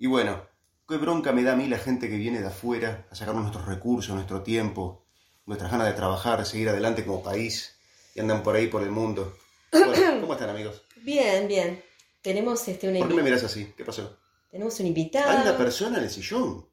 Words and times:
Y 0.00 0.06
bueno, 0.08 0.44
qué 0.88 0.96
bronca 0.96 1.30
me 1.32 1.42
da 1.44 1.52
a 1.52 1.56
mí 1.56 1.68
la 1.68 1.78
gente 1.78 2.08
que 2.08 2.16
viene 2.16 2.40
de 2.40 2.48
afuera 2.48 3.06
a 3.10 3.14
sacarnos 3.14 3.42
nuestros 3.44 3.66
recursos, 3.68 4.14
nuestro 4.14 4.42
tiempo, 4.42 5.04
nuestras 5.46 5.70
ganas 5.70 5.86
de 5.86 5.92
trabajar, 5.92 6.38
de 6.40 6.46
seguir 6.46 6.68
adelante 6.70 7.04
como 7.04 7.22
país 7.22 7.76
y 8.14 8.20
andan 8.20 8.42
por 8.42 8.56
ahí 8.56 8.66
por 8.66 8.82
el 8.82 8.90
mundo. 8.90 9.36
Bueno, 9.70 9.92
¿cómo 10.22 10.32
están 10.32 10.50
amigos? 10.50 10.82
Bien, 11.02 11.46
bien. 11.46 11.82
Tenemos 12.22 12.66
este, 12.66 12.88
una 12.88 12.98
¿Por 13.00 13.08
qué 13.08 13.14
me 13.14 13.22
miras 13.22 13.44
así? 13.44 13.72
¿Qué 13.76 13.84
pasó? 13.84 14.16
tenemos 14.50 14.74
una 14.80 14.84
Hay 14.84 14.88
invitada. 14.88 15.42
una 15.42 15.56
persona 15.56 15.98
en 15.98 16.04
el 16.04 16.10
sillón. 16.10 16.66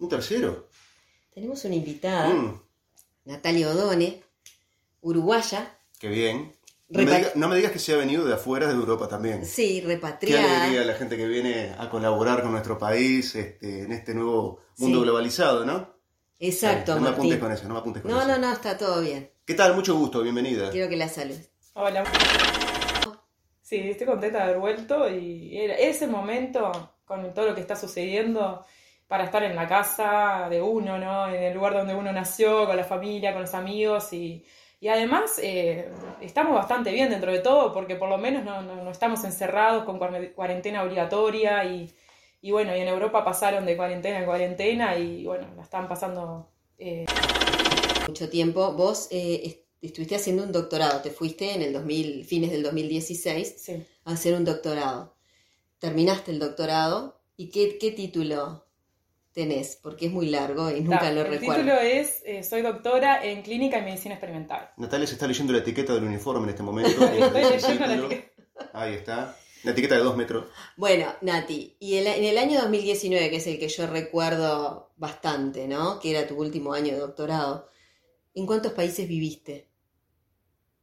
Un 0.00 0.08
tercero. 0.08 0.68
Tenemos 1.32 1.64
una 1.64 1.74
invitada, 1.76 2.28
Mm, 2.28 2.60
Natalia 3.26 3.68
Odone, 3.68 4.22
uruguaya. 5.02 5.78
qué 5.98 6.08
bien. 6.08 6.52
No 6.90 7.04
me, 7.04 7.04
Repa- 7.10 7.18
diga- 7.18 7.32
no 7.36 7.48
me 7.48 7.56
digas 7.56 7.70
que 7.72 7.78
se 7.78 7.92
ha 7.94 7.96
venido 7.96 8.24
de 8.24 8.34
afuera 8.34 8.66
de 8.66 8.74
Europa 8.74 9.06
también. 9.08 9.44
Sí, 9.46 9.80
Qué 9.80 9.86
repatriada. 9.86 10.62
alegría 10.64 10.84
la 10.84 10.94
gente 10.94 11.16
que 11.16 11.26
viene 11.26 11.72
a 11.78 11.88
colaborar 11.88 12.42
con 12.42 12.50
nuestro 12.52 12.78
país 12.78 13.34
este, 13.36 13.82
en 13.84 13.92
este 13.92 14.12
nuevo 14.12 14.60
mundo 14.78 14.98
Sí. 14.98 15.04
globalizado, 15.04 15.64
¿no? 15.64 15.94
Exacto, 16.40 16.94
no 16.96 17.02
me 17.02 17.08
apuntes 17.10 17.38
con 17.38 17.52
eso, 17.52 17.68
no 17.68 17.74
me 17.74 17.80
apuntes 17.80 18.02
con 18.02 18.10
No, 18.10 18.18
eso. 18.18 18.28
no, 18.28 18.38
no, 18.38 18.52
está 18.52 18.76
todo 18.76 19.00
bien. 19.02 19.30
¿Qué 19.44 19.54
tal? 19.54 19.74
Mucho 19.74 19.94
gusto, 19.96 20.20
bienvenida. 20.22 20.70
Quiero 20.70 20.88
que 20.88 20.96
la 20.96 21.08
saludes. 21.08 21.50
Hola. 21.74 22.02
Sí, 23.62 23.76
estoy 23.90 24.06
contenta 24.06 24.38
de 24.38 24.44
haber 24.44 24.58
vuelto 24.58 25.08
y 25.08 25.56
era 25.58 25.74
ese 25.74 26.06
momento 26.08 26.94
con 27.04 27.32
todo 27.32 27.46
lo 27.46 27.54
que 27.54 27.60
está 27.60 27.76
sucediendo 27.76 28.64
para 29.06 29.24
estar 29.24 29.42
en 29.44 29.54
la 29.54 29.68
casa 29.68 30.48
de 30.50 30.60
uno, 30.60 30.98
¿no? 30.98 31.28
En 31.28 31.42
el 31.42 31.54
lugar 31.54 31.74
donde 31.74 31.94
uno 31.94 32.12
nació, 32.12 32.66
con 32.66 32.76
la 32.76 32.84
familia, 32.84 33.32
con 33.32 33.42
los 33.42 33.54
amigos 33.54 34.12
y, 34.12 34.44
y 34.80 34.88
además 34.88 35.38
eh, 35.42 35.90
estamos 36.22 36.54
bastante 36.54 36.90
bien 36.90 37.10
dentro 37.10 37.30
de 37.32 37.40
todo 37.40 37.72
porque 37.72 37.96
por 37.96 38.08
lo 38.08 38.18
menos 38.18 38.44
no, 38.44 38.62
no- 38.62 38.82
no 38.82 38.90
estamos 38.90 39.22
encerrados 39.24 39.84
con 39.84 39.98
cuar- 39.98 40.32
cuarentena 40.32 40.82
obligatoria 40.82 41.64
y, 41.64 41.92
y 42.40 42.50
bueno, 42.50 42.74
y 42.76 42.80
en 42.80 42.88
Europa 42.88 43.24
pasaron 43.24 43.66
de 43.66 43.76
cuarentena 43.76 44.18
en 44.20 44.24
cuarentena 44.24 44.96
y 44.98 45.26
bueno, 45.26 45.46
la 45.56 45.62
están 45.62 45.86
pasando 45.88 46.48
eh, 46.78 47.04
Mucho 48.08 48.28
tiempo. 48.30 48.72
Vos 48.72 49.08
eh, 49.10 49.40
est- 49.44 49.66
estuviste 49.82 50.16
haciendo 50.16 50.42
un 50.42 50.52
doctorado. 50.52 51.00
Te 51.02 51.10
fuiste 51.10 51.54
en 51.54 51.62
el 51.62 51.72
2000, 51.72 52.24
fines 52.24 52.50
del 52.50 52.62
2016 52.62 53.54
sí. 53.58 53.86
a 54.04 54.12
hacer 54.12 54.34
un 54.34 54.44
doctorado. 54.44 55.14
Terminaste 55.78 56.30
el 56.32 56.38
doctorado. 56.38 57.20
¿Y 57.36 57.50
qué, 57.50 57.78
qué 57.78 57.90
título 57.92 58.64
tenés? 59.32 59.76
Porque 59.82 60.06
es 60.06 60.12
muy 60.12 60.28
largo 60.28 60.70
y 60.70 60.80
nunca 60.80 61.00
Ta, 61.00 61.12
lo 61.12 61.20
el 61.22 61.28
recuerdo. 61.28 61.54
título 61.62 61.80
es 61.80 62.22
eh, 62.24 62.42
Soy 62.42 62.62
doctora 62.62 63.24
en 63.24 63.42
clínica 63.42 63.78
y 63.78 63.82
medicina 63.82 64.14
experimental. 64.14 64.70
Natalia 64.76 65.06
se 65.06 65.14
está 65.14 65.26
leyendo 65.26 65.52
la 65.52 65.60
etiqueta 65.60 65.94
del 65.94 66.04
uniforme 66.04 66.44
en 66.44 66.48
este 66.50 66.62
momento. 66.62 66.90
Estoy 67.04 67.42
el 67.42 67.50
leyendo 67.50 67.86
la 67.86 67.94
etiqueta. 67.94 68.30
Ahí 68.74 68.94
está. 68.94 69.36
Una 69.62 69.72
etiqueta 69.72 69.94
de 69.96 70.00
dos 70.02 70.16
metros. 70.16 70.46
Bueno, 70.76 71.06
Nati, 71.20 71.76
y 71.80 71.96
el- 71.98 72.06
en 72.06 72.24
el 72.24 72.38
año 72.38 72.60
2019, 72.62 73.28
que 73.30 73.36
es 73.36 73.46
el 73.46 73.58
que 73.58 73.68
yo 73.68 73.86
recuerdo 73.86 74.90
bastante, 74.96 75.68
¿no? 75.68 76.00
Que 76.00 76.10
era 76.16 76.26
tu 76.26 76.36
último 76.40 76.72
año 76.72 76.92
de 76.94 76.98
doctorado, 76.98 77.68
¿en 78.34 78.46
cuántos 78.46 78.72
países 78.72 79.06
viviste? 79.06 79.68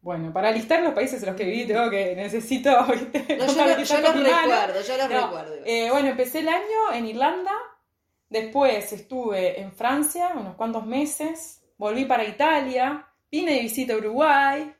Bueno, 0.02 0.32
para 0.32 0.52
listar 0.52 0.82
los 0.84 0.94
países 0.94 1.22
en 1.24 1.28
los 1.30 1.36
que 1.36 1.44
viví, 1.44 1.66
tengo 1.66 1.90
que 1.90 2.16
necesito. 2.16 2.70
¿viste? 2.92 3.36
No, 3.38 3.48
yo, 3.48 3.54
lo- 3.68 3.78
los 3.78 3.90
recuerdo, 3.90 4.82
yo 4.88 4.98
los 4.98 5.10
No, 5.10 5.22
recuerdo. 5.26 5.56
eh, 5.66 5.90
bueno, 5.92 6.10
empecé 6.10 6.40
el 6.40 6.48
año 6.50 6.94
en 6.94 7.08
Irlanda, 7.08 7.52
después 8.30 8.92
estuve 8.94 9.60
en 9.62 9.72
Francia 9.74 10.32
unos 10.36 10.56
cuantos 10.56 10.86
meses, 10.86 11.62
volví 11.78 12.06
para 12.06 12.24
Italia, 12.26 13.08
vine 13.32 13.54
de 13.54 13.60
visita 13.62 13.94
a 13.94 13.98
Uruguay, 13.98 14.74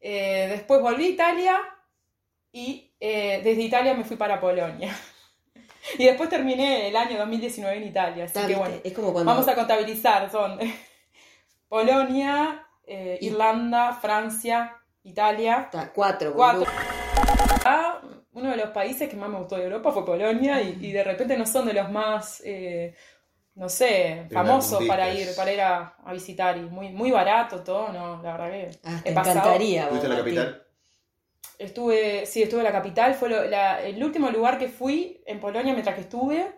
eh, 0.00 0.46
después 0.50 0.80
volví 0.80 1.04
a 1.06 1.08
Italia 1.10 1.58
y 2.52 2.92
eh, 3.00 3.40
desde 3.44 3.62
Italia 3.62 3.94
me 3.94 4.04
fui 4.04 4.16
para 4.16 4.40
Polonia. 4.40 4.94
Y 5.98 6.04
después 6.04 6.28
terminé 6.28 6.88
el 6.88 6.96
año 6.96 7.16
2019 7.16 7.76
en 7.76 7.84
Italia, 7.84 8.24
así 8.24 8.36
Está, 8.38 8.48
que 8.48 8.56
bueno. 8.56 8.74
es 8.82 8.92
como 8.92 9.12
cuando... 9.12 9.30
Vamos 9.30 9.46
a 9.46 9.54
contabilizar, 9.54 10.28
son 10.32 10.58
Polonia, 11.68 12.66
eh, 12.84 13.18
Y- 13.20 13.26
Irlanda, 13.28 13.92
Francia, 13.92 14.76
Italia. 15.04 15.62
Está, 15.72 15.92
cuatro. 15.92 16.32
Cuatro. 16.34 16.64
boludo. 16.64 17.05
Uno 18.36 18.50
de 18.50 18.56
los 18.58 18.70
países 18.70 19.08
que 19.08 19.16
más 19.16 19.28
me 19.30 19.38
gustó 19.38 19.56
de 19.56 19.64
Europa 19.64 19.90
fue 19.92 20.04
Polonia 20.04 20.60
y, 20.62 20.76
y 20.80 20.92
de 20.92 21.02
repente 21.02 21.36
no 21.36 21.46
son 21.46 21.66
de 21.66 21.72
los 21.72 21.90
más, 21.90 22.42
eh, 22.44 22.94
no 23.54 23.68
sé, 23.68 24.26
famosos 24.30 24.84
para 24.86 25.08
ir, 25.10 25.28
para 25.34 25.52
ir 25.52 25.60
a, 25.62 25.96
a 26.04 26.12
visitar 26.12 26.56
y 26.58 26.60
muy, 26.60 26.90
muy 26.90 27.10
barato 27.10 27.60
todo, 27.64 27.90
no, 27.92 28.22
la 28.22 28.32
verdad 28.36 28.50
que 28.50 28.70
Ah, 28.84 29.00
he 29.04 29.08
te 29.08 29.12
pasado- 29.14 29.38
encantaría. 29.38 29.82
¿Estuviste 29.84 30.06
en 30.06 30.12
la 30.12 30.18
capital? 30.18 30.62
Estuve, 31.58 32.26
sí, 32.26 32.42
estuve 32.42 32.60
en 32.60 32.64
la 32.66 32.72
capital, 32.72 33.14
fue 33.14 33.30
lo- 33.30 33.44
la- 33.44 33.80
el 33.82 34.02
último 34.04 34.28
lugar 34.30 34.58
que 34.58 34.68
fui 34.68 35.22
en 35.26 35.40
Polonia 35.40 35.72
mientras 35.72 35.94
que 35.94 36.02
estuve, 36.02 36.52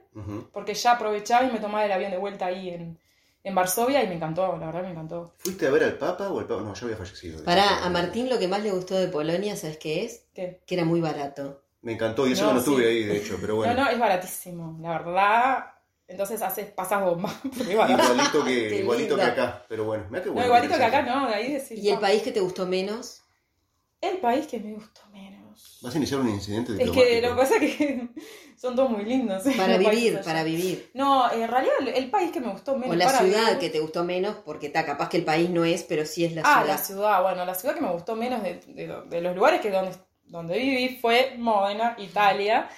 porque 0.52 0.74
ya 0.74 0.92
aprovechaba 0.92 1.46
y 1.46 1.52
me 1.52 1.60
tomaba 1.60 1.84
el 1.86 1.92
avión 1.92 2.10
de 2.10 2.16
vuelta 2.18 2.46
ahí 2.46 2.70
en, 2.70 2.98
en 3.44 3.54
Varsovia 3.54 4.02
y 4.02 4.08
me 4.08 4.14
encantó, 4.16 4.56
la 4.58 4.66
verdad 4.66 4.82
me 4.82 4.90
encantó. 4.90 5.34
¿Fuiste 5.38 5.68
a 5.68 5.70
ver 5.70 5.84
al 5.84 5.96
Papa 5.96 6.28
o 6.30 6.40
al 6.40 6.46
Papa? 6.48 6.62
No, 6.62 6.74
ya 6.74 6.82
había 6.86 6.96
fallecido. 6.96 7.44
Pará, 7.44 7.84
a 7.84 7.88
Martín 7.90 8.28
lo 8.28 8.40
que 8.40 8.48
más 8.48 8.64
le 8.64 8.72
gustó 8.72 8.96
de 8.96 9.06
Polonia, 9.06 9.54
¿sabes 9.54 9.76
qué 9.78 10.04
es? 10.04 10.26
¿Qué? 10.34 10.60
Que 10.66 10.74
era 10.74 10.84
muy 10.84 11.00
barato. 11.00 11.62
Me 11.82 11.92
encantó 11.92 12.26
y 12.26 12.32
eso 12.32 12.42
No, 12.44 12.48
que 12.48 12.54
no 12.54 12.60
sí. 12.60 12.70
estuve 12.70 12.88
ahí, 12.88 13.04
de 13.04 13.16
hecho, 13.18 13.38
pero 13.40 13.56
bueno. 13.56 13.74
No, 13.74 13.84
no, 13.84 13.90
es 13.90 13.98
baratísimo, 13.98 14.78
la 14.80 14.90
verdad. 14.90 15.64
Entonces 16.08 16.40
haces, 16.42 16.66
pasas 16.70 17.02
bomba. 17.02 17.32
porque 17.42 17.72
es 17.72 17.76
barato. 17.78 18.02
Igualito, 18.14 18.44
que, 18.44 18.76
igualito 18.80 19.16
que 19.16 19.22
acá, 19.22 19.64
pero 19.68 19.84
bueno. 19.84 20.04
Mirá 20.10 20.22
qué 20.22 20.28
No, 20.28 20.34
bueno 20.34 20.46
igualito 20.46 20.76
que 20.76 20.84
acá, 20.84 21.02
no, 21.02 21.28
de 21.28 21.34
ahí 21.34 21.52
decís. 21.52 21.78
¿Y 21.78 21.90
el 21.90 21.96
ah, 21.96 22.00
país 22.00 22.22
que 22.22 22.32
te 22.32 22.40
gustó 22.40 22.66
menos? 22.66 23.22
El 24.00 24.18
país 24.18 24.46
que 24.46 24.58
me 24.60 24.74
gustó 24.74 25.00
menos. 25.12 25.80
Vas 25.82 25.92
a 25.94 25.98
iniciar 25.98 26.20
un 26.20 26.28
incidente 26.28 26.72
Es 26.72 26.78
diplomático. 26.78 27.08
que 27.08 27.20
lo 27.22 27.28
que 27.30 27.34
pasa 27.36 27.56
es 27.56 27.76
que 27.76 28.08
son 28.56 28.76
todos 28.76 28.90
muy 28.90 29.04
lindos. 29.04 29.44
¿eh? 29.46 29.54
Para 29.56 29.76
los 29.76 29.90
vivir, 29.90 30.20
para 30.24 30.44
vivir. 30.44 30.90
No, 30.94 31.30
en 31.32 31.48
realidad 31.48 31.74
el, 31.94 32.10
país 32.10 32.30
que 32.30 32.40
me 32.40 32.48
gustó 32.52 32.74
menos. 32.76 32.94
O 32.94 32.98
la 32.98 33.04
para 33.06 33.18
ciudad 33.18 33.46
vivir- 33.46 33.58
que 33.58 33.70
te 33.70 33.80
gustó 33.80 34.04
menos, 34.04 34.36
porque 34.44 34.68
está 34.68 34.86
capaz 34.86 35.08
que 35.08 35.16
el 35.16 35.24
país 35.24 35.50
no 35.50 35.64
es, 35.64 35.82
pero 35.82 36.06
sí 36.06 36.24
es 36.24 36.32
la 36.32 36.42
Ah, 36.44 36.60
ciudad. 36.60 36.66
la 36.66 36.78
ciudad, 36.78 37.22
bueno, 37.22 37.44
la 37.44 37.54
ciudad 37.54 37.74
que 37.74 37.80
me 37.80 37.90
gustó 37.90 38.14
menos 38.16 38.42
de, 38.42 38.54
de- 38.68 39.02
de 39.08 39.20
los 39.20 39.34
lugares 39.34 39.60
que 39.60 39.70
donde, 39.70 39.92
donde 40.28 40.58
viví 40.58 40.98
fue 41.00 41.34
Módena, 41.38 41.94
Italia, 41.98 42.68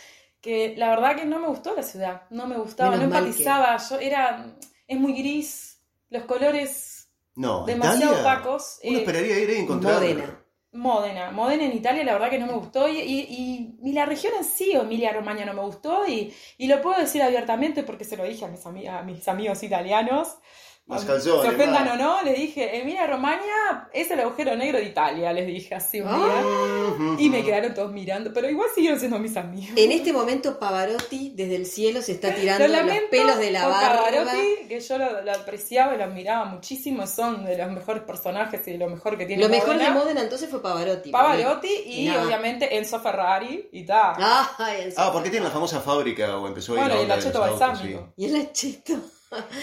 que 0.40 0.74
la 0.76 0.90
verdad 0.90 1.16
que 1.16 1.24
no 1.24 1.38
me 1.38 1.48
gustó 1.48 1.74
la 1.74 1.82
ciudad, 1.82 2.22
no 2.30 2.46
me 2.46 2.56
gustaba, 2.56 2.90
Menos 2.92 3.04
no 3.08 3.10
mal 3.14 3.22
que- 3.24 3.28
empatizaba, 3.30 3.76
yo 3.76 3.98
era, 3.98 4.56
es 4.86 4.98
muy 4.98 5.12
gris, 5.14 5.80
los 6.08 6.24
colores 6.24 7.10
No, 7.36 7.64
demasiado 7.66 8.12
Italia, 8.12 8.20
opacos. 8.32 8.80
Uno 8.82 8.96
eh, 8.98 9.00
esperaría 9.00 9.38
ir 9.40 9.50
y 9.50 9.56
encontrar. 9.56 9.94
Módena. 10.00 10.36
Módena, 10.72 11.30
Módena 11.32 11.64
en 11.64 11.72
Italia 11.76 12.04
la 12.04 12.12
verdad 12.12 12.30
que 12.30 12.38
no 12.38 12.46
me 12.46 12.52
gustó 12.52 12.88
y, 12.88 12.98
y, 13.00 13.20
y- 13.28 13.76
y 13.82 13.92
la 13.92 14.06
región 14.06 14.32
en 14.38 14.44
sí, 14.44 14.70
Emilia 14.72 15.12
Romagna, 15.12 15.44
no 15.44 15.54
me 15.54 15.62
gustó 15.62 16.06
y, 16.06 16.32
y 16.58 16.68
lo 16.68 16.80
puedo 16.80 17.00
decir 17.00 17.22
abiertamente 17.22 17.82
porque 17.82 18.04
se 18.04 18.16
lo 18.16 18.22
dije 18.24 18.44
a 18.44 18.48
mis, 18.48 18.64
ami- 18.64 18.86
a 18.88 19.02
mis 19.02 19.26
amigos 19.26 19.62
italianos. 19.64 20.36
Más 20.90 21.02
Se 21.02 21.06
calzones, 21.06 21.54
ofendan 21.54 21.84
más. 21.84 21.94
o 21.94 21.96
no, 21.96 22.22
les 22.22 22.36
dije, 22.36 22.78
Emilia 22.80 23.06
Romagna 23.06 23.88
es 23.92 24.10
el 24.10 24.20
agujero 24.20 24.56
negro 24.56 24.78
de 24.78 24.84
Italia, 24.84 25.32
les 25.32 25.46
dije 25.46 25.74
así 25.74 26.00
un 26.00 26.08
día. 26.08 26.42
Ujú. 26.44 27.16
Y 27.18 27.30
me 27.30 27.44
quedaron 27.44 27.72
todos 27.74 27.92
mirando, 27.92 28.32
pero 28.32 28.50
igual 28.50 28.68
siguieron 28.74 28.98
siendo 28.98 29.18
mis 29.18 29.36
amigos. 29.36 29.70
En 29.76 29.92
este 29.92 30.12
momento 30.12 30.58
Pavarotti 30.58 31.32
desde 31.34 31.56
el 31.56 31.66
cielo 31.66 32.02
se 32.02 32.12
está 32.12 32.34
tirando 32.34 32.66
Lo 32.66 32.82
los 32.82 32.96
pelos 33.10 33.38
de 33.38 33.50
la 33.52 33.66
barba. 33.68 34.04
Pavarotti, 34.04 34.66
que 34.68 34.80
yo 34.80 34.98
lo, 34.98 35.22
lo 35.22 35.32
apreciaba 35.32 35.94
y 35.94 35.98
lo 35.98 36.04
admiraba 36.04 36.44
muchísimo, 36.46 37.06
son 37.06 37.44
de 37.44 37.56
los 37.56 37.70
mejores 37.70 38.02
personajes 38.02 38.60
y 38.66 38.72
de 38.72 38.78
lo 38.78 38.88
mejor 38.88 39.16
que 39.16 39.26
tiene 39.26 39.42
Lo 39.44 39.48
mejor 39.48 39.70
de 39.78 39.84
Módena. 39.84 39.90
Módena 39.94 40.20
entonces 40.22 40.50
fue 40.50 40.60
Pavarotti. 40.60 41.10
Pavarotti 41.10 41.68
y 41.86 42.08
Nah. 42.08 42.24
obviamente 42.24 42.76
Enzo 42.76 42.98
Ferrari 43.00 43.68
y 43.72 43.84
tal. 43.86 44.16
El- 44.76 44.94
Ah, 44.96 45.10
porque 45.12 45.30
tiene 45.30 45.44
la 45.46 45.52
famosa 45.52 45.80
fábrica 45.80 46.36
o 46.36 46.46
empezó 46.48 46.72
ahí 46.72 46.78
Bueno, 46.80 46.94
la 46.94 47.00
y 47.00 47.02
el 47.02 47.08
de 47.08 47.14
acheto 47.14 47.40
balsámico. 47.40 48.12
Y 48.16 48.24
el 48.26 48.36
acheto. 48.36 48.94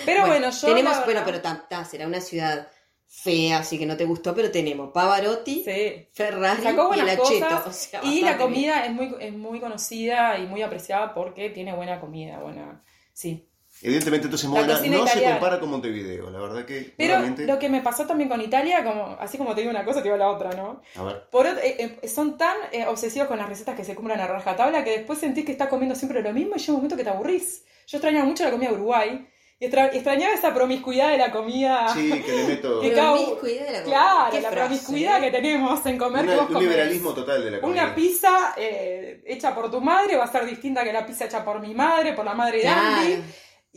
Pero 0.06 0.28
bueno, 0.28 0.50
yo. 0.50 0.68
Tenemos, 0.68 1.06
bueno, 1.06 1.22
pero 1.26 1.42
ta, 1.42 1.66
ta, 1.68 1.86
será 1.86 2.08
una 2.08 2.22
ciudad 2.22 2.68
fea, 3.08 3.60
así 3.60 3.80
que 3.80 3.86
no 3.86 3.98
te 3.98 4.06
gustó, 4.06 4.36
pero 4.36 4.52
tenemos 4.52 4.92
Pavarotti, 4.92 5.64
Sí. 5.64 6.08
Ferrari 6.14 6.62
Sacó 6.62 6.94
y 6.94 7.00
el 7.00 7.06
buenas 7.06 7.20
acheto. 7.20 7.48
cosas 7.48 7.68
o 7.68 7.72
sea, 7.74 8.02
y 8.04 8.22
la 8.22 8.38
comida 8.38 8.86
es 8.86 8.92
muy, 8.92 9.16
es 9.20 9.34
muy 9.34 9.60
conocida 9.60 10.38
y 10.38 10.46
muy 10.46 10.62
apreciada 10.62 11.14
porque 11.14 11.50
tiene 11.50 11.74
buena 11.74 12.00
comida, 12.00 12.40
buena. 12.40 12.84
Sí. 13.14 13.48
Evidentemente, 13.82 14.26
entonces 14.26 14.50
Módena 14.50 14.80
no 14.80 15.08
se 15.08 15.24
compara 15.24 15.60
con 15.60 15.70
Montevideo, 15.70 16.32
la 16.32 16.40
verdad 16.40 16.66
que. 16.66 16.94
Pero 16.98 17.20
lo 17.46 17.60
que 17.60 17.70
me 17.70 17.82
pasó 17.82 18.08
también 18.08 18.28
con 18.28 18.42
Italia, 18.42 18.84
como, 18.84 19.18
así 19.20 19.38
como 19.38 19.54
te 19.54 19.62
digo 19.62 19.72
una 19.72 19.86
cosa, 19.86 20.00
te 20.00 20.06
digo 20.06 20.18
la 20.18 20.30
otra, 20.30 20.52
¿no? 20.52 20.82
A 20.96 21.04
ver. 21.04 21.30
Por 21.30 21.46
eh, 21.46 21.98
eh, 22.02 22.08
son 22.08 22.38
tan 22.38 22.56
eh, 22.72 22.88
obsesivos 22.88 23.28
con 23.28 23.38
las 23.38 23.48
recetas 23.48 23.76
que 23.76 23.84
se 23.84 23.94
cumplan 23.94 24.20
a 24.20 24.28
rajatabla 24.28 24.84
que 24.84 24.98
después 24.98 25.20
sentís 25.20 25.46
que 25.46 25.52
estás 25.52 25.68
comiendo 25.68 25.94
siempre 25.96 26.24
lo 26.24 26.34
mismo 26.34 26.56
y 26.56 26.60
llega 26.60 26.72
un 26.74 26.78
momento 26.78 26.98
que 26.98 27.04
te 27.04 27.12
aburrís. 27.12 27.66
Yo 27.86 27.98
extrañaba 27.98 28.26
mucho 28.26 28.44
la 28.44 28.52
comida 28.52 28.70
de 28.70 28.76
Uruguay 28.76 29.28
y 29.60 29.66
extra- 29.66 29.88
extrañaba 29.88 30.34
esa 30.36 30.54
promiscuidad 30.54 31.10
de 31.12 31.18
la 31.18 31.32
comida. 31.32 31.88
Sí, 31.94 32.12
que 32.24 32.32
le 32.32 32.44
meto 32.46 32.80
Que 32.82 32.88
una- 32.88 32.96
cada- 32.96 33.14
Promiscuidad 33.16 33.66
de 33.66 33.72
la 33.72 33.80
comida. 33.84 33.84
Claro, 34.00 34.32
Qué 34.32 34.42
la 34.42 34.50
frase, 34.52 34.66
promiscuidad 34.68 35.18
¿eh? 35.18 35.22
que 35.26 35.32
tenemos 35.32 35.86
en 35.86 35.98
comer 35.98 36.26
que 36.26 36.32
vos 36.36 36.42
un 36.42 36.48
comés. 36.48 36.64
liberalismo 36.64 37.14
total 37.14 37.44
de 37.44 37.52
la 37.52 37.62
comida. 37.62 37.84
Una 37.86 37.96
pizza 37.96 38.54
eh, 38.58 39.24
hecha 39.26 39.56
por 39.56 39.72
tu 39.72 39.82
madre 39.82 40.16
va 40.18 40.26
a 40.26 40.32
ser 40.32 40.46
distinta 40.46 40.84
que 40.84 40.94
la 40.94 41.06
pizza 41.06 41.26
hecha 41.26 41.44
por 41.44 41.60
mi 41.60 41.74
madre, 41.74 42.14
por 42.14 42.26
la 42.26 42.34
madre 42.34 42.58
de 42.58 42.64
Claro. 42.64 42.98
Andy. 43.02 43.24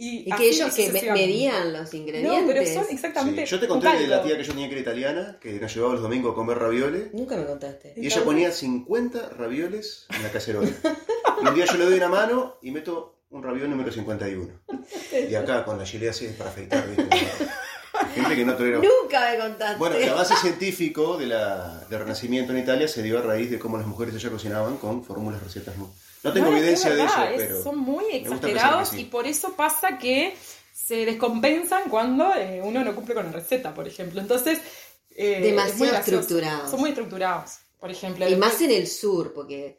Y, 0.03 0.31
que 0.35 0.49
ellos 0.49 0.75
que 0.75 0.89
medían 1.13 1.75
los 1.75 1.93
No, 1.93 1.99
ingredientes. 1.99 2.45
pero 2.47 2.67
son 2.67 2.85
Sí, 2.87 2.95
exactamente. 2.95 3.45
Yo 3.45 3.61
te 3.61 3.69
conté 3.69 3.89
de 3.99 4.07
la 4.07 4.23
tía 4.23 4.35
que 4.39 4.45
yo 4.45 4.53
tenía 4.53 4.67
que 4.69 4.73
era 4.73 4.81
italiana, 4.81 5.39
que 5.39 5.53
nos 5.61 5.75
llevaba 5.75 5.93
los 5.95 6.03
domingos 6.03 6.33
a 6.33 6.35
comer 6.37 6.57
ravioles. 6.59 7.13
Nunca 7.13 7.37
me 7.37 7.45
contaste. 7.45 7.93
Y 7.97 8.07
ella 8.07 8.25
ponía 8.25 8.51
50 8.51 9.31
ravioles 9.37 10.07
en 10.15 10.23
la 10.23 10.31
cacerola. 10.31 10.69
Y 11.43 11.47
un 11.49 11.55
día 11.55 11.65
yo 11.67 11.77
le 11.79 11.85
doy 11.87 11.95
una 11.95 12.09
mano 12.09 12.57
y 12.63 12.71
meto 12.71 13.20
un 13.31 13.43
raviol 13.43 13.71
número 13.71 13.91
51. 13.93 14.49
Y 15.31 15.35
acá 15.35 15.65
con 15.65 15.79
la 15.79 15.85
chile 15.85 16.09
así 16.09 16.27
para 16.39 16.51
afeitar, 16.51 16.87
¿viste? 16.89 17.05
Gente 18.15 18.35
que 18.35 18.45
no 18.45 18.55
tolera... 18.57 18.79
Nunca 18.79 19.31
me 19.31 19.39
contaste. 19.39 19.79
Bueno, 19.79 19.97
el 19.97 20.09
avance 20.09 20.35
científico 20.37 21.17
de 21.17 21.27
la, 21.27 21.85
del 21.89 21.99
Renacimiento 22.01 22.53
en 22.53 22.59
Italia 22.59 22.89
se 22.89 23.03
dio 23.03 23.19
a 23.19 23.23
raíz 23.23 23.51
de 23.51 23.59
cómo 23.59 23.77
las 23.77 23.87
mujeres 23.87 24.15
allá 24.15 24.31
cocinaban 24.31 24.77
con 24.79 25.05
fórmulas, 25.05 25.43
recetas. 25.43 25.77
No, 25.77 25.93
no 26.23 26.33
tengo 26.33 26.49
es 26.49 26.57
evidencia 26.57 26.95
de 26.95 27.05
eso, 27.05 27.25
es- 27.25 27.37
pero... 27.37 27.63
Son 27.63 27.79
muy 27.79 28.05
exagerados 28.13 28.89
sí. 28.91 29.01
y 29.01 29.05
por 29.05 29.27
eso 29.27 29.55
pasa 29.55 29.99
que 29.99 30.35
se 30.73 31.05
descompensan 31.05 31.89
cuando 31.91 32.35
eh, 32.35 32.61
uno 32.63 32.83
no 32.85 32.95
cumple 32.95 33.15
con 33.15 33.27
la 33.27 33.33
receta, 33.33 33.75
por 33.75 33.87
ejemplo. 33.87 34.21
Entonces, 34.21 34.59
eh, 35.11 35.37
es 35.37 35.43
Demasiado 35.43 35.79
muy 35.79 35.89
estructurados. 35.89 36.71
Son 36.71 36.81
muy 36.81 36.91
estructurados, 36.91 37.59
por 37.79 37.91
ejemplo. 37.91 38.29
Y 38.29 38.37
más 38.37 38.61
en 38.61 38.71
el 38.71 38.87
sur, 38.87 39.33
porque. 39.35 39.79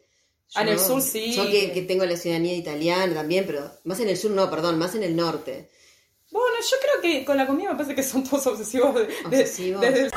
Ah, 0.55 0.61
en 0.63 0.67
el 0.69 0.79
sur 0.79 1.01
sí. 1.01 1.31
Yo 1.33 1.49
que, 1.49 1.71
que 1.71 1.81
tengo 1.83 2.05
la 2.05 2.17
ciudadanía 2.17 2.53
italiana 2.55 3.13
también, 3.13 3.45
pero 3.45 3.71
más 3.85 3.99
en 3.99 4.09
el 4.09 4.17
sur 4.17 4.31
no, 4.31 4.49
perdón, 4.49 4.77
más 4.77 4.95
en 4.95 5.03
el 5.03 5.15
norte. 5.15 5.69
Bueno, 6.31 6.55
yo 6.61 6.77
creo 6.81 7.01
que 7.01 7.25
con 7.25 7.37
la 7.37 7.45
comida 7.47 7.71
me 7.71 7.75
parece 7.75 7.95
que 7.95 8.03
son 8.03 8.23
todos 8.23 8.45
obsesivos. 8.47 8.95
de- 8.95 9.09
Obsesivos. 9.25 9.81
desde 9.81 10.01
el- 10.05 10.11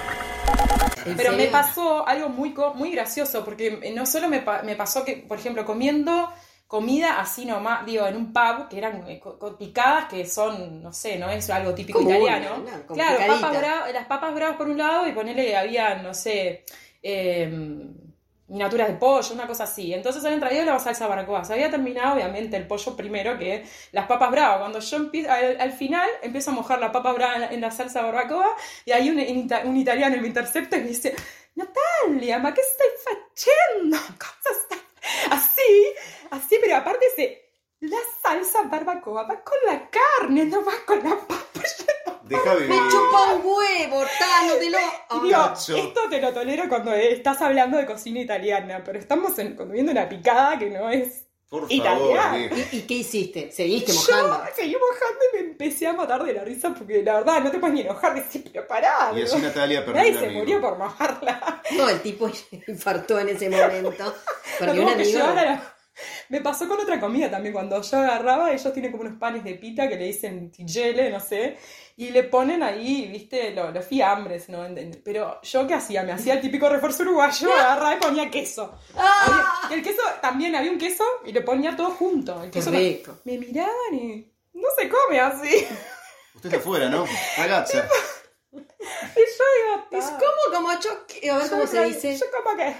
¿En 1.06 1.16
Pero 1.16 1.32
me 1.32 1.46
pasó 1.48 2.06
algo 2.06 2.30
muy, 2.30 2.54
co- 2.54 2.72
muy 2.74 2.90
gracioso, 2.90 3.44
porque 3.44 3.78
eh, 3.82 3.92
no 3.94 4.06
solo 4.06 4.26
me, 4.28 4.42
me 4.64 4.74
pasó 4.74 5.04
que, 5.04 5.16
por 5.18 5.38
ejemplo, 5.38 5.64
comiendo 5.66 6.32
comida 6.66 7.20
así 7.20 7.44
nomás, 7.44 7.84
digo, 7.84 8.06
en 8.06 8.16
un 8.16 8.32
pub, 8.32 8.68
que 8.70 8.78
eran 8.78 9.04
eh, 9.08 9.20
picadas, 9.58 10.06
que 10.06 10.26
son, 10.26 10.82
no 10.82 10.92
sé, 10.94 11.18
no 11.18 11.28
es 11.30 11.48
algo 11.50 11.74
típico 11.74 11.98
Común, 11.98 12.14
italiano. 12.14 12.64
Claro, 12.94 13.18
papas 13.26 13.56
bra- 13.58 13.92
las 13.92 14.06
papas 14.06 14.34
bravas 14.34 14.56
por 14.56 14.68
un 14.68 14.78
lado 14.78 15.06
y 15.06 15.12
ponerle, 15.12 15.54
había, 15.56 15.96
no 15.96 16.14
sé, 16.14 16.64
eh, 17.02 17.52
miniaturas 18.48 18.88
de 18.88 18.94
pollo, 18.94 19.34
una 19.34 19.46
cosa 19.46 19.64
así. 19.64 19.92
Entonces 19.94 20.24
habían 20.24 20.40
traído 20.40 20.64
la 20.64 20.78
salsa 20.78 21.06
barbacoa. 21.06 21.44
Se 21.44 21.54
había 21.54 21.70
terminado, 21.70 22.14
obviamente, 22.14 22.56
el 22.56 22.66
pollo 22.66 22.96
primero 22.96 23.38
que 23.38 23.64
las 23.92 24.06
papas 24.06 24.30
bravas. 24.30 24.58
Cuando 24.60 24.80
yo 24.80 24.96
empiezo, 24.96 25.30
al, 25.32 25.60
al 25.60 25.72
final 25.72 26.08
empiezo 26.22 26.50
a 26.50 26.54
mojar 26.54 26.80
la 26.80 26.92
papa 26.92 27.12
brava 27.12 27.46
en 27.46 27.60
la, 27.60 27.70
salsa 27.70 28.02
barbacoa 28.02 28.54
y 28.84 28.92
hay 28.92 29.08
un, 29.10 29.16
un 29.18 29.46
ita- 29.46 29.62
un 29.64 29.76
italiano 29.76 30.16
me 30.20 30.26
intercepta 30.28 30.76
y 30.76 30.80
me 30.82 30.88
dice, 30.88 31.14
Natalia, 31.54 32.38
ma 32.38 32.52
che 32.52 32.62
stai 32.62 32.88
facendo? 33.04 33.96
Cosa 34.18 34.52
stai... 34.64 34.78
Así, 35.30 35.62
así, 36.30 36.56
pero 36.60 36.76
aparte 36.76 37.06
dice, 37.16 37.52
la 37.88 37.98
salsa 38.22 38.62
barbacoa 38.62 39.22
va 39.24 39.40
con 39.42 39.58
la 39.66 39.88
carne, 39.90 40.44
no 40.46 40.64
va 40.64 40.72
con 40.86 41.02
la 41.02 41.16
papa. 41.16 41.40
Deja 42.24 42.54
vivir. 42.54 42.70
Me 42.70 42.88
chupa 42.90 43.34
un 43.34 43.42
huevo, 43.44 44.02
Tano, 44.18 44.54
te 44.58 44.70
lo. 44.70 44.78
Digo, 45.22 45.30
Cazzo. 45.30 45.76
esto 45.76 46.00
te 46.08 46.20
lo 46.20 46.32
tolero 46.32 46.68
cuando 46.68 46.92
estás 46.94 47.40
hablando 47.42 47.76
de 47.76 47.84
cocina 47.84 48.20
italiana, 48.20 48.82
pero 48.84 48.98
estamos 48.98 49.38
en, 49.38 49.54
comiendo 49.54 49.92
una 49.92 50.08
picada 50.08 50.58
que 50.58 50.70
no 50.70 50.88
es... 50.88 51.26
Por 51.50 51.68
favor. 51.70 52.18
¿Y, 52.72 52.76
y 52.78 52.82
qué 52.82 52.94
hiciste? 52.94 53.52
¿Seguiste 53.52 53.92
mojando? 53.92 54.42
Yo 54.44 54.54
seguí 54.56 54.72
mojando 54.72 55.20
y 55.32 55.36
me 55.36 55.50
empecé 55.50 55.86
a 55.86 55.92
matar 55.92 56.24
de 56.24 56.32
la 56.32 56.42
risa 56.42 56.74
porque 56.74 57.02
la 57.02 57.14
verdad 57.16 57.42
no 57.44 57.50
te 57.50 57.58
puedes 57.58 57.74
ni 57.74 57.82
enojar, 57.82 58.14
decís, 58.14 58.42
pero 58.52 58.66
pará. 58.66 59.12
Y 59.14 59.22
así. 59.22 59.38
Natalia 59.38 59.84
perdió 59.84 60.00
Nadie 60.02 60.18
se 60.18 60.24
amigo. 60.24 60.40
murió 60.40 60.60
por 60.60 60.78
mojarla. 60.78 61.62
No, 61.76 61.88
el 61.88 62.00
tipo 62.00 62.28
infartó 62.66 63.20
en 63.20 63.28
ese 63.28 63.50
momento. 63.50 64.14
Perdió 64.58 64.82
un 64.82 64.96
que 64.96 65.04
Me 66.28 66.40
pasó 66.40 66.66
con 66.68 66.80
otra 66.80 66.98
comida 67.00 67.30
también, 67.30 67.52
cuando 67.52 67.80
yo 67.80 67.98
agarraba, 67.98 68.52
ellos 68.52 68.72
tienen 68.72 68.90
como 68.90 69.04
unos 69.04 69.18
panes 69.18 69.44
de 69.44 69.54
pita 69.54 69.88
que 69.88 69.96
le 69.96 70.06
dicen 70.06 70.50
tigele, 70.50 71.10
no 71.10 71.20
sé, 71.20 71.56
y 71.96 72.10
le 72.10 72.24
ponen 72.24 72.62
ahí, 72.62 73.06
viste, 73.10 73.52
lo- 73.52 73.70
los 73.70 73.84
fiambres, 73.84 74.48
¿no? 74.48 74.66
Pero 75.04 75.40
yo 75.42 75.66
qué 75.66 75.74
hacía, 75.74 76.02
me 76.02 76.12
hacía 76.12 76.34
el 76.34 76.40
típico 76.40 76.68
refuerzo 76.68 77.02
uruguayo, 77.04 77.52
agarraba 77.54 77.94
y 77.94 77.98
ponía 77.98 78.30
queso. 78.30 78.78
¡Ah! 78.96 79.62
Había- 79.66 79.76
el 79.76 79.82
queso, 79.84 80.02
también 80.20 80.54
había 80.56 80.70
un 80.72 80.78
queso 80.78 81.04
y 81.24 81.32
le 81.32 81.40
ponía 81.42 81.76
todo 81.76 81.90
junto. 81.90 82.42
El 82.42 82.50
Qué 82.50 82.58
queso 82.58 82.70
rico. 82.70 83.18
Me 83.24 83.38
miraban 83.38 83.94
y 83.94 84.32
no 84.54 84.68
se 84.76 84.88
come 84.88 85.20
así. 85.20 85.66
Usted 86.34 86.48
está 86.48 86.56
afuera, 86.56 86.88
¿no? 86.88 87.04
Ragazza. 87.38 87.88
Y 88.52 89.18
yo 89.18 89.44
digo, 89.56 89.86
Es 89.98 90.04
"Ta". 90.10 90.18
como, 90.18 90.56
como 90.68 90.78
choque. 90.80 91.30
A 91.30 91.38
ver 91.38 91.48
cómo 91.50 91.66
se 91.66 91.82
dice. 91.84 92.16
Yo 92.16 92.26
como 92.42 92.56
que... 92.56 92.74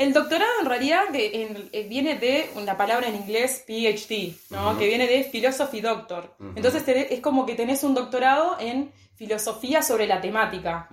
El 0.00 0.12
doctorado 0.14 0.50
en 0.60 0.66
realidad 0.66 1.02
en- 1.14 1.68
eh, 1.72 1.82
viene 1.88 2.14
de 2.16 2.48
una 2.54 2.74
palabra 2.76 3.06
en 3.08 3.16
inglés 3.16 3.62
PhD, 3.66 4.34
¿no? 4.50 4.78
Que 4.78 4.86
viene 4.86 5.06
de 5.06 5.24
Philosophy 5.24 5.80
Doctor. 5.80 6.34
Entonces 6.56 6.82
es 6.88 7.20
como 7.20 7.44
que 7.46 7.54
tenés 7.54 7.84
un 7.84 7.94
doctorado 7.94 8.56
en 8.58 8.90
filosofía 9.14 9.82
sobre 9.82 10.06
la 10.06 10.18
temática. 10.22 10.88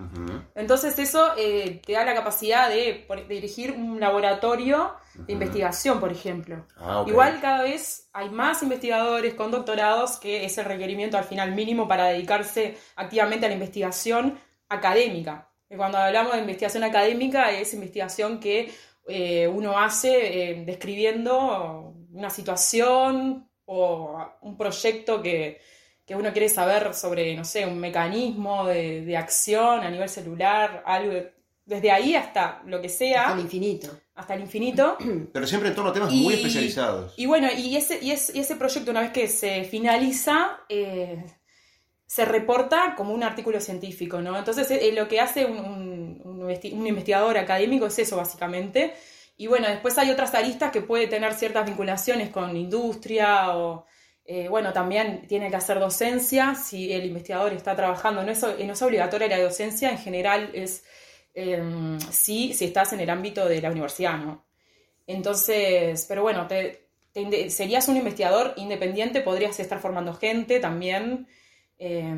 Entonces 0.53 0.99
eso 0.99 1.31
eh, 1.37 1.81
te 1.85 1.93
da 1.93 2.03
la 2.03 2.13
capacidad 2.13 2.67
de, 2.69 3.05
de 3.07 3.33
dirigir 3.33 3.71
un 3.71 4.01
laboratorio 4.01 4.93
de 5.15 5.31
investigación, 5.31 6.01
por 6.01 6.11
ejemplo. 6.11 6.65
Ah. 6.75 7.05
Igual 7.07 7.39
cada 7.39 7.63
vez 7.63 8.09
hay 8.11 8.29
más 8.29 8.61
investigadores 8.61 9.33
con 9.35 9.51
doctorados 9.51 10.17
que 10.17 10.43
es 10.43 10.57
el 10.57 10.65
requerimiento 10.65 11.17
al 11.17 11.23
final 11.23 11.53
mínimo 11.53 11.87
para 11.87 12.07
dedicarse 12.07 12.77
activamente 12.97 13.45
a 13.45 13.49
la 13.49 13.55
investigación 13.55 14.37
académica. 14.67 15.47
Cuando 15.75 15.97
hablamos 15.97 16.33
de 16.33 16.39
investigación 16.39 16.83
académica 16.85 17.51
es 17.51 17.73
investigación 17.73 18.39
que 18.39 18.73
eh, 19.07 19.47
uno 19.47 19.77
hace 19.79 20.51
eh, 20.51 20.63
describiendo 20.65 21.93
una 22.11 22.29
situación 22.29 23.49
o 23.65 24.17
un 24.41 24.57
proyecto 24.57 25.21
que, 25.21 25.59
que 26.05 26.15
uno 26.15 26.31
quiere 26.31 26.49
saber 26.49 26.93
sobre, 26.93 27.35
no 27.35 27.43
sé, 27.45 27.65
un 27.65 27.79
mecanismo 27.79 28.65
de, 28.65 29.01
de 29.01 29.17
acción 29.17 29.81
a 29.81 29.89
nivel 29.91 30.09
celular, 30.09 30.83
algo 30.85 31.13
de- 31.13 31.33
desde 31.65 31.91
ahí 31.91 32.15
hasta 32.15 32.61
lo 32.65 32.81
que 32.81 32.87
sea, 32.87 33.23
Hasta 33.23 33.33
el 33.33 33.41
infinito. 33.41 33.89
hasta 34.15 34.35
el 34.35 34.41
infinito. 34.41 34.97
Pero 35.33 35.45
siempre 35.45 35.67
en 35.69 35.75
torno 35.75 35.89
a 35.89 35.93
temas 35.93 36.13
Y- 36.13 36.23
muy 36.23 36.33
especializados. 36.35 37.13
Y 37.17 37.25
bueno, 37.25 37.49
y 37.55 37.75
ese, 37.75 37.99
y 38.01 38.11
es- 38.11 38.33
y 38.33 38.39
ese 38.39 38.55
proyecto, 38.55 38.91
una 38.91 39.01
vez 39.01 39.11
que 39.11 39.27
se 39.27 39.65
finaliza, 39.65 40.61
eh, 40.69 41.25
se 42.07 42.25
reporta 42.25 42.95
como 42.97 43.13
un 43.13 43.23
artículo 43.23 43.61
científico, 43.61 44.21
¿no? 44.21 44.37
Entonces, 44.39 44.71
eh, 44.71 44.91
lo 44.93 45.07
que 45.09 45.19
hace 45.21 45.45
un, 45.45 45.59
un- 45.59 46.21
un 46.25 46.39
investi- 46.41 46.73
un 46.73 46.87
investigador 46.87 47.37
académico 47.37 47.87
es 47.87 47.99
eso, 47.99 48.17
básicamente. 48.17 48.93
Y 49.37 49.47
bueno, 49.47 49.67
después 49.69 49.97
hay 49.99 50.09
otras 50.11 50.33
aristas 50.35 50.71
que 50.71 50.81
puede 50.81 51.07
tener 51.07 51.33
ciertas 51.35 51.65
vinculaciones 51.65 52.29
con 52.31 52.55
industria 52.57 53.55
o, 53.57 53.85
eh, 54.25 54.47
bueno, 54.49 54.73
también 54.73 55.27
tiene 55.27 55.49
que 55.49 55.57
hacer 55.57 55.79
docencia 55.79 56.55
si 56.55 56.91
el 56.93 57.05
investigador 57.05 57.53
está 57.53 57.75
trabajando. 57.75 58.23
No 58.23 58.31
es, 58.31 58.41
no 58.41 58.73
es 58.73 58.81
obligatoria 58.81 59.27
la 59.27 59.39
docencia, 59.41 59.89
en 59.91 59.97
general 59.99 60.49
es 60.53 60.83
eh, 61.35 61.61
sí, 62.11 62.53
si 62.53 62.65
estás 62.65 62.93
en 62.93 62.99
el 63.01 63.09
ámbito 63.09 63.45
de 63.47 63.61
la 63.61 63.69
universidad, 63.71 64.17
¿no? 64.17 64.45
Entonces, 65.07 66.05
pero 66.07 66.21
bueno, 66.23 66.47
te, 66.47 66.89
serías 67.49 67.87
un 67.87 67.97
investigador 67.97 68.53
independiente, 68.57 69.21
podrías 69.21 69.59
estar 69.59 69.79
formando 69.79 70.13
gente 70.13 70.59
también. 70.59 71.27
Eh, 71.79 72.15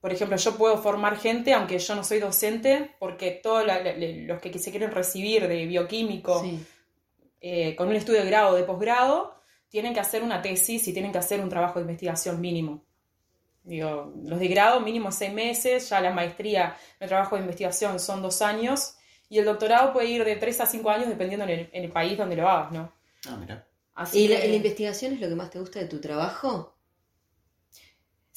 por 0.00 0.12
ejemplo, 0.12 0.36
yo 0.36 0.56
puedo 0.56 0.78
formar 0.78 1.18
gente, 1.18 1.52
aunque 1.52 1.78
yo 1.78 1.94
no 1.94 2.04
soy 2.04 2.20
docente, 2.20 2.94
porque 2.98 3.32
todos 3.42 3.66
los 3.66 4.40
que 4.40 4.58
se 4.58 4.70
quieren 4.70 4.92
recibir 4.92 5.46
de 5.46 5.66
bioquímico 5.66 6.42
Sí. 6.42 6.64
eh, 7.40 7.76
con 7.76 7.88
un 7.88 7.96
estudio 7.96 8.20
de 8.20 8.26
grado 8.26 8.50
o 8.50 8.54
de 8.54 8.64
posgrado, 8.64 9.34
tienen 9.68 9.94
que 9.94 10.00
hacer 10.00 10.22
una 10.22 10.40
tesis 10.42 10.88
y 10.88 10.92
tienen 10.92 11.12
que 11.12 11.18
hacer 11.18 11.40
un 11.40 11.48
trabajo 11.48 11.78
de 11.78 11.82
investigación 11.82 12.40
mínimo. 12.40 12.84
Digo, 13.62 14.12
los 14.24 14.40
de 14.40 14.48
grado 14.48 14.80
mínimo 14.80 15.12
seis 15.12 15.32
meses, 15.32 15.88
ya 15.90 16.00
la 16.00 16.12
maestría, 16.12 16.76
el 16.98 17.08
trabajo 17.08 17.36
de 17.36 17.42
investigación 17.42 18.00
son 18.00 18.22
dos 18.22 18.40
años, 18.40 18.94
y 19.28 19.38
el 19.38 19.44
doctorado 19.44 19.92
puede 19.92 20.08
ir 20.08 20.24
de 20.24 20.36
tres 20.36 20.60
a 20.60 20.66
cinco 20.66 20.90
años 20.90 21.08
dependiendo 21.08 21.44
en 21.44 21.50
el, 21.50 21.70
en 21.72 21.84
el 21.84 21.90
país 21.90 22.16
donde 22.18 22.36
lo 22.36 22.48
hagas, 22.48 22.72
¿no? 22.72 22.92
Ah, 23.28 23.36
mira. 23.38 23.66
Así 23.94 24.24
¿Y 24.24 24.28
la 24.28 24.44
investigación 24.46 25.12
es 25.12 25.20
lo 25.20 25.28
que 25.28 25.34
más 25.34 25.50
te 25.50 25.60
gusta 25.60 25.78
de 25.78 25.86
tu 25.86 26.00
trabajo? 26.00 26.74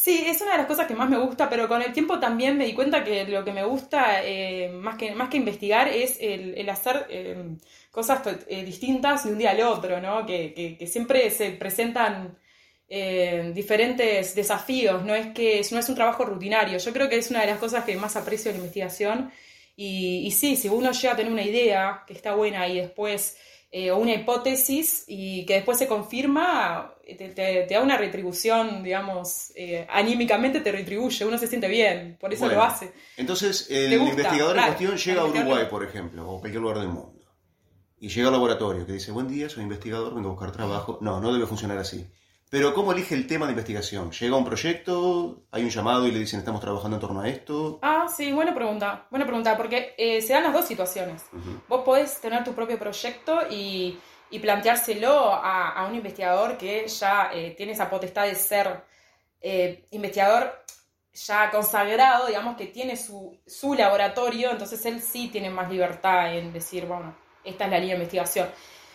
Sí, 0.04 0.26
es 0.28 0.42
una 0.42 0.52
de 0.54 0.58
las 0.58 0.68
cosas 0.68 0.86
que 0.88 0.96
más 0.96 1.10
me 1.10 1.18
gusta, 1.18 1.50
pero 1.50 1.68
con 1.70 1.82
el 1.82 1.94
tiempo 1.94 2.20
también 2.20 2.58
me 2.58 2.66
di 2.66 2.74
cuenta 2.74 3.06
que 3.06 3.24
lo 3.26 3.46
que 3.46 3.54
me 3.54 3.64
gusta, 3.64 4.22
eh, 4.26 4.68
más, 4.70 4.98
que, 4.98 5.16
más 5.16 5.30
que 5.30 5.38
investigar, 5.38 5.88
es 5.88 6.18
el, 6.20 6.68
hacer 6.70 7.06
eh, 7.10 7.56
cosas 7.90 8.22
eh, 8.48 8.66
distintas 8.66 9.24
de 9.24 9.32
un 9.32 9.38
día 9.38 9.52
al 9.52 9.62
otro, 9.62 10.02
¿no? 10.02 10.26
Que, 10.26 10.54
que- 10.54 10.78
que 10.78 10.88
siempre 10.88 11.30
se 11.32 11.52
presentan 11.52 12.38
eh, 12.90 13.52
diferentes 13.56 14.36
desafíos, 14.36 15.06
no 15.06 15.16
es 15.16 15.28
que 15.34 15.62
no 15.72 15.80
es 15.80 15.88
un 15.90 15.96
trabajo 15.96 16.26
rutinario. 16.26 16.78
Yo 16.80 16.92
creo 16.94 17.08
que 17.08 17.18
es 17.18 17.30
una 17.32 17.40
de 17.42 17.48
las 17.48 17.60
cosas 17.60 17.86
que 17.86 17.96
más 17.96 18.16
aprecio 18.18 18.52
de 18.52 18.58
la 18.58 18.64
investigación. 18.64 19.32
Y, 19.78 20.24
y 20.28 20.32
sí, 20.32 20.56
si 20.58 20.68
uno 20.70 20.92
llega 20.92 21.14
a 21.14 21.16
tener 21.16 21.32
una 21.32 21.44
idea 21.44 22.04
que 22.06 22.14
está 22.14 22.36
buena 22.36 22.68
y 22.68 22.78
después 22.80 23.38
eh, 23.76 23.90
o 23.90 23.98
una 23.98 24.14
hipótesis 24.14 25.04
y 25.08 25.46
que 25.48 25.56
después 25.56 25.80
se 25.80 25.88
confirma, 25.88 26.94
te, 27.06 27.30
te- 27.30 27.64
te 27.68 27.74
da 27.74 27.82
una 27.82 27.98
retribución, 27.98 28.84
digamos, 28.84 29.52
eh, 29.56 29.88
anímicamente 29.90 30.60
te 30.62 30.72
retribuye, 30.72 31.26
uno 31.26 31.40
se 31.40 31.48
siente 31.48 31.68
bien, 31.68 32.16
por 32.20 32.32
eso 32.32 32.42
Bueno. 32.46 32.60
lo 32.60 32.64
hace. 32.66 32.94
Entonces, 33.18 33.68
el 33.72 33.98
gusta, 33.98 34.12
investigador 34.14 34.54
claro. 34.54 34.72
en 34.74 34.78
cuestión 34.78 34.98
llega 34.98 35.22
a 35.22 35.26
Uruguay, 35.26 35.66
por 35.72 35.84
ejemplo, 35.84 36.30
o 36.30 36.40
cualquier 36.40 36.62
lugar 36.62 36.78
del 36.80 36.90
mundo. 36.90 37.20
Y 38.00 38.10
llega 38.10 38.28
al 38.28 38.34
laboratorio 38.34 38.86
que 38.86 38.94
dice, 38.94 39.12
buen 39.12 39.28
día, 39.28 39.50
soy 39.50 39.64
investigador, 39.64 40.14
vengo 40.14 40.28
a 40.30 40.32
buscar 40.34 40.52
trabajo. 40.52 41.00
No, 41.02 41.20
no 41.20 41.34
debe 41.34 41.48
funcionar 41.48 41.78
así. 41.80 42.06
Pero 42.54 42.72
¿cómo 42.76 42.92
elige 42.92 43.16
el 43.16 43.26
tema 43.26 43.48
de 43.48 43.54
investigación? 43.54 44.12
¿Llega 44.12 44.36
a 44.36 44.38
un 44.38 44.46
proyecto, 44.46 45.42
hay 45.50 45.64
un 45.64 45.72
llamado 45.72 46.06
y 46.06 46.12
le 46.12 46.20
dicen, 46.20 46.38
estamos 46.38 46.62
trabajando 46.62 46.98
en 46.98 47.02
torno 47.02 47.22
a 47.22 47.28
esto? 47.28 47.80
Ah, 47.82 48.06
sí, 48.16 48.32
buena 48.32 48.54
pregunta, 48.54 49.08
buena 49.10 49.26
pregunta, 49.26 49.58
porque 49.58 49.96
eh, 49.98 50.22
se 50.22 50.34
dan 50.34 50.44
las 50.44 50.54
dos 50.54 50.68
situaciones. 50.68 51.24
Ujú. 51.32 51.62
Vos 51.68 51.82
podés 51.84 52.22
tener 52.22 52.44
tu 52.44 52.54
propio 52.54 52.78
proyecto 52.78 53.40
y, 53.50 53.98
y 54.30 54.38
planteárselo 54.38 55.34
a, 55.34 55.84
un 55.90 55.96
investigador 55.96 56.56
que 56.56 56.88
ya 56.88 57.32
eh, 57.34 57.56
tiene 57.58 57.72
esa 57.72 57.90
potestad 57.90 58.26
de 58.26 58.36
ser 58.36 58.84
eh, 59.42 59.88
investigador 59.90 60.54
ya 61.12 61.50
consagrado, 61.50 62.28
digamos, 62.28 62.56
que 62.56 62.68
tiene 62.68 62.98
su, 62.98 63.36
su 63.48 63.74
laboratorio, 63.74 64.52
entonces 64.52 64.86
él 64.86 65.02
sí 65.02 65.30
tiene 65.30 65.50
más 65.50 65.72
libertad 65.72 66.38
en 66.38 66.54
decir, 66.54 66.86
bueno, 66.86 67.16
esta 67.44 67.66
es 67.66 67.72
la 67.72 67.80
línea 67.80 67.96
de 67.96 68.02
investigación. 68.04 68.48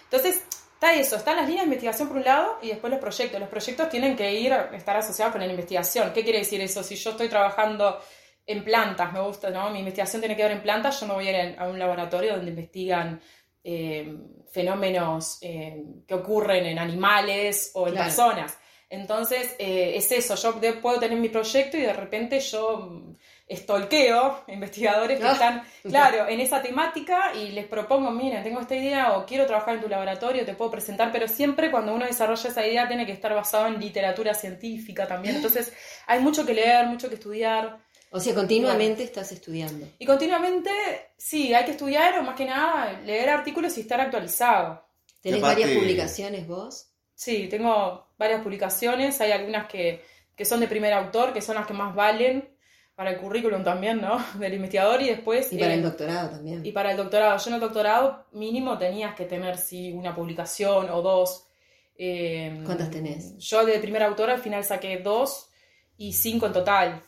Entonces, 0.05 0.45
está 0.79 0.95
eso, 0.95 1.17
están 1.17 1.37
las 1.37 1.47
líneas 1.49 1.63
de 1.63 1.71
investigación 1.71 2.07
por 2.07 2.19
un 2.19 2.25
lado 2.25 2.59
y 2.63 2.69
después 2.69 2.89
los 2.93 3.01
proyectos. 3.01 3.41
Los 3.41 3.49
proyectos 3.49 3.89
tienen 3.89 4.15
que 4.15 4.33
ir, 4.33 4.53
estar 4.73 4.97
asociados 4.97 5.33
con 5.33 5.41
la 5.41 5.49
investigación. 5.49 6.13
¿Qué 6.13 6.23
quiere 6.23 6.39
decir 6.39 6.61
eso? 6.61 6.85
Si 6.85 6.95
yo 6.95 7.11
estoy 7.11 7.29
trabajando 7.29 8.01
en 8.47 8.63
plantas, 8.63 9.13
me 9.13 9.21
gusta, 9.21 9.51
¿no? 9.51 9.71
Mi 9.71 9.81
investigación 9.81 10.23
tiene 10.23 10.37
que 10.37 10.45
ver 10.45 10.53
en 10.53 10.63
plantas, 10.63 11.01
yo 11.01 11.09
no 11.09 11.15
voy 11.15 11.27
a 11.27 11.47
ir 11.47 11.59
a 11.59 11.69
un 11.69 11.81
laboratorio 11.81 12.37
donde 12.37 12.51
investigan 12.51 13.21
eh, 13.65 14.17
fenómenos 14.53 15.39
eh, 15.43 15.83
que 16.07 16.15
ocurren 16.15 16.65
en 16.67 16.79
animales 16.79 17.73
o 17.75 17.89
en 17.89 17.95
personas. 17.95 18.57
Entonces, 18.89 19.57
eh, 19.59 19.97
es 19.97 20.13
eso, 20.13 20.37
yo 20.37 20.81
puedo 20.81 21.01
tener 21.01 21.19
mi 21.19 21.29
proyecto 21.29 21.77
y 21.77 21.81
de 21.81 21.93
repente 21.93 22.39
yo 22.39 23.17
estolqueo 23.49 24.45
investigadores 24.49 25.19
que 25.19 25.27
ah. 25.27 25.33
están, 25.33 25.63
claro, 25.83 26.29
en 26.29 26.41
esa 26.41 26.63
temática 26.63 27.35
y 27.35 27.51
les 27.51 27.67
propongo, 27.67 28.11
miren, 28.11 28.43
tengo 28.43 28.61
esta 28.61 28.77
idea 28.77 29.17
o 29.17 29.25
quiero 29.25 29.47
trabajar 29.47 29.77
en 29.77 29.81
tu 29.81 29.89
laboratorio, 29.89 30.45
te 30.45 30.55
puedo 30.55 30.71
presentar, 30.71 31.11
pero 31.11 31.27
siempre 31.27 31.71
cuando 31.71 31.95
uno 31.95 32.05
desarrolla 32.05 32.51
esa 32.51 32.67
idea 32.67 32.87
tiene 32.87 33.07
que 33.07 33.13
estar 33.13 33.35
basado 33.35 33.67
en 33.67 33.81
literatura 33.81 34.35
científica 34.35 35.07
también. 35.07 35.37
Entonces, 35.37 35.73
hay 36.07 36.21
mucho 36.21 36.45
que 36.45 36.55
leer, 36.55 36.87
mucho 36.87 37.09
que 37.09 37.15
estudiar. 37.15 37.79
O 38.11 38.21
sea, 38.21 38.35
continuamente 38.35 39.03
estás 39.03 39.33
estudiando. 39.33 39.87
Y 39.99 40.07
continuamente, 40.07 40.71
sí, 41.17 41.53
hay 41.55 41.65
que 41.65 41.73
estudiar 41.73 42.19
o 42.19 42.23
más 42.23 42.37
que 42.37 42.45
nada 42.45 43.01
leer 43.05 43.31
artículos 43.31 43.77
y 43.79 43.83
estar 43.83 44.01
actualizado. 44.01 44.87
¿Tenés 45.23 45.41
varias 45.41 45.71
publicaciones 45.71 46.47
vos? 46.47 46.91
Sí, 47.15 47.49
tengo 47.49 48.13
varias 48.17 48.43
publicaciones, 48.43 49.21
hay 49.21 49.33
algunas 49.33 49.67
que, 49.67 50.05
que 50.37 50.45
son 50.45 50.61
de 50.61 50.69
primer 50.69 50.93
autor, 50.93 51.33
que 51.33 51.43
son 51.43 51.57
las 51.57 51.67
que 51.67 51.75
más 51.75 51.95
valen 51.95 52.58
para 52.99 53.13
el 53.13 53.19
currículum 53.19 53.63
también, 53.63 54.01
¿no? 54.01 54.19
Del 54.41 54.55
investigador 54.55 55.01
y 55.01 55.11
después... 55.11 55.53
Y 55.53 55.59
para 55.59 55.73
el 55.73 55.79
eh, 55.79 55.83
doctorado 55.85 56.31
también. 56.31 56.67
Y 56.67 56.73
para 56.73 56.91
el 56.91 56.97
doctorado. 56.97 57.39
Yo 57.39 57.51
en 57.51 57.55
el 57.55 57.61
doctorado 57.61 58.27
mínimo 58.33 58.77
tenías 58.77 59.15
que 59.15 59.25
tener, 59.25 59.57
sí, 59.57 59.93
una 59.93 60.13
publicación 60.13 60.91
o 60.91 61.01
dos. 61.01 61.47
Eh, 61.95 62.61
¿Cuántas 62.67 62.91
tenés? 62.91 63.39
Yo 63.39 63.65
de 63.65 63.79
primer 63.79 64.03
autor 64.03 64.31
al 64.31 64.41
final 64.41 64.65
saqué 64.65 64.99
dos 64.99 65.49
y 65.97 66.13
cinco 66.13 66.47
en 66.47 66.53
total. 66.53 67.01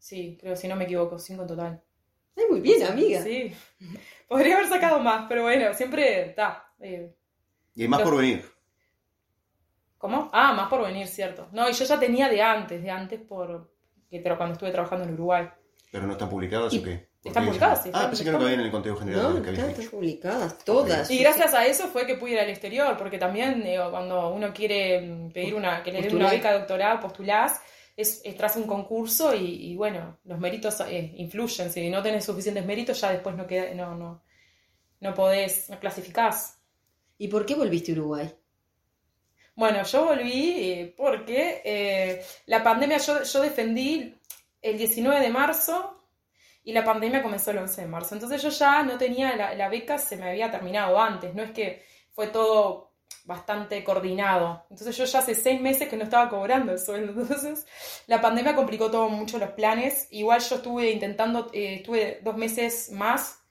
Sí, 0.00 0.36
creo, 0.40 0.56
si 0.56 0.66
no 0.66 0.74
me 0.74 0.82
equivoco, 0.82 1.16
cinco 1.20 1.42
en 1.42 1.48
total. 1.48 1.82
Ay, 2.36 2.44
muy 2.50 2.60
bien, 2.60 2.82
amiga. 2.82 3.22
Sí. 3.22 3.54
Podría 4.28 4.56
haber 4.56 4.68
sacado 4.68 4.98
más, 4.98 5.26
pero 5.28 5.42
bueno, 5.42 5.72
siempre 5.74 6.30
está. 6.30 6.72
Eh, 6.80 7.14
y 7.76 7.82
hay 7.82 7.88
más 7.88 8.02
por 8.02 8.16
venir. 8.16 8.44
¿Cómo? 9.96 10.28
Ah, 10.32 10.54
más 10.54 10.68
por 10.68 10.82
venir, 10.82 11.06
cierto. 11.06 11.46
No, 11.52 11.70
y 11.70 11.72
yo 11.72 11.84
ya 11.84 12.00
tenía 12.00 12.28
de 12.28 12.42
antes, 12.42 12.82
de 12.82 12.90
antes 12.90 13.20
por, 13.20 13.70
pero 14.18 14.36
cuando 14.36 14.54
estuve 14.54 14.72
trabajando 14.72 15.04
en 15.04 15.14
Uruguay. 15.14 15.48
¿Pero 15.92 16.06
no 16.06 16.12
están 16.12 16.28
publicadas 16.28 16.74
o 16.74 16.82
qué? 16.82 17.10
Están 17.22 17.44
publicadas, 17.44 17.82
sí. 17.82 17.90
Ah, 17.92 18.06
pensé 18.06 18.24
que 18.24 18.32
no 18.32 18.38
cabían 18.38 18.60
en 18.60 18.66
el 18.66 18.72
contenido 18.72 18.98
general. 18.98 19.42
No, 19.42 19.50
están, 19.50 19.90
publicadas, 19.90 20.58
todas. 20.64 21.10
Y 21.10 21.18
gracias 21.18 21.52
a 21.52 21.66
eso 21.66 21.88
fue 21.88 22.06
que 22.06 22.14
pude 22.14 22.32
ir 22.32 22.40
al 22.40 22.48
exterior, 22.48 22.96
porque 22.96 23.18
también 23.18 23.62
cuando 23.90 24.30
uno 24.30 24.52
quiere 24.54 25.02
mm, 25.02 25.30
pedir 25.30 25.54
una, 25.54 25.82
que 25.82 25.92
le 25.92 26.00
den 26.00 26.16
una 26.16 26.30
beca 26.30 26.52
de 26.52 26.60
doctorado, 26.60 27.00
postulás, 27.00 27.60
es, 27.94 28.22
es 28.24 28.36
tras 28.36 28.56
un 28.56 28.64
concurso 28.64 29.34
y, 29.34 29.76
bueno, 29.76 30.18
los 30.24 30.38
méritos 30.38 30.80
eh, 30.80 31.12
influyen. 31.16 31.70
Si 31.70 31.90
no 31.90 32.02
tenés 32.02 32.24
suficientes 32.24 32.64
méritos, 32.64 32.98
ya 33.00 33.10
después 33.10 33.36
no, 33.36 33.46
queda, 33.46 33.74
no, 33.74 33.94
no, 33.94 34.22
no 35.00 35.14
podés, 35.14 35.68
no 35.68 35.78
clasificás. 35.78 36.58
¿Y 37.18 37.28
por 37.28 37.44
qué 37.44 37.54
volviste 37.54 37.92
a 37.92 37.96
Uruguay? 37.96 38.32
Bueno, 39.60 39.82
yo 39.82 40.06
volví 40.06 40.54
eh, 40.56 40.94
porque 40.96 41.60
eh, 41.62 42.24
la 42.46 42.62
pandemia, 42.62 42.96
yo, 42.96 43.42
defendí 43.42 44.18
el 44.62 44.78
19 44.78 45.20
de 45.20 45.28
marzo 45.28 46.02
y 46.64 46.72
la 46.72 46.82
pandemia 46.82 47.22
comenzó 47.22 47.50
el 47.50 47.58
11 47.58 47.82
de 47.82 47.86
marzo. 47.86 48.14
Entonces 48.14 48.40
yo 48.40 48.48
ya 48.48 48.82
no 48.82 48.96
tenía, 48.96 49.36
la, 49.36 49.68
beca 49.68 49.98
se 49.98 50.16
me 50.16 50.30
había 50.30 50.50
terminado 50.50 50.98
antes, 50.98 51.34
no 51.34 51.42
es 51.42 51.50
que 51.50 51.84
fue 52.10 52.28
todo 52.28 52.94
bastante 53.24 53.84
coordinado. 53.84 54.64
Entonces 54.70 54.96
yo 54.96 55.04
ya 55.04 55.18
hace 55.18 55.34
seis 55.34 55.60
meses 55.60 55.90
que 55.90 55.96
no 55.98 56.04
estaba 56.04 56.30
cobrando 56.30 56.72
el 56.72 56.78
sueldo. 56.78 57.20
Entonces 57.20 57.66
la 58.06 58.18
pandemia 58.18 58.56
complicó 58.56 58.90
todo 58.90 59.10
mucho 59.10 59.36
los 59.36 59.50
planes. 59.50 60.08
Igual 60.10 60.40
yo 60.40 60.56
estuve 60.56 60.90
intentando, 60.90 61.50
eh, 61.52 61.74
estuve 61.80 62.20
dos 62.22 62.34
meses 62.34 62.90
más, 62.92 63.42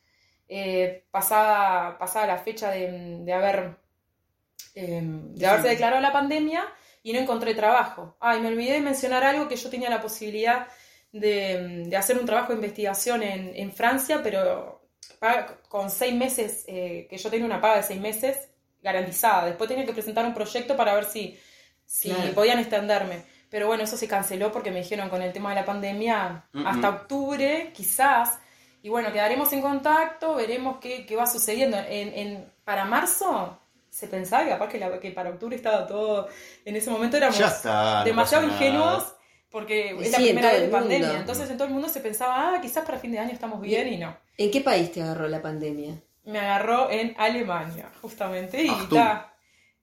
pasada, 1.11 1.99
pasada 1.99 2.25
la 2.25 2.37
fecha 2.39 2.71
de 2.71 3.31
haber 3.31 3.77
Em, 4.75 5.33
de 5.33 5.45
haberse 5.45 5.69
declarado 5.69 6.01
la 6.01 6.13
pandemia 6.13 6.65
y 7.03 7.13
no 7.13 7.19
encontré 7.19 7.53
trabajo. 7.53 8.15
Ah, 8.19 8.35
y 8.35 8.39
me 8.39 8.49
olvidé 8.49 8.73
de 8.73 8.81
mencionar 8.81 9.23
algo 9.23 9.47
que 9.47 9.55
yo 9.55 9.69
tenía 9.69 9.89
la 9.89 10.01
posibilidad 10.01 10.67
de, 11.11 11.89
hacer 11.97 12.17
un 12.17 12.25
trabajo 12.25 12.49
de 12.49 12.55
investigación 12.55 13.23
en, 13.23 13.73
Francia, 13.73 14.21
pero 14.23 14.81
con 15.67 15.89
seis 15.89 16.13
meses, 16.13 16.63
eh, 16.67 17.07
que 17.09 17.17
yo 17.17 17.29
tenía 17.29 17.45
una 17.45 17.59
paga 17.59 17.77
de 17.77 17.83
seis 17.83 17.99
meses 17.99 18.49
garantizada. 18.81 19.47
Después 19.47 19.67
tenía 19.67 19.85
que 19.85 19.93
presentar 19.93 20.25
un 20.25 20.33
proyecto 20.33 20.77
para 20.77 20.93
ver 20.93 21.05
si, 21.05 21.37
si 21.85 22.11
podían 22.33 22.59
extenderme. 22.59 23.23
Pero 23.49 23.65
bueno, 23.67 23.83
eso 23.83 23.97
se 23.97 24.07
canceló 24.07 24.51
porque 24.51 24.71
me 24.71 24.79
dijeron 24.79 25.09
con 25.09 25.21
el 25.21 25.33
tema 25.33 25.49
de 25.49 25.55
la 25.55 25.65
pandemia 25.65 26.45
hasta 26.63 26.89
octubre, 26.89 27.71
quizás. 27.73 28.37
Y 28.83 28.89
bueno, 28.89 29.11
quedaremos 29.11 29.51
en 29.51 29.61
contacto, 29.61 30.35
veremos 30.35 30.77
qué, 30.79 31.05
qué 31.05 31.15
va 31.15 31.25
sucediendo. 31.25 31.77
En, 31.77 32.13
en, 32.13 32.53
para 32.63 32.85
marzo 32.85 33.59
se 33.99 34.07
pensaba 34.07 34.45
que 34.45 34.49
capaz 34.49 34.69
que, 34.69 34.99
que, 35.01 35.11
para 35.11 35.31
octubre 35.31 35.55
estaba 35.55 35.85
todo, 35.85 36.29
en 36.63 36.75
ese 36.75 36.89
momento 36.89 37.17
éramos 37.17 37.37
demasiado 38.05 38.45
ingenuos 38.45 39.13
porque 39.49 39.89
es 39.89 40.11
la 40.11 40.17
primera 40.19 40.51
vez 40.53 40.61
de 40.61 40.67
pandemia. 40.69 41.19
Entonces 41.19 41.49
en 41.49 41.57
todo 41.57 41.67
el 41.67 41.73
mundo 41.73 41.89
se 41.89 41.99
pensaba, 41.99 42.55
ah, 42.55 42.61
quizás 42.61 42.85
para 42.85 42.97
fin 42.97 43.11
de 43.11 43.19
año 43.19 43.33
estamos 43.33 43.59
bien 43.59 43.91
y, 43.91 43.97
no. 43.97 44.15
¿En 44.37 44.51
qué 44.51 44.61
país 44.61 44.89
te 44.93 45.01
agarró 45.01 45.27
la 45.27 45.41
pandemia? 45.41 45.95
Me 46.23 46.39
agarró 46.39 46.89
en 46.89 47.13
Alemania, 47.17 47.91
justamente. 48.01 48.63
Y, 48.63 48.71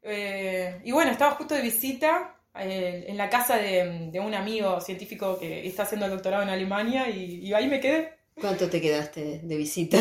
eh, 0.02 0.80
y 0.82 0.92
bueno, 0.92 1.11
estaba 1.11 1.32
justo 1.32 1.54
de 1.54 1.61
visita 1.61 2.37
eh, 2.58 3.04
en 3.08 3.18
la 3.18 3.28
casa 3.28 3.56
de, 3.56 4.08
de, 4.11 4.20
un 4.20 4.35
amigo 4.35 4.80
científico 4.80 5.38
que 5.38 5.66
está 5.66 5.82
haciendo 5.82 6.06
el 6.06 6.12
doctorado 6.12 6.42
en 6.42 6.49
Alemania 6.49 7.11
y, 7.11 7.40
y 7.46 7.52
ahí 7.52 7.66
me 7.66 7.80
quedé. 7.80 8.15
¿Cuánto 8.38 8.69
te 8.69 8.83
quedaste 8.83 9.40
de 9.43 9.57
visita? 9.57 9.97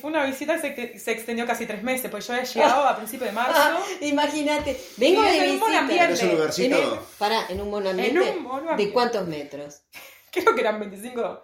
fue 0.00 0.10
una 0.10 0.24
visita 0.24 0.60
que 0.60 0.98
se, 0.98 1.12
extendió 1.12 1.46
casi 1.46 1.66
tres 1.66 1.82
meses, 1.82 2.10
pues 2.10 2.26
yo 2.26 2.32
había 2.32 2.46
llegado 2.46 2.84
a 2.88 2.96
principios 2.96 3.28
de 3.28 3.32
marzo. 3.32 3.52
Ah, 3.54 3.78
imagínate, 4.00 4.80
vengo 4.96 5.20
de 5.22 5.52
visita. 5.52 5.66
Un 5.66 5.90
¿En 5.90 6.30
un 6.30 6.30
lugarcito? 6.30 7.06
Para, 7.18 7.46
en 7.48 7.60
un 7.60 7.70
monoambiente. 7.70 8.38
¿De 8.78 8.90
cuántos 8.90 9.28
metros? 9.28 9.82
Creo 10.32 10.54
que 10.54 10.62
eran 10.62 10.80
25. 10.80 11.42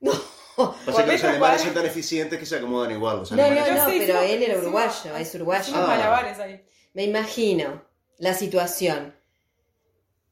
No. 0.00 0.12
O 0.56 0.92
sea 0.94 1.04
que 1.04 1.12
los 1.12 1.24
alemanes 1.24 1.62
son 1.62 1.74
tan 1.74 1.86
eficientes 1.86 2.38
que 2.38 2.46
se 2.46 2.56
acomodan 2.56 2.92
igual. 2.92 3.22
no, 3.30 3.36
no, 3.36 3.74
no, 3.74 3.86
pero 3.86 4.20
él 4.20 4.42
era 4.44 4.58
uruguayo, 4.58 5.16
es 5.16 5.34
uruguayo. 5.34 5.72
malabares 5.72 6.38
ahí. 6.38 6.64
Me 6.94 7.02
imagino 7.04 7.82
la 8.18 8.34
situación 8.34 9.16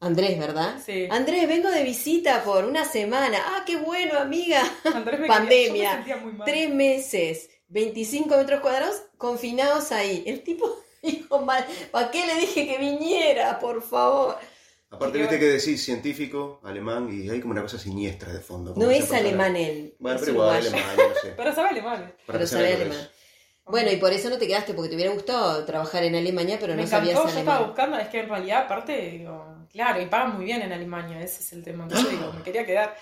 Andrés, 0.00 0.38
¿verdad? 0.38 0.76
Sí. 0.85 1.07
Andrés, 1.11 1.47
vengo 1.47 1.71
de 1.71 1.85
visita 1.85 2.42
por 2.42 2.64
una 2.64 2.87
semana. 2.87 3.37
Ah, 3.45 3.64
qué 3.66 3.76
bueno, 3.76 4.19
amiga. 4.19 4.62
Andrés 4.95 5.21
me 5.21 5.28
Pandemia. 5.28 6.04
Tres 6.47 6.73
meses, 6.73 7.50
25 7.69 8.35
metros 8.38 8.61
cuadrados, 8.61 9.02
confinados 9.19 9.92
ahí. 9.92 10.25
El 10.26 10.42
tipo 10.42 10.75
dijo 11.02 11.40
mal. 11.40 11.66
¿Para 11.90 12.11
qué 12.11 12.26
le 12.26 12.35
dije 12.37 12.66
que 12.66 12.78
viniera, 12.78 13.59
por 13.59 13.83
favor? 13.83 14.38
Aparte, 14.88 15.19
viste 15.19 15.38
que 15.38 15.45
decís 15.45 15.85
científico, 15.85 16.61
alemán, 16.64 17.09
y 17.12 17.28
hay 17.28 17.40
como 17.40 17.52
una 17.52 17.62
cosa 17.62 17.78
siniestra 17.78 18.33
de 18.33 18.40
fondo. 18.40 18.75
No 18.76 18.90
es 18.90 19.12
alemán 19.12 19.54
él. 19.54 19.95
Bueno, 19.99 20.19
pero 20.19 20.33
igual, 20.33 20.57
alemán, 20.57 20.83
no 20.97 21.21
sé. 21.21 21.33
Pero 21.37 21.54
sabe 21.54 21.69
alemán. 21.69 22.14
Pero 22.26 22.47
sabe 22.47 22.75
alemán. 22.75 23.09
Bueno, 23.66 23.92
y 23.92 23.97
por 23.99 24.12
eso 24.12 24.30
no 24.30 24.38
te 24.38 24.49
quedaste, 24.49 24.75
porque 24.75 24.88
te 24.88 24.97
hubiera 24.97 25.12
gustado 25.12 25.64
trabajar 25.64 26.02
en 26.02 26.16
Alemania, 26.16 26.59
pero 26.59 26.75
no 26.75 26.85
sabías 26.88 27.14
alemán. 27.14 27.35
Yo 27.35 27.38
estaba 27.38 27.66
buscando, 27.66 27.99
es 27.99 28.09
que 28.09 28.19
en 28.19 28.28
realidad, 28.28 28.62
aparte, 28.64 29.11
digo, 29.11 29.60
claro, 29.71 30.00
y 30.00 30.07
pagan 30.07 30.37
muy 30.37 30.45
bien 30.45 30.62
en 30.62 30.73
Alemania, 30.73 31.21
ese 31.21 31.41
es 31.41 31.53
el 31.53 31.62
tema. 31.62 31.89
Yo 31.89 31.97
digo, 32.09 32.33
me 32.33 32.43
quería 32.43 32.65
quedar. 32.65 32.97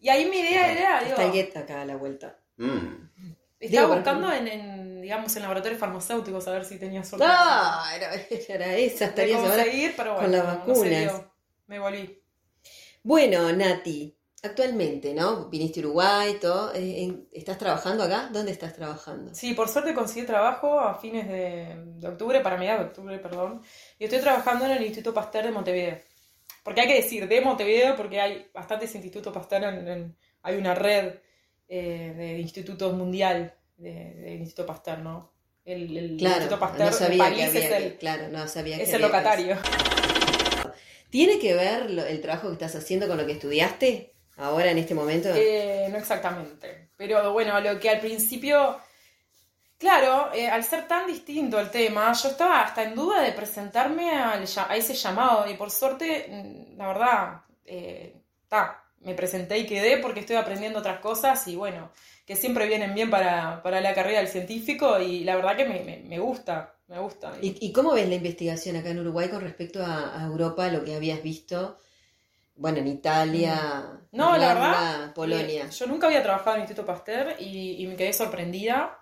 Y 0.00 0.08
ahí 0.08 0.26
mi 0.26 0.38
idea 0.38 0.70
era, 0.72 1.00
digo... 1.00 1.16
Está 1.16 1.32
get 1.32 1.56
acá 1.56 1.82
a 1.82 1.84
la 1.84 1.96
vuelta. 1.96 2.38
Mm. 2.56 3.08
Estaba 3.60 3.96
buscando 3.96 4.32
en, 4.32 4.46
en, 4.46 5.02
digamos, 5.02 5.34
en 5.34 5.42
laboratorios 5.42 5.80
farmacéuticos 5.80 6.46
a 6.46 6.52
ver 6.52 6.64
si 6.64 6.78
tenía 6.78 7.02
suerte. 7.04 7.26
Ah, 7.28 7.90
era, 7.96 8.14
era 8.48 8.76
esa, 8.76 9.06
estaría 9.06 9.38
conseguir, 9.38 9.94
pero 9.96 10.14
bueno, 10.14 10.28
con 10.28 10.32
las 10.32 10.46
vacunas. 10.46 11.22
me 11.66 11.78
volví. 11.78 12.22
Bueno, 13.02 13.52
Nati, 13.52 14.18
Actualmente, 14.40 15.14
¿no? 15.14 15.48
Viniste 15.48 15.80
a 15.80 15.82
Uruguay, 15.82 16.38
todo. 16.40 16.72
Eh, 16.72 17.26
¿Estás 17.32 17.58
trabajando 17.58 18.04
acá? 18.04 18.28
¿Dónde 18.32 18.52
estás 18.52 18.72
trabajando? 18.72 19.34
Sí, 19.34 19.52
por 19.52 19.68
suerte 19.68 19.94
conseguí 19.94 20.24
trabajo 20.24 20.78
a 20.78 20.94
fines 20.94 21.26
de, 21.26 22.06
octubre, 22.06 22.40
para 22.40 22.56
mediados 22.56 22.82
de 22.82 22.86
octubre, 22.86 23.18
perdón. 23.18 23.62
Y 23.98 24.04
estoy 24.04 24.20
trabajando 24.20 24.66
en 24.66 24.72
el 24.72 24.84
Instituto 24.84 25.12
Pasteur 25.12 25.44
de 25.44 25.50
Montevideo. 25.50 25.98
Porque 26.68 26.82
hay 26.82 26.86
que 26.86 26.96
decir 26.96 27.26
de 27.26 27.40
Montevideo, 27.40 27.96
porque 27.96 28.20
hay 28.20 28.46
bastantes 28.52 28.94
institutos 28.94 29.32
Pasteur, 29.32 29.64
en, 29.64 30.14
hay 30.42 30.56
una 30.58 30.74
red 30.74 31.14
eh, 31.66 32.12
de 32.14 32.38
institutos 32.40 32.92
mundial 32.92 33.54
de, 33.78 34.34
Instituto 34.34 34.66
Pasteur, 34.66 34.98
¿no? 34.98 35.32
el, 35.64 36.16
claro, 36.18 36.44
no 36.78 36.92
sabía 36.92 37.24
que 37.24 37.30
había, 37.30 37.46
es 37.46 37.54
el, 37.54 37.96
claro, 37.96 38.28
no 38.28 38.46
sabía 38.48 38.76
es 38.76 38.92
el 38.92 39.00
locatario. 39.00 39.56
¿Tiene 41.08 41.38
que 41.38 41.54
ver 41.54 41.86
el 42.06 42.20
trabajo 42.20 42.48
que 42.48 42.52
estás 42.52 42.76
haciendo 42.76 43.08
con 43.08 43.16
lo 43.16 43.24
que 43.24 43.32
estudiaste 43.32 44.12
ahora 44.36 44.70
en 44.70 44.76
este 44.76 44.94
momento? 44.94 45.30
Eh, 45.34 45.88
no 45.90 45.96
exactamente. 45.96 46.90
Pero 46.98 47.32
bueno, 47.32 47.58
lo 47.62 47.80
que 47.80 47.88
al 47.88 48.00
principio, 48.00 48.78
claro, 49.78 50.32
eh, 50.34 50.48
al 50.48 50.64
ser 50.64 50.86
tan 50.86 51.06
distinto 51.06 51.58
el 51.58 51.70
tema, 51.70 52.12
yo 52.12 52.28
estaba 52.28 52.62
hasta 52.62 52.82
en 52.82 52.94
duda 52.94 53.22
de 53.22 53.32
presentarme 53.32 54.10
a 54.10 54.42
ese 54.76 54.94
llamado 54.94 55.48
y 55.50 55.54
por 55.54 55.70
suerte, 55.70 56.26
mm, 56.28 56.76
la 56.76 56.88
verdad, 56.88 57.40
está. 57.64 58.82
Eh, 58.84 58.88
me 59.00 59.14
presenté 59.14 59.58
y 59.58 59.66
quedé 59.66 59.98
porque 59.98 60.20
estoy 60.20 60.36
aprendiendo 60.36 60.80
otras 60.80 60.98
cosas 60.98 61.46
y 61.46 61.54
bueno, 61.54 61.90
que 62.26 62.36
siempre 62.36 62.66
vienen 62.66 62.94
bien 62.94 63.10
para, 63.10 63.62
la 63.64 63.94
carrera 63.94 64.18
del 64.18 64.28
científico 64.28 65.00
y 65.00 65.24
la 65.24 65.36
verdad 65.36 65.56
que 65.56 65.64
me, 65.64 66.18
gusta, 66.18 66.74
me 66.88 66.98
gusta. 66.98 67.32
¿Y, 67.40 67.72
cómo 67.72 67.94
ves 67.94 68.08
la 68.08 68.16
investigación 68.16 68.76
acá 68.76 68.90
en 68.90 68.98
Uruguay 68.98 69.28
con 69.28 69.40
respecto 69.40 69.82
a, 69.84 70.22
Europa, 70.24 70.68
lo 70.68 70.84
que 70.84 70.94
habías 70.94 71.22
visto? 71.22 71.78
Bueno, 72.56 72.78
en 72.78 72.88
Italia, 72.88 74.00
no, 74.10 74.36
la 74.36 74.48
verdad, 74.54 75.14
Polonia. 75.14 75.70
yo 75.70 75.86
nunca 75.86 76.08
había 76.08 76.22
trabajado 76.22 76.56
en 76.56 76.62
el 76.62 76.68
Instituto 76.68 76.86
Pasteur 76.86 77.36
y, 77.38 77.86
me 77.86 77.96
quedé 77.96 78.12
sorprendida 78.12 78.97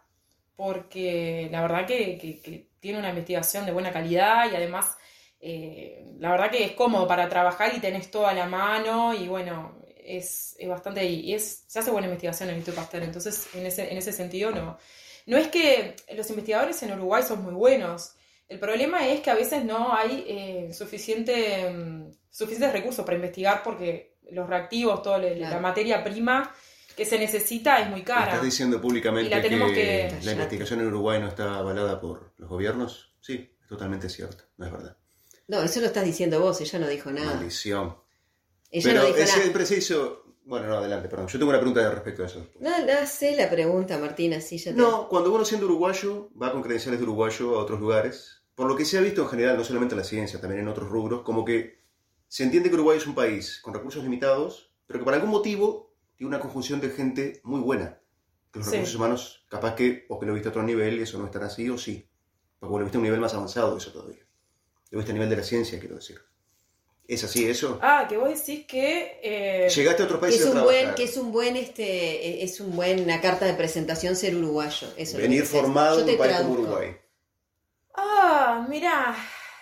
porque 0.57 1.49
la 1.53 1.63
verdad 1.63 1.87
que, 1.87 2.69
tiene 2.81 2.99
una 2.99 3.11
investigación 3.11 3.67
de 3.67 3.73
buena 3.73 3.93
calidad 3.93 4.51
y 4.51 4.57
además 4.57 4.97
eh, 5.41 6.15
la 6.19 6.31
verdad 6.31 6.51
que 6.51 6.65
es 6.65 6.73
cómodo 6.73 7.07
para 7.07 7.29
trabajar 7.29 7.73
y 7.75 7.81
tenés 7.81 8.11
todo 8.11 8.27
a 8.27 8.33
la 8.33 8.47
mano 8.47 9.13
y 9.13 9.29
bueno, 9.29 9.83
es, 9.97 10.57
bastante, 10.67 11.05
y 11.05 11.35
es, 11.35 11.65
se 11.67 11.79
hace 11.79 11.91
buena 11.91 12.07
investigación 12.07 12.49
en 12.49 12.55
el 12.55 12.59
Instituto 12.59 12.81
Pasteur, 12.81 13.03
entonces 13.03 13.49
en 13.55 13.67
ese, 13.67 13.91
en 13.91 13.99
ese 13.99 14.13
sentido 14.13 14.51
no. 14.51 14.79
No 15.27 15.37
es 15.37 15.49
que 15.49 15.97
los 16.15 16.31
investigadores 16.31 16.81
en 16.85 16.93
Uruguay 16.93 17.25
son 17.25 17.43
muy 17.43 17.53
buenos, 17.53 18.15
el 18.49 18.61
problema 18.61 19.07
es 19.09 19.21
que 19.21 19.31
a 19.31 19.35
veces 19.35 19.65
no 19.65 19.93
hay 19.93 20.25
eh, 20.29 20.73
suficiente, 20.73 21.69
mm, 21.69 22.13
suficientes 22.31 22.73
recursos 22.73 23.05
para 23.05 23.17
investigar 23.17 23.63
porque 23.63 24.17
los 24.31 24.49
reactivos, 24.49 25.03
toda 25.03 25.19
la, 25.19 25.59
materia 25.59 26.03
prima 26.03 26.55
que 26.97 27.05
se 27.05 27.19
necesita 27.19 27.79
es 27.79 27.91
muy 27.91 28.03
cara. 28.03 28.27
¿Estás 28.27 28.43
diciendo 28.43 28.81
públicamente 28.81 29.29
que, 29.43 30.17
la 30.23 30.33
investigación 30.33 30.81
en 30.81 30.87
Uruguay 30.87 31.21
no 31.21 31.29
está 31.29 31.59
avalada 31.59 32.01
por 32.01 32.33
los 32.39 32.49
gobiernos? 32.49 33.15
Sí, 33.21 33.51
es 33.61 33.69
totalmente 33.69 34.09
cierto, 34.09 34.45
no 34.57 34.67
es 34.67 34.73
verdad. 34.73 34.97
No, 35.49 35.63
eso 35.63 35.81
lo 35.81 35.87
estás 35.87 36.05
diciendo 36.05 36.41
vos, 36.41 36.61
ella 36.61 36.79
no 36.79 36.89
dijo 36.89 37.11
nada. 37.11 37.35
Maldición. 37.35 37.97
Pero 38.71 39.03
es 39.07 39.51
preciso. 39.51 40.25
Bueno, 40.45 40.69
no, 40.69 40.77
adelante, 40.77 41.09
perdón. 41.09 41.27
Yo 41.27 41.39
tengo 41.39 41.51
una 41.51 41.59
pregunta 41.59 41.91
respecto 41.91 42.23
a 42.23 42.27
eso. 42.27 42.47
No, 42.61 42.79
no 42.79 43.07
sé 43.07 43.35
la 43.37 43.51
pregunta, 43.51 43.99
Martina, 43.99 44.41
sí, 44.41 44.59
ya 44.59 44.73
No, 44.73 45.09
cuando 45.09 45.33
uno 45.33 45.45
siendo 45.45 45.67
uruguayo 45.67 46.31
va 46.41 46.53
con 46.53 46.63
credenciales 46.63 47.01
de 47.01 47.05
uruguayo 47.05 47.59
a 47.59 47.63
otros 47.63 47.81
lugares, 47.81 48.43
por 48.55 48.69
lo 48.69 48.77
que 48.77 48.85
se 48.85 48.97
ha 48.97 49.01
visto 49.01 49.23
en 49.23 49.29
general, 49.29 49.57
no 49.57 49.65
solamente 49.65 49.95
en 49.95 49.99
la 49.99 50.05
ciencia, 50.05 50.41
también 50.41 50.63
en 50.63 50.69
otros 50.69 50.89
rubros, 50.89 51.23
como 51.23 51.45
que 51.45 51.85
se 52.29 52.45
entiende 52.45 52.69
que 52.69 52.77
Uruguay 52.77 52.99
es 52.99 53.07
un 53.07 53.15
país 53.15 53.61
con 53.61 53.75
recursos 53.75 54.03
limitados, 54.03 54.73
pero 54.87 55.01
que 55.01 55.05
por 55.05 55.15
algún 55.15 55.31
motivo 55.31 55.96
tiene 56.17 56.29
una 56.29 56.41
conjunción 56.41 56.81
de 56.81 56.91
gente 56.91 57.41
muy 57.45 57.61
buena. 57.61 58.01
Que 58.53 58.61
los 58.61 58.71
recursos 58.71 58.95
humanos, 58.95 59.47
capaz 59.49 59.75
que, 59.75 60.07
o 60.09 60.19
que 60.19 60.27
lo 60.27 60.33
viste 60.33 60.49
a 60.49 60.51
otro 60.51 60.63
nivel, 60.63 60.99
eso 60.99 61.19
no 61.19 61.27
estará 61.27 61.47
así, 61.47 61.69
o 61.69 61.77
sí. 61.77 62.09
Porque 62.59 62.79
lo 62.79 62.85
viste 62.85 62.97
a 62.97 63.01
un 63.01 63.05
nivel 63.05 63.21
más 63.21 63.35
avanzado 63.35 63.73
de 63.73 63.79
eso 63.79 63.93
todavía. 63.93 64.25
Lo 64.91 64.99
viste 64.99 65.13
a 65.13 65.15
nivel 65.15 65.29
de 65.29 65.37
la 65.37 65.43
ciencia, 65.43 65.79
quiero 65.79 65.97
decir. 65.97 66.19
¿Es 67.07 67.23
así 67.23 67.49
eso? 67.49 67.79
Ah, 67.83 68.07
que 68.09 68.17
vos 68.17 68.29
decís 68.29 68.67
que... 68.67 69.21
Eh, 69.23 69.69
Llegaste 69.69 70.03
a 70.03 70.07
otro 70.07 70.19
país 70.19 70.37
que 70.37 70.43
es 70.43 70.49
un 70.49 70.63
buen, 70.63 70.95
Que 70.95 71.05
es 71.05 71.17
un 71.17 71.33
buen, 71.33 71.57
este, 71.57 72.43
es 72.43 72.61
un 72.61 72.75
buena 72.75 73.21
carta 73.21 73.45
de 73.45 73.55
presentación 73.55 74.17
ser 74.17 74.35
uruguayo. 74.37 74.89
Venir 75.15 75.45
formado 75.45 76.01
en 76.01 76.09
un 76.09 76.19
país 76.19 76.37
como 76.39 76.53
Uruguay. 76.53 76.97
Ah, 77.95 78.67
mira, 78.69 79.17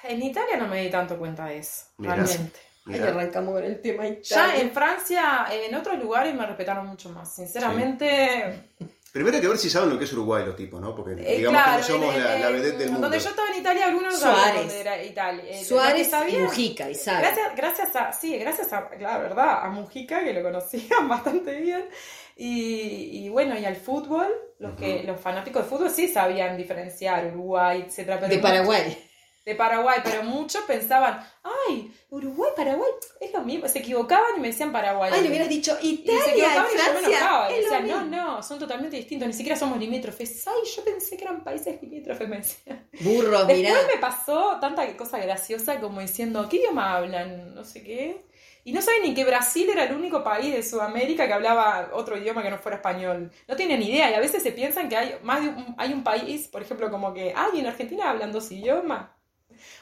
en 0.04 0.22
Italia 0.22 0.56
no 0.56 0.68
me 0.68 0.82
di 0.82 0.90
tanto 0.90 1.18
cuenta 1.18 1.46
de 1.46 1.58
eso, 1.58 1.86
realmente. 1.98 2.60
Ahí 2.86 3.00
arrancamos 3.00 3.54
con 3.54 3.64
el 3.64 3.80
tema 3.80 4.06
Italia. 4.06 4.22
Ya 4.22 4.60
en 4.60 4.70
Francia, 4.70 5.46
en 5.50 5.74
otros 5.74 5.98
lugares 5.98 6.34
me 6.34 6.44
respetaron 6.46 6.86
mucho 6.86 7.08
más. 7.10 7.34
Sinceramente... 7.34 8.70
Primero 9.10 9.36
hay 9.36 9.42
que 9.42 9.48
ver 9.48 9.58
si 9.58 9.70
saben 9.70 9.90
lo 9.90 9.98
que 9.98 10.06
es 10.06 10.12
Uruguay 10.12 10.44
los 10.44 10.56
tipos, 10.56 10.80
¿no? 10.80 10.92
Porque 10.92 11.12
eh, 11.12 11.38
digamos 11.38 11.62
que 11.62 11.70
no 11.70 11.82
somos 11.84 12.16
la, 12.16 12.36
la, 12.36 12.50
vedette 12.50 12.78
del 12.78 12.90
mundo. 12.90 13.02
Donde 13.02 13.20
yo 13.20 13.30
estaba 13.30 13.48
en 13.48 13.60
Italia, 13.60 13.86
algunos 13.86 14.12
no 14.12 14.18
sabían 14.18 14.56
dónde 14.56 14.80
era 14.80 15.04
Italia. 15.04 15.64
Suárez 15.64 16.10
y 16.28 16.36
Mujica, 16.36 16.90
y 16.90 16.96
sabe. 16.96 17.20
Gracias, 17.20 17.56
gracias 17.56 17.96
a, 17.96 18.12
sí, 18.12 18.36
gracias 18.36 18.72
a, 18.72 18.90
la 18.98 19.18
verdad, 19.18 19.64
a 19.64 19.70
Mujica, 19.70 20.24
que 20.24 20.32
lo 20.32 20.42
conocían 20.42 21.08
bastante 21.08 21.60
bien. 21.60 21.88
Y, 22.36 23.24
y 23.24 23.28
bueno, 23.28 23.56
y 23.56 23.64
al 23.64 23.76
fútbol, 23.76 24.26
los, 24.58 24.74
que, 24.74 25.04
los 25.04 25.20
fanáticos 25.20 25.62
de 25.62 25.68
fútbol 25.68 25.90
sí 25.90 26.08
sabían 26.08 26.56
diferenciar 26.56 27.24
Uruguay, 27.28 27.84
etcétera. 27.86 28.16
de 28.16 28.38
Paraguay 28.38 28.98
de 29.44 29.54
Paraguay, 29.54 30.00
pero 30.02 30.22
muchos 30.22 30.62
pensaban, 30.64 31.20
ay, 31.42 31.92
Uruguay, 32.08 32.50
Paraguay, 32.56 32.90
es 33.20 33.32
lo 33.32 33.42
mismo, 33.42 33.68
se 33.68 33.80
equivocaban 33.80 34.36
y 34.36 34.40
me 34.40 34.48
decían 34.48 34.72
Paraguay. 34.72 35.10
Ay, 35.12 35.22
le 35.22 35.28
hubieras 35.28 35.48
dicho 35.48 35.76
Italia, 35.82 36.20
y 36.20 36.22
se 36.22 36.30
equivocaban 36.30 36.70
y, 36.72 36.78
yo 36.78 36.92
me 36.92 36.98
enojaba, 37.00 37.52
y 37.52 37.60
decían, 37.60 37.86
no, 37.88 38.04
no, 38.04 38.42
son 38.42 38.58
totalmente 38.58 38.96
distintos, 38.96 39.28
ni 39.28 39.34
siquiera 39.34 39.58
somos 39.58 39.78
limítrofes. 39.78 40.46
Ay, 40.48 40.54
yo 40.74 40.84
pensé 40.84 41.16
que 41.16 41.24
eran 41.24 41.44
países 41.44 41.80
limítrofes, 41.82 42.28
me 42.28 42.38
decían. 42.38 42.88
Burro, 43.00 43.44
Después 43.44 43.86
me 43.94 44.00
pasó 44.00 44.58
tanta 44.60 44.96
cosa 44.96 45.18
graciosa 45.18 45.78
como 45.78 46.00
diciendo, 46.00 46.48
¿qué 46.48 46.56
idioma 46.56 46.96
hablan? 46.96 47.54
No 47.54 47.64
sé 47.64 47.82
qué. 47.82 48.24
Y 48.66 48.72
no 48.72 48.80
saben 48.80 49.02
ni 49.02 49.12
que 49.12 49.26
Brasil 49.26 49.68
era 49.68 49.84
el 49.84 49.94
único 49.94 50.24
país 50.24 50.54
de 50.54 50.62
Sudamérica 50.62 51.26
que 51.26 51.34
hablaba 51.34 51.90
otro 51.92 52.16
idioma 52.16 52.42
que 52.42 52.50
no 52.50 52.56
fuera 52.56 52.76
español. 52.76 53.30
No 53.46 53.56
tienen 53.56 53.82
idea 53.82 54.10
y 54.10 54.14
a 54.14 54.20
veces 54.20 54.42
se 54.42 54.52
piensan 54.52 54.88
que 54.88 54.96
hay 54.96 55.16
más 55.22 55.42
de 55.42 55.48
un, 55.48 55.74
hay 55.76 55.92
un 55.92 56.02
país, 56.02 56.48
por 56.48 56.62
ejemplo, 56.62 56.90
como 56.90 57.12
que, 57.12 57.34
ay, 57.36 57.60
en 57.60 57.66
Argentina 57.66 58.08
hablan 58.08 58.32
dos 58.32 58.50
idiomas. 58.50 59.10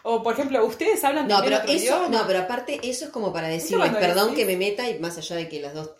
O, 0.02 0.22
por 0.22 0.34
ejemplo, 0.34 0.64
ustedes 0.64 1.02
hablan 1.04 1.28
no, 1.28 1.40
pero 1.42 1.58
eso, 1.68 2.08
No, 2.08 2.26
pero 2.26 2.40
aparte 2.40 2.80
eso 2.82 3.04
es 3.04 3.10
como 3.10 3.32
para 3.32 3.48
decirles, 3.48 3.90
perdón 3.92 4.34
que 4.34 4.44
me 4.44 4.56
meta, 4.56 4.88
y 4.88 4.98
más 4.98 5.18
allá 5.18 5.36
de 5.36 5.48
que 5.48 5.60
las 5.60 5.74
dos 5.74 5.90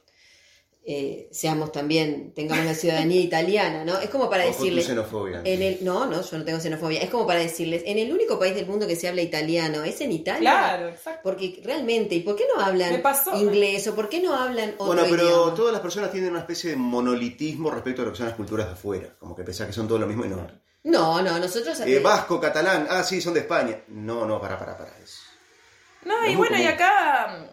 eh, 0.85 1.29
seamos 1.31 1.71
también, 1.71 2.33
tengamos 2.35 2.64
la 2.64 2.75
ciudadanía 2.75 3.21
italiana, 3.21 3.85
¿no? 3.85 3.99
Es 3.99 4.11
como 4.11 4.29
para 4.29 4.45
decirles... 4.45 4.85
xenofobia. 4.85 5.42
En 5.45 5.62
el, 5.62 5.79
no, 5.85 6.07
no, 6.07 6.23
yo 6.23 6.38
no 6.38 6.45
tengo 6.45 6.59
xenofobia. 6.59 7.01
Es 7.01 7.09
como 7.09 7.25
para 7.25 7.38
decirles, 7.38 7.85
en 7.87 7.99
el 7.99 8.12
único 8.12 8.37
país 8.37 8.55
del 8.57 8.66
mundo 8.66 8.88
que 8.88 8.97
se 8.97 9.07
habla 9.07 9.23
italiano, 9.23 9.85
¿es 9.85 10.01
en 10.01 10.11
Italia? 10.11 10.51
Claro, 10.51 10.88
exacto. 10.88 11.21
Porque 11.23 11.61
realmente, 11.64 12.16
¿y 12.16 12.21
por 12.21 12.35
qué 12.35 12.45
no 12.53 12.61
hablan 12.61 13.01
inglés 13.37 13.87
o 13.87 13.95
por 13.95 14.09
qué 14.09 14.21
no 14.21 14.35
hablan 14.35 14.71
otro 14.77 14.87
Bueno, 14.87 15.05
pero 15.09 15.53
todas 15.53 15.73
las 15.73 15.83
personas 15.83 16.11
tienen 16.11 16.31
una 16.31 16.40
especie 16.40 16.71
de 16.71 16.77
monolitismo 16.77 17.71
respecto 17.71 18.03
a 18.03 18.07
lo 18.07 18.11
que 18.11 18.18
son 18.18 18.27
las 18.27 18.35
culturas 18.35 18.66
de 18.66 18.73
afuera. 18.73 19.14
Como 19.21 19.37
que 19.37 19.45
pensás 19.45 19.68
que 19.68 19.73
son 19.73 19.87
todos 19.87 20.01
lo 20.01 20.09
mismo 20.09 20.25
y 20.25 20.29
no. 20.29 20.62
No, 20.85 21.23
no, 21.23 21.38
nosotros... 21.38 21.81
Eh, 21.81 22.01
vasco, 22.01 22.40
catalán, 22.40 22.87
ah, 22.90 23.03
sí, 23.03 23.21
son 23.21 23.35
de 23.35 23.40
España. 23.40 23.79
No, 23.88 24.27
no, 24.27 24.40
para, 24.40 24.59
para, 24.59 24.77
para. 24.77 24.90
eso. 24.99 25.23
No, 26.05 26.27
y 26.27 26.35
bueno, 26.35 26.59
y 26.59 26.66
acá... 26.66 27.49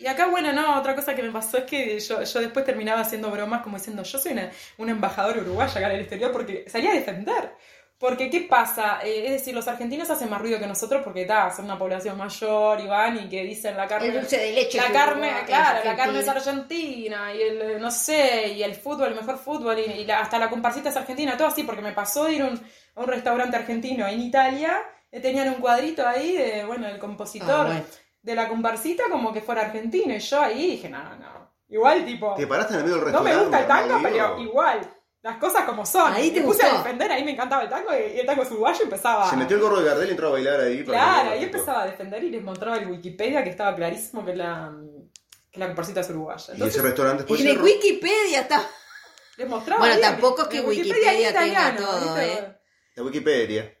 Y 0.00 0.06
acá, 0.06 0.28
bueno, 0.28 0.52
no, 0.52 0.78
otra 0.78 0.94
cosa 0.94 1.14
que 1.16 1.24
me 1.24 1.32
pasó 1.32 1.58
es 1.58 1.64
que 1.64 1.98
yo, 1.98 2.22
yo 2.22 2.40
después 2.40 2.64
terminaba 2.64 3.00
haciendo 3.00 3.32
bromas 3.32 3.62
como 3.62 3.78
diciendo, 3.78 4.04
yo 4.04 4.18
soy 4.18 4.30
una, 4.32 4.52
una 4.76 4.92
embajadora 4.92 5.40
uruguaya 5.40 5.72
acá 5.72 5.88
en 5.88 5.96
el 5.96 6.00
exterior 6.02 6.30
porque 6.30 6.64
salía 6.68 6.92
a 6.92 6.94
defender. 6.94 7.52
Porque, 7.98 8.30
¿qué 8.30 8.42
pasa? 8.42 9.00
Eh, 9.02 9.24
es 9.26 9.32
decir, 9.32 9.52
los 9.52 9.66
argentinos 9.66 10.08
hacen 10.08 10.30
más 10.30 10.40
ruido 10.40 10.60
que 10.60 10.68
nosotros 10.68 11.02
porque, 11.02 11.24
ta, 11.24 11.50
son 11.50 11.64
una 11.64 11.76
población 11.76 12.16
mayor 12.16 12.80
y 12.80 12.86
van 12.86 13.18
y 13.18 13.28
que 13.28 13.42
dicen 13.42 13.76
la 13.76 13.88
carne... 13.88 14.08
El 14.08 14.14
dulce 14.20 14.38
de 14.38 14.52
leche. 14.52 14.78
La 14.78 14.92
carne, 14.92 15.32
claro, 15.44 15.80
la 15.84 15.96
carne 15.96 16.20
es 16.20 16.28
argentina 16.28 17.34
y 17.34 17.42
el, 17.42 17.80
no 17.80 17.90
sé, 17.90 18.52
y 18.52 18.62
el 18.62 18.76
fútbol, 18.76 19.08
el 19.08 19.14
mejor 19.16 19.36
fútbol 19.36 19.80
y, 19.80 20.08
hasta 20.08 20.38
la 20.38 20.48
comparsita 20.48 20.90
es 20.90 20.96
argentina, 20.96 21.36
todo 21.36 21.48
así, 21.48 21.64
porque 21.64 21.82
me 21.82 21.90
pasó 21.90 22.26
de 22.26 22.34
ir 22.34 22.44
un, 22.44 22.60
a 22.94 23.00
un 23.00 23.08
restaurante 23.08 23.56
argentino 23.56 24.06
en 24.06 24.20
Italia, 24.20 24.80
eh, 25.10 25.18
tenían 25.18 25.48
un 25.48 25.56
cuadrito 25.56 26.06
ahí 26.06 26.36
de, 26.36 26.64
bueno, 26.64 26.86
el 26.86 27.00
compositor 27.00 27.66
ah, 27.66 27.82
de 28.22 28.34
la 28.36 28.48
comparsita 28.48 29.04
como 29.10 29.32
que 29.32 29.40
fuera 29.40 29.62
argentino 29.62 30.14
y 30.14 30.20
yo 30.20 30.40
ahí 30.40 30.70
dije, 30.70 30.88
no, 30.88 31.02
no, 31.16 31.50
igual 31.68 32.04
tipo... 32.04 32.36
Te 32.36 32.46
paraste 32.46 32.74
en 32.74 32.78
el 32.78 32.84
medio 32.84 32.96
del 32.98 33.06
restaurante. 33.06 33.34
No 33.34 33.40
me 33.40 33.44
gusta 33.44 33.60
el 33.60 33.66
tango, 33.66 34.00
pero 34.04 34.40
igual 34.40 34.97
las 35.22 35.36
cosas 35.38 35.64
como 35.64 35.84
son. 35.84 36.12
Ahí 36.12 36.30
te 36.30 36.40
me 36.40 36.46
puse 36.46 36.64
a 36.64 36.78
defender, 36.78 37.10
ahí 37.10 37.24
me 37.24 37.32
encantaba 37.32 37.62
el 37.62 37.68
tango 37.68 37.90
y 37.92 38.20
el 38.20 38.26
tango 38.26 38.42
es 38.42 38.50
uruguayo 38.50 38.84
empezaba. 38.84 39.28
Se 39.28 39.36
metió 39.36 39.56
el 39.56 39.62
gorro 39.62 39.80
de 39.80 39.86
Gardel 39.86 40.08
y 40.08 40.10
entró 40.12 40.28
a 40.28 40.32
bailar 40.32 40.60
ahí. 40.60 40.84
Claro, 40.84 41.30
ahí 41.30 41.44
empezaba 41.44 41.82
a 41.82 41.86
defender 41.86 42.22
y 42.24 42.30
les 42.30 42.42
mostraba 42.42 42.76
el 42.78 42.88
Wikipedia 42.88 43.42
que 43.42 43.50
estaba 43.50 43.74
clarísimo 43.74 44.24
que 44.24 44.34
la, 44.34 44.72
que 45.50 45.60
la 45.60 45.66
comparsita 45.66 46.00
es 46.00 46.10
uruguaya. 46.10 46.54
y 46.56 46.62
ese 46.62 46.82
restaurante 46.82 47.24
después. 47.24 47.40
Y 47.40 47.48
en 47.48 47.60
Wikipedia 47.60 48.40
está. 48.42 48.64
Les 49.36 49.48
mostraba. 49.48 49.80
Bueno, 49.80 50.00
tampoco 50.00 50.42
es 50.42 50.48
que 50.48 50.60
Wikipedia, 50.60 51.12
Wikipedia 51.12 51.40
tenga 51.40 51.76
todo, 51.76 52.18
¿eh? 52.18 52.58
La 52.94 53.02
Wikipedia. 53.02 53.77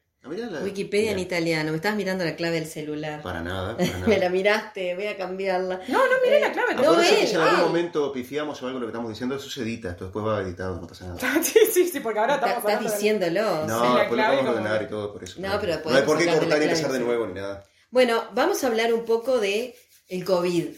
Wikipedia 0.62 1.12
en 1.12 1.18
italiano, 1.18 1.70
me 1.70 1.76
estabas 1.76 1.96
mirando 1.96 2.24
la 2.24 2.36
clave 2.36 2.56
del 2.56 2.66
celular. 2.66 3.22
Para 3.22 3.40
nada, 3.40 3.76
para 3.76 3.90
nada. 3.90 4.06
me 4.06 4.18
la 4.18 4.28
miraste, 4.28 4.94
voy 4.94 5.06
a 5.06 5.16
cambiarla. 5.16 5.80
No, 5.88 5.98
no 5.98 6.14
miré 6.24 6.40
la 6.40 6.52
clave. 6.52 6.74
No, 6.74 7.00
es, 7.00 7.08
si 7.08 7.34
en 7.34 7.40
algún 7.40 7.60
momento 7.60 8.12
pifiamos 8.12 8.62
o 8.62 8.66
algo 8.66 8.78
lo 8.78 8.86
que 8.86 8.90
estamos 8.90 9.10
diciendo, 9.10 9.36
eso 9.36 9.48
se 9.48 9.62
edita, 9.62 9.90
esto 9.90 10.04
después 10.04 10.24
va 10.24 10.40
editado, 10.42 10.80
no 10.80 10.86
pasa 10.86 11.06
nada. 11.06 11.20
sí, 11.42 11.60
sí, 11.72 11.88
sí, 11.88 12.00
porque 12.00 12.18
ahora 12.18 12.34
estamos 12.34 12.58
Estás 12.58 12.80
diciéndolo. 12.80 13.66
No, 13.66 13.96
después 13.96 14.20
lo 14.20 14.28
vamos 14.28 14.46
a 14.46 14.50
ordenar 14.50 14.82
y 14.82 14.86
todo 14.86 15.12
por 15.12 15.24
eso. 15.24 15.40
No, 15.40 15.58
pero 15.60 15.80
no 15.84 15.96
hay 15.96 16.02
por 16.02 16.18
qué 16.18 16.26
cortar 16.26 16.60
y 16.60 16.64
empezar 16.64 16.92
de 16.92 17.00
nuevo 17.00 17.26
ni 17.26 17.34
nada. 17.34 17.64
Bueno, 17.90 18.24
vamos 18.34 18.62
a 18.64 18.66
hablar 18.66 18.92
un 18.92 19.04
poco 19.04 19.38
de 19.38 19.74
el 20.08 20.24
COVID. 20.24 20.68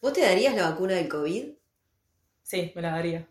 ¿Vos 0.00 0.12
te 0.12 0.22
darías 0.22 0.54
la 0.54 0.70
vacuna 0.70 0.94
del 0.94 1.08
COVID? 1.08 1.44
Sí, 2.42 2.72
me 2.74 2.82
la 2.82 2.90
daría. 2.92 3.28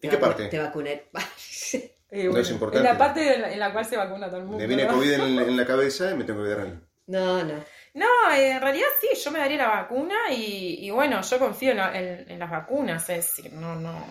¿En 0.00 0.10
qué 0.10 0.18
parte? 0.18 0.48
Te 0.48 0.58
no 2.10 2.38
es 2.38 2.50
importante. 2.50 2.86
En 2.86 2.92
la 2.92 2.98
parte 2.98 3.52
en 3.52 3.58
la, 3.58 3.72
cual 3.72 3.84
se 3.84 3.96
vacuna 3.96 4.28
todo 4.28 4.38
el 4.38 4.44
mundo. 4.44 4.58
Me 4.58 4.66
viene 4.66 4.86
COVID 4.86 5.12
en, 5.12 5.56
la 5.56 5.66
cabeza 5.66 6.10
y 6.10 6.14
me 6.14 6.24
tengo 6.24 6.42
que 6.42 6.50
dar 6.50 6.66
No, 7.06 7.42
no. 7.42 7.64
No, 7.94 8.06
en 8.34 8.60
realidad 8.60 8.86
sí, 9.00 9.08
yo 9.18 9.30
me 9.30 9.38
daría 9.38 9.56
la 9.56 9.68
vacuna 9.68 10.14
y, 10.30 10.90
bueno, 10.90 11.22
yo 11.22 11.38
confío 11.38 11.72
en, 11.72 12.38
las 12.38 12.50
vacunas, 12.50 13.08
es 13.08 13.36
decir, 13.36 13.52
no, 13.52 13.74
no. 13.76 14.06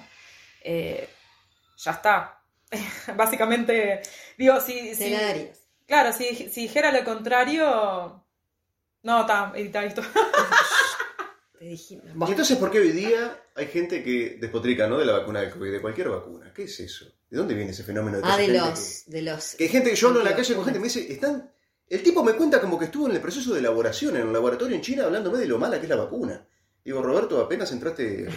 Eh, 0.62 1.08
ya 1.78 1.92
está. 1.92 2.42
Básicamente, 3.16 4.02
digo, 4.38 4.60
si. 4.60 4.96
si 4.96 5.16
Claro, 5.86 6.12
si, 6.12 6.50
si 6.50 6.62
dijera 6.62 6.92
lo 6.92 7.04
contrario. 7.04 8.26
No, 9.04 9.22
está, 9.22 9.52
edita 9.56 9.86
esto. 9.86 10.02
Y 11.62 12.00
entonces, 12.12 12.58
¿por 12.58 12.70
qué 12.70 12.80
hoy 12.80 12.92
día 12.92 13.40
hay 13.56 13.68
gente 13.68 14.04
que 14.04 14.38
despotrica, 14.40 14.88
¿no? 14.88 14.98
De 14.98 15.06
la 15.06 15.14
vacuna 15.14 15.42
del 15.42 15.52
COVID, 15.52 15.72
de 15.72 15.82
cualquier 15.82 16.10
vacuna? 16.10 16.52
¿Qué 16.54 16.64
es 16.64 16.80
eso? 16.80 17.06
¿De 17.30 17.38
dónde 17.38 17.54
viene 17.54 17.72
ese 17.72 17.84
fenómeno? 17.84 18.18
De 18.18 18.24
ah, 18.26 18.38
de 18.38 18.48
los, 18.50 19.04
que, 19.06 19.12
de 19.12 19.22
los... 19.22 19.56
Que 19.56 19.64
hay 19.66 19.70
gente 19.70 19.90
que 19.90 19.96
yo 19.96 20.08
hablo 20.08 20.20
en 20.20 20.26
la 20.26 20.36
calle 20.36 20.56
con 20.56 20.64
gente 20.64 20.78
y 20.78 20.82
me 20.82 20.88
dice, 20.88 21.12
están... 21.12 21.52
El 21.88 22.02
tipo 22.02 22.24
me 22.24 22.34
cuenta 22.34 22.60
como 22.60 22.80
que 22.80 22.86
estuvo 22.86 23.08
en 23.08 23.16
el 23.16 23.22
proceso 23.22 23.54
de 23.54 23.60
elaboración 23.60 24.16
en 24.16 24.28
un 24.28 24.34
laboratorio 24.34 24.76
en 24.76 24.82
China 24.82 25.04
hablándome 25.04 25.38
de 25.38 25.48
lo 25.48 25.60
mala 25.60 25.78
que 25.78 25.84
es 25.84 25.90
la 25.90 25.98
vacuna. 25.98 26.48
Digo, 26.84 27.02
Roberto, 27.04 27.40
apenas 27.40 27.72
entraste 27.72 28.28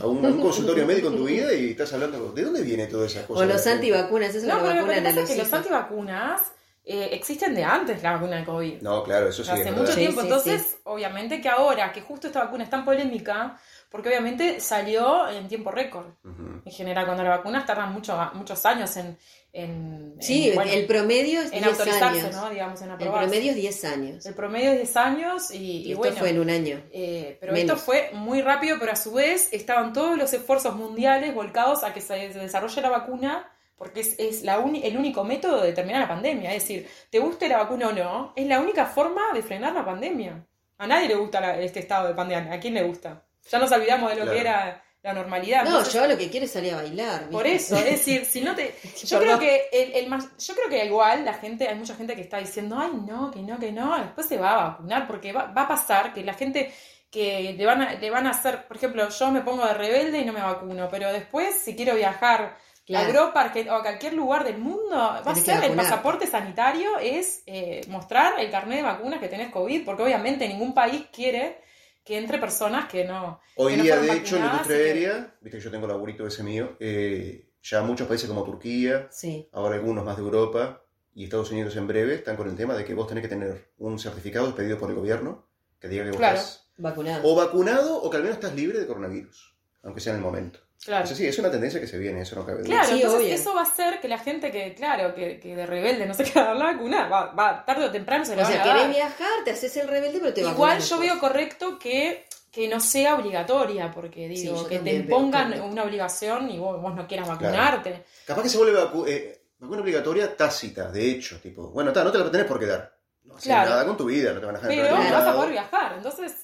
a 0.00 0.06
un, 0.06 0.40
consultorio 0.40 0.86
médico 0.86 1.08
en 1.08 1.16
tu 1.16 1.24
vida 1.24 1.52
y 1.52 1.70
estás 1.70 1.92
hablando... 1.92 2.32
¿De 2.32 2.42
dónde 2.42 2.62
viene 2.62 2.86
toda 2.86 3.06
esa 3.06 3.26
cosa? 3.26 3.40
O 3.40 3.44
los 3.44 3.66
antivacunas, 3.66 4.30
eso 4.30 4.38
es 4.38 4.44
no, 4.44 4.62
una 4.62 4.74
vacuna 4.74 5.10
es 5.10 5.28
que 5.28 5.36
los 5.36 5.52
antivacunas 5.52 6.42
eh, 6.86 7.10
existen 7.12 7.54
de 7.54 7.64
antes 7.64 8.02
la 8.02 8.12
vacuna 8.12 8.36
de 8.36 8.44
COVID. 8.44 8.82
No, 8.82 9.02
claro, 9.02 9.28
eso 9.28 9.42
sí. 9.42 9.50
Hace 9.50 9.72
mucho 9.72 9.94
tiempo. 9.94 10.20
Entonces, 10.20 10.76
obviamente 10.84 11.40
que 11.40 11.48
ahora, 11.48 11.92
que 11.92 12.02
justo 12.02 12.26
esta 12.26 12.44
vacuna 12.44 12.64
es 12.64 12.70
tan 12.70 12.84
polémica, 12.84 13.58
porque 13.94 14.08
obviamente 14.08 14.58
salió 14.58 15.28
en 15.28 15.46
tiempo 15.46 15.70
récord. 15.70 16.06
En 16.24 16.72
general, 16.72 17.04
cuando 17.04 17.22
las 17.22 17.38
vacunas 17.38 17.64
tardan 17.64 17.92
mucho, 17.92 18.18
muchos 18.34 18.66
años 18.66 18.96
en. 18.96 19.16
en 19.52 20.16
sí, 20.18 20.50
el 20.50 20.86
promedio 20.86 21.40
es 21.40 21.52
10 21.52 21.64
autorizarse, 21.64 22.32
¿no? 22.32 22.50
Digamos, 22.50 22.82
en 22.82 22.90
El 22.90 22.96
promedio 22.96 23.52
es 23.52 23.56
10 23.56 23.84
años. 23.84 24.26
El 24.26 24.34
promedio 24.34 24.72
es 24.72 24.78
10 24.78 24.96
años 24.96 25.50
y, 25.52 25.92
esto 25.92 26.10
fue 26.10 26.30
en 26.30 26.40
un 26.40 26.50
año. 26.50 26.82
Eh, 26.90 27.38
pero 27.40 27.54
esto 27.54 27.76
fue 27.76 28.10
muy 28.14 28.42
rápido, 28.42 28.78
pero 28.80 28.90
a 28.90 28.96
su 28.96 29.12
vez 29.12 29.48
estaban 29.52 29.92
todos 29.92 30.18
los 30.18 30.32
esfuerzos 30.32 30.74
mundiales 30.74 31.32
volcados 31.32 31.84
a 31.84 31.94
que 31.94 32.00
se 32.00 32.30
desarrolle 32.30 32.80
la 32.80 32.90
vacuna 32.90 33.48
porque 33.76 34.00
es, 34.00 34.18
es 34.18 34.42
la 34.42 34.56
el 34.56 34.96
único 34.96 35.22
método 35.22 35.62
de 35.62 35.72
terminar 35.72 36.00
la 36.00 36.08
pandemia. 36.08 36.52
Es 36.52 36.64
decir, 36.64 36.88
te 37.10 37.20
guste 37.20 37.48
la 37.48 37.58
vacuna 37.58 37.90
o 37.90 37.92
no, 37.92 38.32
es 38.34 38.48
la 38.48 38.58
única 38.58 38.86
forma 38.86 39.32
de 39.32 39.42
frenar 39.42 39.72
la 39.72 39.84
pandemia. 39.84 40.44
A 40.78 40.88
nadie 40.88 41.06
le 41.06 41.14
gusta 41.14 41.60
este 41.60 41.78
estado 41.78 42.08
de 42.08 42.14
pandemia. 42.14 42.54
¿A 42.54 42.58
quién 42.58 42.74
le 42.74 42.82
gusta? 42.82 43.24
Ya 43.50 43.58
nos 43.58 43.70
olvidamos 43.72 44.10
de 44.10 44.24
lo 44.24 44.30
que 44.30 44.40
era 44.40 44.82
la 45.02 45.12
normalidad. 45.12 45.64
No, 45.64 45.86
yo 45.86 46.06
lo 46.06 46.16
que 46.16 46.30
quiero 46.30 46.46
es 46.46 46.52
salir 46.52 46.72
a 46.72 46.76
bailar. 46.76 47.28
Por 47.28 47.46
eso, 47.46 47.76
es 47.76 47.84
decir, 47.84 48.24
si 48.24 48.40
no 48.40 48.54
te. 48.54 48.74
Yo 49.04 49.20
creo 49.20 49.38
que 49.38 49.68
el, 49.70 50.08
más, 50.08 50.24
yo 50.38 50.54
creo 50.54 50.68
que 50.70 50.84
igual 50.86 51.26
la 51.26 51.34
gente, 51.34 51.68
hay 51.68 51.74
mucha 51.74 51.94
gente 51.94 52.14
que 52.16 52.22
está 52.22 52.38
diciendo, 52.38 52.78
ay 52.78 52.90
no, 53.06 53.30
que 53.30 53.40
no, 53.42 53.58
que 53.58 53.70
no, 53.70 53.98
después 53.98 54.26
se 54.26 54.38
va 54.38 54.52
a 54.52 54.68
vacunar, 54.68 55.06
porque 55.06 55.32
va, 55.32 55.46
va 55.46 55.62
a 55.62 55.68
pasar 55.68 56.14
que 56.14 56.24
la 56.24 56.32
gente 56.32 56.72
que 57.10 57.54
le 57.56 57.66
van, 57.66 57.82
a, 57.82 57.92
le 57.94 58.10
van 58.10 58.26
a 58.26 58.30
hacer, 58.30 58.66
por 58.66 58.78
ejemplo, 58.78 59.08
yo 59.08 59.30
me 59.30 59.42
pongo 59.42 59.66
de 59.66 59.74
rebelde 59.74 60.20
y 60.20 60.24
no 60.24 60.32
me 60.32 60.40
vacuno, 60.40 60.88
pero 60.90 61.12
después 61.12 61.54
si 61.54 61.76
quiero 61.76 61.94
viajar 61.94 62.56
Claro. 62.86 63.08
Europa 63.08 63.50
o 63.70 63.72
a 63.72 63.82
cualquier 63.82 64.12
lugar 64.12 64.44
del 64.44 64.58
mundo, 64.58 64.94
va 64.96 65.22
a 65.24 65.34
ser 65.34 65.64
el 65.64 65.72
pasaporte 65.74 66.26
sanitario, 66.26 66.98
es 66.98 67.42
eh, 67.46 67.80
mostrar 67.88 68.38
el 68.38 68.50
carnet 68.50 68.78
de 68.78 68.82
vacunas 68.82 69.20
que 69.20 69.28
tenés 69.28 69.50
COVID, 69.50 69.86
porque 69.86 70.02
obviamente 70.02 70.46
ningún 70.46 70.74
país 70.74 71.06
quiere 71.10 71.62
que 72.04 72.18
entre 72.18 72.38
personas 72.38 72.88
que 72.88 73.04
no. 73.04 73.40
Hoy 73.56 73.76
día, 73.76 73.98
de 73.98 74.12
hecho, 74.12 74.36
en 74.36 74.42
la 74.42 74.52
industria 74.52 74.76
aérea, 74.76 75.36
viste 75.40 75.58
que 75.58 75.64
yo 75.64 75.70
tengo 75.70 75.86
laburito 75.86 76.26
ese 76.26 76.42
mío, 76.42 76.76
eh, 76.78 77.48
ya 77.62 77.82
muchos 77.82 78.06
países 78.06 78.28
como 78.28 78.44
Turquía, 78.44 79.08
ahora 79.52 79.76
algunos 79.76 80.04
más 80.04 80.16
de 80.16 80.22
Europa 80.22 80.84
y 81.14 81.24
Estados 81.24 81.50
Unidos 81.50 81.74
en 81.76 81.86
breve 81.86 82.16
están 82.16 82.36
con 82.36 82.48
el 82.48 82.56
tema 82.56 82.74
de 82.74 82.84
que 82.84 82.92
vos 82.92 83.06
tenés 83.06 83.22
que 83.22 83.28
tener 83.28 83.72
un 83.78 83.98
certificado 83.98 84.48
expedido 84.48 84.78
por 84.78 84.90
el 84.90 84.96
gobierno 84.96 85.48
que 85.80 85.88
diga 85.88 86.04
que 86.04 86.10
vos 86.10 86.20
estás 86.20 86.68
vacunado. 86.76 87.20
O 87.24 87.34
vacunado 87.34 88.02
o 88.02 88.10
que 88.10 88.16
al 88.18 88.22
menos 88.22 88.36
estás 88.36 88.54
libre 88.54 88.78
de 88.78 88.86
coronavirus, 88.86 89.56
aunque 89.82 90.00
sea 90.00 90.12
en 90.12 90.18
el 90.18 90.24
momento. 90.24 90.60
Claro. 90.84 91.06
sí, 91.06 91.26
es 91.26 91.38
una 91.38 91.50
tendencia 91.50 91.80
que 91.80 91.86
se 91.86 91.98
viene, 91.98 92.20
eso 92.20 92.36
no 92.36 92.44
cabe 92.44 92.58
duda. 92.62 92.82
Claro, 92.82 92.94
entonces 92.94 93.40
eso 93.40 93.54
va 93.54 93.60
a 93.60 93.64
hacer 93.64 94.00
que 94.00 94.08
la 94.08 94.18
gente 94.18 94.50
que, 94.50 94.74
claro, 94.74 95.14
que, 95.14 95.40
que 95.40 95.56
de 95.56 95.64
rebelde 95.64 96.04
no 96.04 96.12
se 96.12 96.24
queda 96.30 96.44
dar 96.44 96.56
la 96.56 96.66
vacuna, 96.66 97.08
va, 97.08 97.32
va, 97.32 97.64
tarde 97.64 97.86
o 97.86 97.90
temprano 97.90 98.24
se 98.24 98.36
le 98.36 98.42
o 98.42 98.46
sea, 98.46 98.62
querés 98.62 98.90
viajar, 98.90 99.44
te 99.44 99.52
haces 99.52 99.74
el 99.78 99.88
rebelde, 99.88 100.18
pero 100.20 100.34
te 100.34 100.42
Igual 100.42 100.80
yo 100.80 100.98
veo 100.98 101.18
correcto 101.18 101.78
que, 101.78 102.26
que 102.50 102.68
no 102.68 102.80
sea 102.80 103.14
obligatoria, 103.14 103.90
porque 103.90 104.28
digo, 104.28 104.66
que 104.66 104.80
te 104.80 104.92
impongan 104.94 105.58
una 105.62 105.84
obligación 105.84 106.50
y 106.50 106.58
vos, 106.58 106.94
no 106.94 107.06
quieras 107.06 107.28
vacunarte. 107.28 108.04
Capaz 108.26 108.42
que 108.42 108.48
se 108.50 108.58
vuelve 108.58 108.78
eh, 109.08 109.42
vacuna 109.58 109.80
obligatoria 109.80 110.36
tácita, 110.36 110.90
de 110.90 111.10
hecho, 111.10 111.40
tipo, 111.40 111.68
bueno, 111.70 111.92
no 111.94 112.12
te 112.12 112.18
la 112.18 112.30
tenés 112.30 112.46
por 112.46 112.58
qué 112.58 112.66
dar. 112.66 112.94
No 113.24 113.36
haces 113.36 113.48
nada 113.48 113.86
con 113.86 113.96
tu 113.96 114.04
vida, 114.04 114.34
no 114.34 114.40
te 114.40 114.46
van 114.46 114.56
a 114.56 114.58
dejar 114.58 114.76
Pero 114.76 115.02
no 115.02 115.12
vas 115.12 115.26
a 115.26 115.34
poder 115.34 115.50
viajar, 115.50 115.94
entonces 115.96 116.43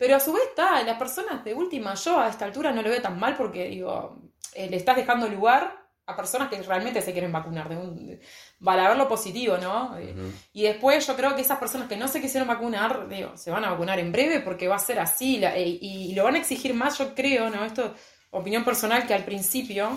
pero 0.00 0.16
a 0.16 0.20
su 0.20 0.32
vez 0.32 0.44
está, 0.48 0.82
las 0.82 0.96
personas 0.96 1.44
de 1.44 1.52
última, 1.52 1.92
yo 1.92 2.18
a 2.18 2.30
esta 2.30 2.46
altura 2.46 2.72
no 2.72 2.80
lo 2.80 2.88
veo 2.88 3.02
tan 3.02 3.20
mal 3.20 3.36
porque 3.36 3.68
digo, 3.68 4.18
eh, 4.54 4.70
le 4.70 4.78
estás 4.78 4.96
dejando 4.96 5.28
lugar 5.28 5.78
a 6.06 6.16
personas 6.16 6.48
que 6.48 6.62
realmente 6.62 7.02
se 7.02 7.12
quieren 7.12 7.30
vacunar, 7.30 7.68
de 7.68 7.76
un, 7.76 8.18
para 8.64 8.88
ver 8.88 8.96
lo 8.96 9.06
positivo, 9.06 9.58
¿no? 9.58 9.98
Eh, 9.98 10.14
y 10.54 10.62
después 10.62 11.06
yo 11.06 11.14
creo 11.16 11.34
que 11.36 11.42
esas 11.42 11.58
personas 11.58 11.86
que 11.86 11.98
no 11.98 12.08
se 12.08 12.22
quisieron 12.22 12.48
vacunar, 12.48 13.10
digo, 13.10 13.36
se 13.36 13.50
van 13.50 13.62
a 13.62 13.72
vacunar 13.72 13.98
en 13.98 14.10
breve 14.10 14.40
porque 14.40 14.68
va 14.68 14.76
a 14.76 14.78
ser 14.78 14.98
así 15.00 15.38
eh, 15.44 15.78
y, 15.82 16.14
lo 16.14 16.24
van 16.24 16.36
a 16.36 16.38
exigir 16.38 16.72
más, 16.72 16.96
yo 16.96 17.14
creo, 17.14 17.50
¿no? 17.50 17.62
Esto, 17.62 17.94
opinión 18.30 18.64
personal, 18.64 19.06
que 19.06 19.12
al 19.12 19.26
principio 19.26 19.90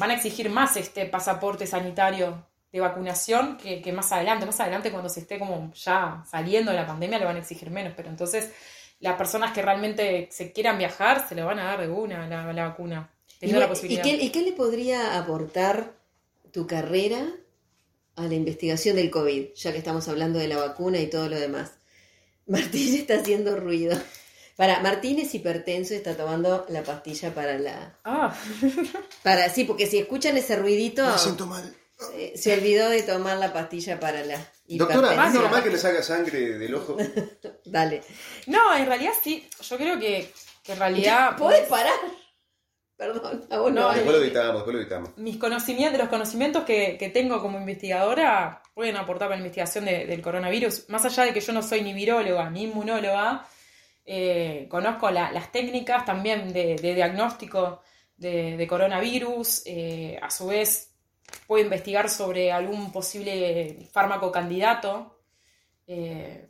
van 0.00 0.10
a 0.10 0.14
exigir 0.14 0.50
más 0.50 0.76
este 0.76 1.06
pasaporte 1.06 1.68
sanitario 1.68 2.44
de 2.76 2.88
vacunación 2.88 3.56
que, 3.56 3.92
más 3.92 4.12
adelante. 4.12 4.46
Más 4.46 4.60
adelante 4.60 4.90
cuando 4.90 5.08
se 5.08 5.20
esté 5.20 5.38
como 5.38 5.72
ya 5.74 6.24
saliendo 6.30 6.70
de 6.70 6.76
la 6.76 6.86
pandemia 6.86 7.18
le 7.18 7.24
van 7.24 7.36
a 7.36 7.40
exigir 7.40 7.70
menos, 7.70 7.92
pero 7.96 8.08
entonces 8.08 8.50
las 9.00 9.16
personas 9.16 9.52
que 9.52 9.62
realmente 9.62 10.28
se 10.30 10.52
quieran 10.52 10.78
viajar 10.78 11.26
se 11.28 11.34
le 11.34 11.42
van 11.42 11.58
a 11.58 11.64
dar 11.64 11.80
de 11.80 11.88
una 11.88 12.26
la, 12.26 12.52
la 12.52 12.68
vacuna. 12.68 13.10
¿Y, 13.40 13.48
la 13.52 13.68
posibilidad. 13.68 14.04
¿y, 14.04 14.30
qué, 14.30 14.42
le 14.42 14.52
podría 14.52 15.18
aportar 15.18 15.94
tu 16.52 16.66
carrera 16.66 17.26
a 18.16 18.22
la 18.22 18.34
investigación 18.34 18.96
del 18.96 19.10
COVID, 19.10 19.48
ya 19.54 19.72
que 19.72 19.78
estamos 19.78 20.08
hablando 20.08 20.38
de 20.38 20.48
la 20.48 20.56
vacuna 20.56 20.98
y 21.00 21.08
todo 21.08 21.28
lo 21.28 21.38
demás? 21.38 21.72
Martín 22.46 22.94
está 22.94 23.16
haciendo 23.16 23.56
ruido. 23.56 23.98
Para, 24.56 24.80
Martín 24.80 25.18
es 25.18 25.34
hipertenso 25.34 25.92
y 25.92 25.98
está 25.98 26.16
tomando 26.16 26.64
la 26.70 26.82
pastilla 26.82 27.34
para 27.34 27.58
la. 27.58 27.98
Ah. 28.04 28.34
Para, 29.22 29.50
sí, 29.50 29.64
porque 29.64 29.86
si 29.86 29.98
escuchan 29.98 30.36
ese 30.38 30.56
ruidito. 30.56 31.06
Me 31.06 31.18
siento 31.18 31.46
mal. 31.46 31.76
Eh, 32.14 32.34
se 32.36 32.52
olvidó 32.52 32.90
de 32.90 33.02
tomar 33.02 33.38
la 33.38 33.52
pastilla 33.52 33.98
para 33.98 34.22
la 34.22 34.38
Doctora, 34.68 35.28
¿es 35.28 35.34
normal 35.34 35.62
que 35.62 35.70
le 35.70 35.78
salga 35.78 36.02
sangre 36.02 36.58
del 36.58 36.74
ojo? 36.74 36.96
Dale. 37.64 38.02
No, 38.46 38.74
en 38.74 38.86
realidad 38.86 39.12
sí. 39.22 39.48
Yo 39.60 39.76
creo 39.76 39.98
que, 39.98 40.30
en 40.66 40.78
realidad. 40.78 41.36
¿Puedes 41.38 41.66
parar? 41.68 41.94
Perdón, 42.96 43.46
no, 43.50 43.70
no, 43.70 43.92
después 43.92 44.16
lo 44.16 44.22
editamos, 44.22 44.54
después 44.54 44.74
lo 44.74 44.80
editamos. 44.80 45.18
Mis 45.18 45.36
conocimientos, 45.36 46.00
los 46.00 46.08
conocimientos 46.08 46.64
que, 46.64 47.10
tengo 47.12 47.42
como 47.42 47.58
investigadora 47.58 48.62
pueden 48.74 48.96
aportar 48.96 49.28
para 49.28 49.36
la 49.36 49.46
investigación 49.46 49.84
del 49.84 50.22
coronavirus. 50.22 50.88
Más 50.88 51.04
allá 51.04 51.24
de 51.24 51.34
que 51.34 51.40
yo 51.40 51.52
no 51.52 51.62
soy 51.62 51.82
ni 51.82 51.92
viróloga 51.92 52.48
ni 52.48 52.62
inmunóloga, 52.62 53.46
eh, 54.04 54.66
conozco 54.70 55.10
las 55.10 55.52
técnicas 55.52 56.06
también 56.06 56.52
de, 56.54 56.76
diagnóstico 56.76 57.82
de, 58.16 58.66
coronavirus. 58.66 59.62
Eh, 59.66 60.18
a 60.20 60.30
su 60.30 60.46
vez, 60.46 60.95
puedo 61.46 61.62
investigar 61.62 62.10
sobre 62.10 62.50
algún 62.52 62.92
posible 62.92 63.88
fármaco 63.92 64.32
candidato 64.32 65.20
eh, 65.86 66.48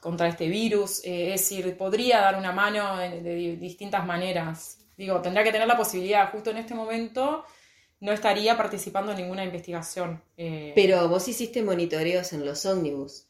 contra 0.00 0.28
este 0.28 0.48
virus. 0.48 1.04
Eh, 1.04 1.34
es 1.34 1.40
decir, 1.40 1.76
podría 1.76 2.20
dar 2.20 2.36
una 2.36 2.52
mano 2.52 2.96
de, 2.98 3.56
distintas 3.56 4.06
maneras. 4.06 4.78
Digo, 4.96 5.20
tendría 5.20 5.44
que 5.44 5.52
tener 5.52 5.66
la 5.66 5.76
posibilidad. 5.76 6.30
Justo 6.30 6.50
en 6.50 6.58
este 6.58 6.74
momento 6.74 7.44
no 8.00 8.12
estaría 8.12 8.56
participando 8.56 9.12
en 9.12 9.18
ninguna 9.18 9.44
investigación. 9.44 10.22
Eh. 10.36 10.72
Pero 10.74 11.08
vos 11.08 11.26
hiciste 11.28 11.62
monitoreos 11.62 12.32
en 12.32 12.44
los 12.44 12.66
ómnibus. 12.66 13.26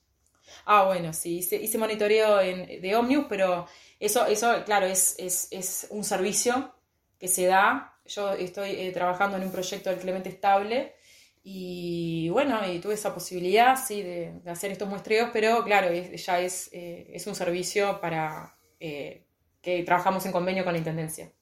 Ah, 0.65 0.85
bueno, 0.85 1.13
sí, 1.13 1.39
hice, 1.39 1.79
monitoreo 1.79 2.39
de 2.39 2.97
ómnibus, 2.97 3.27
pero 3.29 3.69
eso, 4.01 4.27
eso 4.27 4.53
claro, 4.65 4.87
es, 4.87 5.15
es 5.19 5.87
un 5.91 6.03
servicio 6.03 6.75
que 7.21 7.29
se 7.29 7.47
da 7.47 8.00
yo 8.11 8.33
estoy 8.33 8.71
eh, 8.71 8.91
trabajando 8.93 9.37
en 9.37 9.45
un 9.45 9.53
proyecto 9.53 9.91
del 9.91 9.99
Clemente 9.99 10.29
Estable 10.29 10.95
y 11.43 12.29
bueno, 12.31 12.61
y 12.71 12.81
tuve 12.81 12.95
esa 12.95 13.15
posibilidad, 13.15 13.77
sí, 13.83 14.03
de, 14.03 14.41
hacer 14.47 14.73
estos 14.73 14.89
muestreos, 14.89 15.31
pero 15.33 15.65
claro, 15.65 15.91
ya 15.93 16.41
es, 16.41 16.69
eh, 16.73 17.11
es 17.13 17.27
un 17.27 17.35
servicio 17.35 18.01
para 18.01 18.57
eh, 18.79 19.25
que 19.63 19.83
trabajamos 19.85 20.27
en 20.27 20.33
convenio 20.33 20.65
con 20.65 20.75
la 20.75 20.79
Intendencia. 20.79 21.33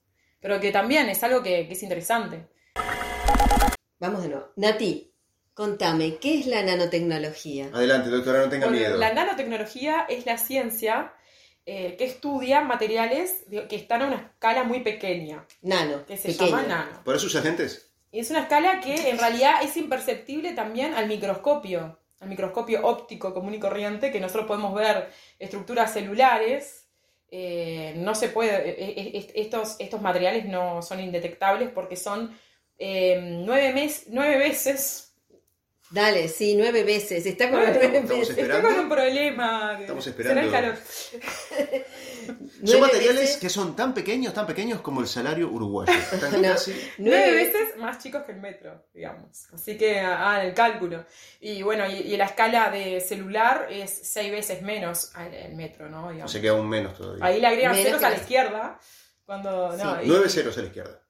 Pero 0.41 0.61
que 0.61 0.71
también 0.71 1.09
es 1.09 1.23
algo 1.25 1.43
que, 1.43 1.69
es 1.69 1.83
interesante. 1.83 2.47
Vamos 3.99 4.23
de 4.23 4.29
nuevo. 4.29 4.53
Nati, 4.55 5.13
contame, 5.53 6.19
¿qué 6.19 6.39
es 6.39 6.47
la 6.47 6.63
nanotecnología? 6.63 7.71
Adelante, 7.73 8.11
doctora, 8.11 8.45
no 8.45 8.49
tenga 8.49 8.69
miedo. 8.69 8.97
La 8.99 9.13
nanotecnología 9.13 10.07
es 10.09 10.27
la 10.27 10.39
ciencia 10.39 11.13
eh, 11.71 11.97
que 11.99 12.07
estudia 12.07 12.63
materiales 12.63 13.45
que 13.51 13.77
están 13.77 14.01
a 14.01 14.07
una 14.07 14.17
escala 14.17 14.65
muy 14.65 14.81
pequeña. 14.81 15.45
Nano. 15.61 16.07
Que 16.07 16.17
se 16.17 16.33
llama 16.33 16.63
nano. 16.63 17.05
¿Por 17.05 17.15
eso 17.15 17.27
usa 17.27 17.41
agentes? 17.41 17.93
Es 18.11 18.31
una 18.31 18.41
escala 18.41 18.81
que 18.81 19.11
en 19.11 19.19
realidad 19.19 19.63
es 19.63 19.77
imperceptible 19.77 20.53
también 20.53 20.95
al 20.95 21.09
microscopio, 21.09 21.99
al 22.21 22.29
microscopio 22.31 22.87
óptico 22.87 23.35
común 23.35 23.53
y 23.53 23.59
corriente, 23.59 24.11
que 24.11 24.19
nosotros 24.19 24.47
podemos 24.47 24.75
ver 24.75 25.11
estructuras 25.39 25.93
celulares. 25.93 26.89
Eh, 27.31 27.93
no 27.99 28.15
se 28.15 28.29
puede, 28.31 28.71
eh, 28.71 28.95
eh, 28.97 29.33
estos, 29.35 29.77
estos 29.79 30.01
materiales 30.01 30.47
no 30.47 30.81
son 30.81 31.01
indetectables 31.01 31.69
porque 31.69 31.97
son 31.97 32.35
nueve, 32.79 33.75
mes, 33.75 34.05
nueve 34.09 34.39
veces 34.39 35.08
Dale, 35.91 36.29
sí, 36.29 36.55
nueve 36.55 36.85
veces. 36.85 37.25
Está 37.25 37.51
con 37.51 37.61
nueve 37.61 38.03
veces. 38.03 38.37
Está 38.37 38.61
con 38.61 38.79
un 38.79 38.89
problema. 38.91 39.79
Estamos 39.81 40.07
esperando. 40.07 40.51
calor. 40.51 40.77
son 42.65 42.81
materiales 42.81 43.39
que 43.39 43.49
son 43.49 43.75
tan 43.75 43.95
pequeños, 43.95 44.35
tan 44.35 44.47
pequeños 44.47 44.83
como 44.83 45.01
el 45.01 45.07
salario 45.07 45.49
uruguayo. 45.49 45.93
Nueve 46.99 47.33
veces 47.33 47.77
más 47.79 47.99
chicos 47.99 48.25
que 48.25 48.33
el 48.33 48.41
metro, 48.41 48.85
digamos. 48.93 49.47
Así 49.53 49.79
que 49.79 50.01
ah, 50.01 50.45
el 50.45 50.53
cálculo. 50.53 51.07
Y 51.41 51.63
bueno, 51.63 51.87
y, 51.87 52.17
la 52.19 52.27
escala 52.27 52.71
de 52.71 53.01
celular 53.01 53.69
es 53.71 53.91
seis 53.91 54.31
veces 54.31 54.61
menos 54.61 55.13
el 55.17 55.55
metro, 55.55 55.89
¿no? 55.89 56.11
Digamos. 56.11 56.31
Se 56.31 56.43
queda 56.43 56.53
aún 56.53 56.69
menos 56.69 56.99
todavía. 56.99 57.25
Ahí 57.25 57.41
le 57.41 57.47
agregan 57.47 57.75
ceros 57.75 58.03
a 58.03 58.11
la 58.11 58.17
izquierda. 58.17 58.79
Cuando, 59.25 59.75
Nueve 60.05 60.29
ceros 60.29 60.57
a 60.59 60.61
la 60.61 60.67
izquierda. 60.67 61.03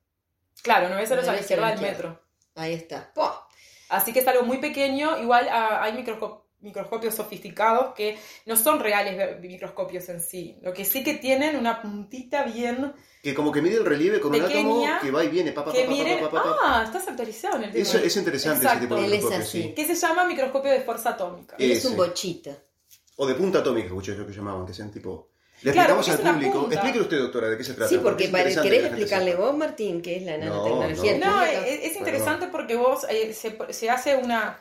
Claro, 0.62 0.88
nueve 0.88 1.06
ceros 1.06 1.26
a 1.26 1.32
la 1.32 1.40
izquierda 1.40 1.70
del 1.70 1.80
metro. 1.80 2.20
Ahí 2.54 2.74
está. 2.74 3.12
Así 3.88 4.12
que 4.12 4.20
es 4.20 4.28
algo 4.28 4.44
muy 4.44 4.58
pequeño. 4.58 5.18
Igual 5.20 5.48
ah, 5.50 5.82
hay 5.82 5.92
microscopios 6.60 7.14
sofisticados 7.14 7.94
que 7.94 8.18
no 8.46 8.56
son 8.56 8.80
reales 8.80 9.40
microscopios 9.40 10.08
en 10.08 10.20
sí. 10.20 10.58
Lo 10.62 10.72
que 10.72 10.84
sí 10.84 11.02
que 11.02 11.14
tienen 11.14 11.56
una 11.56 11.80
puntita 11.80 12.44
bien. 12.44 12.92
Que 13.22 13.34
como 13.34 13.50
que 13.50 13.62
mide 13.62 13.76
el 13.76 13.84
relieve 13.84 14.20
con 14.20 14.34
un 14.34 14.42
átomo 14.42 14.86
que 15.00 15.10
va 15.10 15.24
y 15.24 15.28
viene. 15.28 15.52
Pa, 15.52 15.64
que 15.64 15.86
ah, 15.86 16.82
estás 16.84 17.08
actualizado 17.08 17.56
en 17.56 17.64
el 17.64 17.72
tema. 17.72 17.82
Eso 17.82 17.98
es 17.98 18.16
interesante 18.16 18.66
ese 18.66 18.76
tipo 18.76 18.94
de 18.96 19.02
microscopio. 19.02 19.44
Sí. 19.44 19.72
Que 19.74 19.86
se 19.86 19.94
llama 19.94 20.24
microscopio 20.24 20.70
de 20.70 20.80
fuerza 20.80 21.10
atómica. 21.10 21.56
Es 21.58 21.84
un 21.84 21.96
bochito. 21.96 22.56
O 23.16 23.26
de 23.26 23.34
punta 23.34 23.58
atómica, 23.58 23.88
escuché 23.88 24.16
yo 24.16 24.24
que 24.26 24.32
llamaban, 24.32 24.64
que 24.64 24.72
sean 24.72 24.92
tipo. 24.92 25.30
Le 25.62 25.70
explicamos 25.70 26.08
al 26.08 26.18
público. 26.18 26.68
Explíquele 26.70 27.02
usted, 27.02 27.18
doctora, 27.18 27.48
de 27.48 27.58
qué 27.58 27.64
se 27.64 27.74
trata. 27.74 27.88
Sí, 27.88 27.98
porque, 27.98 28.30
¿querés 28.30 28.84
explicarle 28.84 29.34
vos, 29.34 29.56
Martín, 29.56 30.00
qué 30.00 30.16
es 30.16 30.22
la 30.22 30.38
nanotecnología? 30.38 31.18
No, 31.18 31.42
es, 31.42 31.96
interesante 31.96 32.46
porque 32.48 32.76
vos 32.76 33.06
eh, 33.08 33.32
se, 33.32 33.90
hace 33.90 34.16
una. 34.16 34.60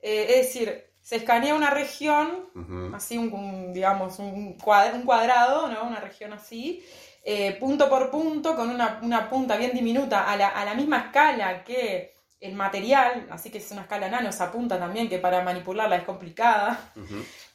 Eh, 0.00 0.26
es 0.30 0.46
decir, 0.46 0.84
se 1.02 1.16
escanea 1.16 1.54
una 1.54 1.70
región, 1.70 2.48
así, 2.94 3.18
un, 3.18 3.72
digamos, 3.72 4.18
un, 4.18 4.54
cuadrado, 4.54 5.68
¿no? 5.68 5.84
Una 5.84 6.00
región 6.00 6.32
así. 6.32 6.84
Eh, 7.24 7.56
punto 7.60 7.90
por 7.90 8.10
punto, 8.10 8.56
con 8.56 8.70
una, 8.70 9.00
una 9.02 9.28
punta 9.28 9.56
bien 9.56 9.72
diminuta, 9.74 10.30
a 10.30 10.36
la, 10.36 10.48
a 10.48 10.64
la 10.64 10.74
misma 10.74 10.98
escala 10.98 11.62
que 11.62 12.17
el 12.40 12.54
material, 12.54 13.26
así 13.30 13.50
que 13.50 13.58
es 13.58 13.70
una 13.72 13.82
escala 13.82 14.08
nano, 14.08 14.30
se 14.30 14.42
apunta 14.42 14.78
también 14.78 15.08
que 15.08 15.18
para 15.18 15.42
manipularla 15.42 15.96
es 15.96 16.04
complicada. 16.04 16.92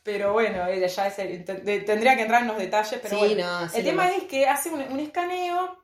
Pero 0.04 0.34
bueno, 0.34 0.67
ella 0.67 0.88
ya 0.88 1.15
tendría 1.15 2.15
que 2.15 2.24
entrar 2.24 2.41
en 2.41 2.48
los 2.50 2.58
detalles, 2.58 3.00
pero 3.02 3.17
bueno. 3.17 3.69
el 3.74 3.84
tema 3.84 4.10
es 4.10 4.24
que 4.24 4.46
hace 4.48 4.69
un, 4.69 5.00
escaneo 5.00 5.78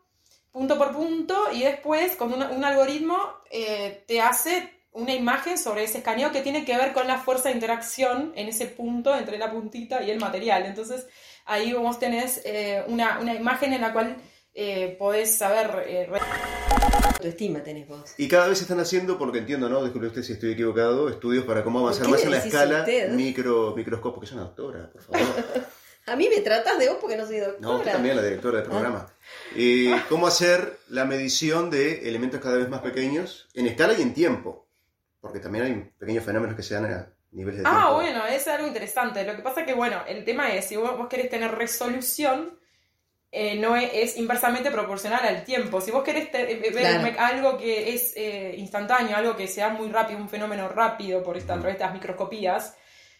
punto 0.51 0.77
por 0.77 0.91
punto 0.91 1.49
y 1.53 1.63
después 1.63 2.15
con 2.17 2.33
un, 2.33 2.63
algoritmo 2.63 3.17
eh, 3.49 4.03
te 4.07 4.19
hace 4.19 4.79
una 4.91 5.13
imagen 5.13 5.57
sobre 5.57 5.83
ese 5.83 5.99
escaneo 5.99 6.31
que 6.31 6.41
tiene 6.41 6.65
que 6.65 6.75
ver 6.75 6.91
con 6.91 7.07
la 7.07 7.19
fuerza 7.19 7.49
de 7.49 7.55
interacción 7.55 8.33
en 8.35 8.49
ese 8.49 8.65
punto 8.65 9.15
entre 9.15 9.37
la 9.37 9.51
puntita 9.51 10.03
y 10.03 10.11
el 10.11 10.19
material. 10.19 10.65
Entonces 10.65 11.07
ahí 11.45 11.71
vos 11.71 11.99
tenés 11.99 12.41
eh, 12.43 12.83
una, 12.87 13.19
una, 13.19 13.33
imagen 13.33 13.73
en 13.73 13.81
la 13.81 13.93
cual 13.93 14.17
eh, 14.61 14.95
podés 14.99 15.33
saber... 15.35 15.85
Eh, 15.87 16.09
estima 17.21 17.63
tenés 17.63 17.87
vos. 17.87 18.13
Y 18.17 18.27
cada 18.27 18.47
vez 18.47 18.57
se 18.57 18.65
están 18.65 18.79
haciendo, 18.79 19.17
por 19.17 19.27
lo 19.27 19.33
que 19.33 19.39
entiendo, 19.39 19.69
¿no? 19.69 19.81
Disculpe 19.83 20.07
usted 20.07 20.23
si 20.23 20.33
estoy 20.33 20.51
equivocado, 20.51 21.09
estudios 21.09 21.45
para 21.45 21.63
cómo 21.63 21.79
avanzar 21.79 22.09
más 22.09 22.23
en 22.23 22.31
la 22.31 22.37
escala 22.37 22.85
micro, 23.11 23.73
microscopio, 23.75 24.19
que 24.19 24.25
es 24.25 24.31
una 24.33 24.43
doctora, 24.43 24.91
por 24.91 25.01
favor. 25.01 25.19
A 26.05 26.15
mí 26.15 26.27
me 26.27 26.41
tratas 26.41 26.79
de 26.79 26.89
vos 26.89 26.97
porque 26.99 27.15
no 27.15 27.25
soy 27.25 27.37
doctora. 27.37 27.59
No, 27.61 27.77
usted 27.77 27.91
también 27.91 28.15
la 28.15 28.23
directora 28.23 28.57
del 28.57 28.67
ah. 28.67 28.69
programa. 28.69 29.13
Eh, 29.55 29.95
¿Cómo 30.09 30.27
hacer 30.27 30.79
la 30.89 31.05
medición 31.05 31.69
de 31.69 32.09
elementos 32.09 32.41
cada 32.41 32.57
vez 32.57 32.67
más 32.67 32.81
pequeños 32.81 33.47
en 33.53 33.67
escala 33.67 33.93
y 33.93 34.01
en 34.01 34.13
tiempo? 34.13 34.67
Porque 35.21 35.39
también 35.39 35.65
hay 35.65 35.91
pequeños 35.97 36.25
fenómenos 36.25 36.55
que 36.55 36.63
se 36.63 36.73
dan 36.73 36.85
a 36.85 37.13
niveles 37.31 37.61
de 37.61 37.67
ah, 37.67 37.71
tiempo. 37.71 37.87
Ah, 37.87 37.93
bueno, 37.93 38.25
es 38.25 38.47
algo 38.47 38.67
interesante. 38.67 39.23
Lo 39.23 39.35
que 39.35 39.41
pasa 39.41 39.61
es 39.61 39.67
que, 39.67 39.73
bueno, 39.73 40.01
el 40.07 40.25
tema 40.25 40.53
es, 40.53 40.65
si 40.65 40.75
vos, 40.75 40.97
vos 40.97 41.07
querés 41.07 41.29
tener 41.29 41.51
resolución, 41.51 42.58
eh, 43.31 43.55
no 43.57 43.75
es, 43.75 44.17
inversamente 44.17 44.71
proporcional 44.71 45.23
al 45.23 45.43
tiempo. 45.43 45.81
Si 45.81 45.91
vos 45.91 46.03
querés 46.03 46.29
eh, 46.33 46.71
ver 46.73 47.15
algo 47.19 47.57
que 47.57 47.93
es 47.93 48.13
eh, 48.15 48.55
instantáneo, 48.57 49.15
algo 49.15 49.35
que 49.35 49.47
sea 49.47 49.69
muy 49.69 49.89
rápido, 49.89 50.19
un 50.19 50.29
fenómeno 50.29 50.67
rápido 50.67 51.21
por 51.23 51.37
esta, 51.37 51.53
través 51.53 51.77
de 51.77 51.83
estas 51.83 51.93
microscopías, 51.93 52.75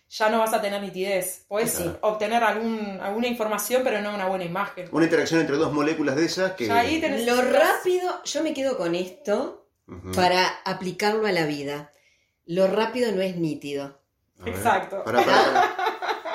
ya 0.10 0.30
no 0.30 0.40
vas 0.40 0.54
a 0.54 0.62
tener 0.62 0.82
nitidez. 0.82 1.46
Puedes 1.48 1.80
obtener 2.02 2.44
algún, 2.44 3.00
alguna 3.00 3.28
información, 3.28 3.82
pero 3.84 4.02
no 4.02 4.16
una 4.16 4.26
buena 4.26 4.46
imagen. 4.46 4.90
Una 4.92 5.06
interacción 5.06 5.42
entre 5.42 5.58
dos 5.58 5.72
moléculas 5.72 6.16
de 6.16 6.26
esas 6.26 6.54
que... 6.54 6.68
Lo 6.68 7.42
rápido, 7.44 8.24
yo 8.24 8.44
me 8.44 8.56
quedo 8.56 8.78
con 8.78 8.96
esto 8.96 9.68
para 10.16 10.48
aplicarlo 10.66 11.28
a 11.28 11.32
la 11.32 11.46
vida. 11.46 11.92
Lo 12.48 12.66
rápido 12.66 13.12
no 13.12 13.22
es 13.22 13.36
nítido. 13.36 14.00
Exacto. 14.44 15.04